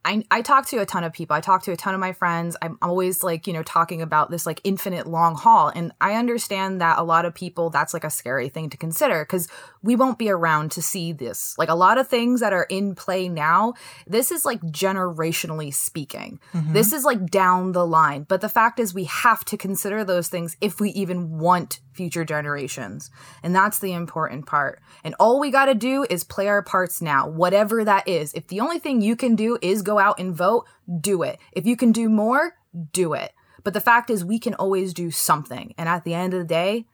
I 0.08 0.24
I 0.32 0.42
talk 0.42 0.66
to 0.68 0.78
a 0.78 0.86
ton 0.86 1.04
of 1.04 1.12
people. 1.12 1.36
I 1.36 1.42
talk 1.42 1.64
to 1.64 1.74
a 1.74 1.76
ton 1.76 1.94
of 1.94 2.00
my 2.00 2.14
friends. 2.14 2.56
I'm 2.62 2.78
always 2.82 3.24
like, 3.24 3.46
you 3.46 3.52
know, 3.52 3.62
talking 3.62 4.02
about 4.02 4.32
this 4.32 4.46
like 4.46 4.62
infinite 4.64 5.06
long 5.06 5.36
haul. 5.36 5.68
And 5.68 5.92
I 6.00 6.16
understand 6.16 6.80
that 6.80 6.98
a 6.98 7.04
lot 7.04 7.26
of 7.26 7.36
people 7.36 7.70
that's 7.70 7.94
like 7.94 8.06
a 8.06 8.10
scary 8.10 8.48
thing 8.48 8.70
to 8.70 8.78
consider 8.78 9.26
because 9.26 9.50
we 9.88 9.96
won't 9.96 10.20
be 10.20 10.30
around 10.30 10.70
to 10.74 10.82
see 10.82 11.14
this. 11.14 11.56
Like 11.58 11.70
a 11.70 11.74
lot 11.74 11.98
of 11.98 12.10
things 12.10 12.42
that 12.42 12.52
are 12.52 12.66
in 12.66 12.94
play 12.94 13.30
now, 13.30 13.74
this 14.06 14.32
is 14.32 14.44
like 14.44 14.60
generationally 14.64 15.74
speaking. 15.74 16.42
Mm-hmm. 16.54 16.74
This 16.74 16.92
is 16.92 17.06
like 17.06 17.28
down 17.28 17.72
the 17.72 17.88
line. 17.88 18.24
But 18.24 18.42
the 18.42 18.50
fact 18.50 18.82
is 18.82 18.94
we 18.94 19.06
have 19.06 19.46
to 19.46 19.56
consider 19.56 20.04
those 20.04 20.28
things 20.28 20.58
if 20.60 20.82
we 20.82 20.90
even 20.90 21.40
want 21.40 21.80
future 21.94 22.26
generations. 22.26 23.10
And 23.42 23.56
that's 23.56 23.80
the 23.80 23.94
important 23.94 24.46
part. 24.46 24.82
And 25.06 25.16
all 25.22 25.40
we 25.40 25.52
got 25.52 25.68
to 25.68 25.74
do 25.74 26.06
is 26.10 26.26
play 26.26 26.50
our 26.50 26.62
parts 26.62 27.02
now, 27.02 27.30
whatever 27.30 27.86
that 27.86 28.10
is. 28.10 28.34
If 28.34 28.48
the 28.48 28.60
only 28.60 28.80
thing 28.80 29.00
you 29.00 29.16
can 29.16 29.38
do 29.38 29.58
is 29.62 29.84
go 29.84 30.00
out 30.00 30.20
and 30.20 30.36
vote, 30.36 30.66
do 31.00 31.24
it. 31.24 31.40
If 31.54 31.66
you 31.66 31.78
can 31.78 31.94
do 31.94 32.10
more, 32.10 32.56
do 32.92 33.14
it. 33.14 33.32
But 33.64 33.74
the 33.74 33.80
fact 33.80 34.10
is, 34.10 34.26
we 34.26 34.38
can 34.38 34.54
always 34.56 34.94
do 34.94 35.12
something. 35.12 35.74
And 35.78 35.88
at 35.88 36.04
the 36.04 36.14
end 36.14 36.34
of 36.34 36.42
the 36.42 36.46
day, 36.46 36.88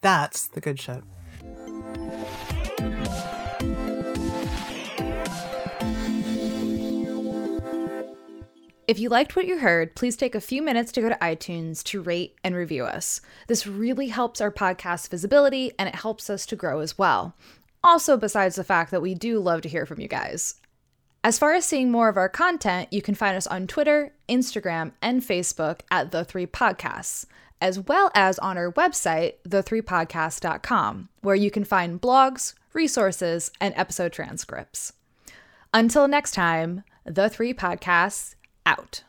That's 0.00 0.48
the 0.48 0.60
good 0.60 0.80
shit. 0.80 1.04
If 8.92 8.98
you 8.98 9.08
liked 9.08 9.36
what 9.36 9.46
you 9.46 9.58
heard, 9.58 9.94
please 9.94 10.16
take 10.16 10.34
a 10.34 10.40
few 10.40 10.60
minutes 10.60 10.92
to 10.92 11.00
go 11.00 11.08
to 11.08 11.14
iTunes 11.14 11.82
to 11.84 12.02
rate 12.02 12.36
and 12.44 12.54
review 12.54 12.84
us. 12.84 13.22
This 13.46 13.66
really 13.66 14.08
helps 14.08 14.38
our 14.40 14.50
podcast 14.50 15.08
visibility 15.08 15.72
and 15.78 15.88
it 15.88 15.94
helps 15.94 16.28
us 16.28 16.44
to 16.44 16.56
grow 16.56 16.80
as 16.80 16.98
well. 16.98 17.34
Also, 17.82 18.18
besides 18.18 18.56
the 18.56 18.64
fact 18.64 18.90
that 18.90 19.00
we 19.00 19.14
do 19.14 19.40
love 19.40 19.62
to 19.62 19.68
hear 19.70 19.86
from 19.86 19.98
you 19.98 20.08
guys. 20.08 20.56
As 21.24 21.38
far 21.38 21.54
as 21.54 21.64
seeing 21.64 21.90
more 21.90 22.10
of 22.10 22.18
our 22.18 22.28
content, 22.28 22.92
you 22.92 23.00
can 23.00 23.14
find 23.14 23.34
us 23.34 23.46
on 23.46 23.66
Twitter, 23.66 24.12
Instagram, 24.28 24.92
and 25.00 25.22
Facebook 25.22 25.80
at 25.90 26.10
The 26.10 26.24
Three 26.24 26.46
Podcasts, 26.46 27.24
as 27.62 27.78
well 27.78 28.10
as 28.12 28.40
on 28.40 28.58
our 28.58 28.72
website, 28.72 29.34
the3podcast.com, 29.48 31.08
where 31.20 31.36
you 31.36 31.50
can 31.50 31.64
find 31.64 32.00
blogs, 32.00 32.54
resources, 32.72 33.52
and 33.60 33.72
episode 33.76 34.12
transcripts. 34.12 34.92
Until 35.72 36.08
next 36.08 36.32
time, 36.32 36.82
The 37.06 37.30
Three 37.30 37.54
Podcasts 37.54 38.34
out. 38.66 39.04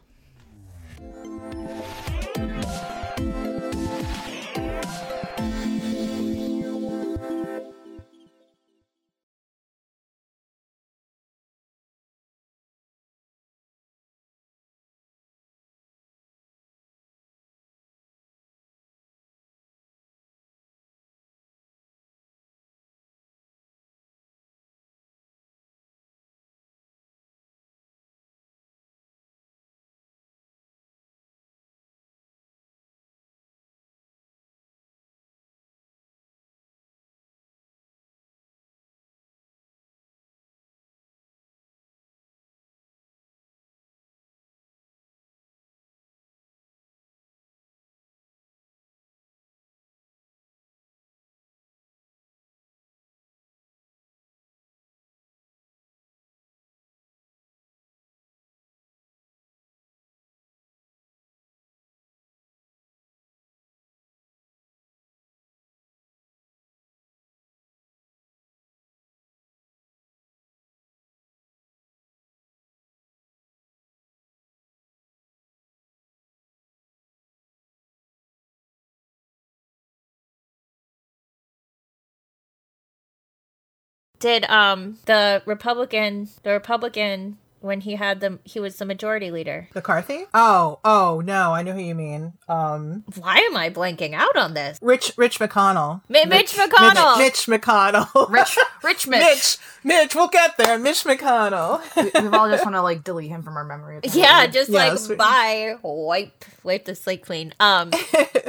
Did 84.24 84.45
um 84.45 84.97
the 85.05 85.41
Republican 85.45 86.30
the 86.43 86.51
Republican 86.51 87.38
when 87.59 87.82
he 87.82 87.95
had 87.95 88.21
the 88.21 88.39
he 88.45 88.57
was 88.59 88.78
the 88.78 88.86
majority 88.86 89.32
leader. 89.32 89.67
McCarthy? 89.76 90.26
Oh, 90.34 90.80
oh 90.86 91.21
no, 91.26 91.53
I 91.53 91.61
know 91.61 91.74
who 91.74 91.82
you 91.82 91.93
mean. 91.95 92.32
Um, 92.47 93.03
Why 93.19 93.38
am 93.39 93.57
I 93.57 93.69
blanking 93.69 94.13
out 94.13 94.36
on 94.38 94.53
this? 94.53 94.78
Rich, 94.82 95.13
Rich 95.17 95.39
McConnell. 95.39 96.01
Mi- 96.09 96.24
Mitch 96.26 96.53
McConnell. 96.53 97.17
Mitch, 97.17 97.47
Mitch 97.49 97.61
McConnell. 97.61 98.30
Rich, 98.30 98.57
Rich 98.84 99.07
Mitch. 99.13 99.21
Mitch, 99.24 99.57
Mitch, 99.84 100.15
we'll 100.15 100.28
get 100.30 100.55
there. 100.57 100.78
Mitch 100.80 101.03
McConnell. 101.03 101.82
We, 101.97 102.21
we've 102.21 102.34
all 102.34 102.49
just 102.49 102.63
want 102.65 102.76
to 102.76 102.82
like 102.82 103.03
delete 103.03 103.30
him 103.30 103.43
from 103.43 103.55
our 103.57 103.65
memory. 103.65 103.97
at 103.97 104.13
Yeah, 104.15 104.47
just 104.47 104.69
Yes. 104.69 105.07
like 105.09 105.17
bye, 105.17 105.76
wipe 105.84 106.45
wipe 106.63 106.86
the 106.86 106.95
slate 106.95 107.24
clean. 107.26 107.53
Um 107.59 107.91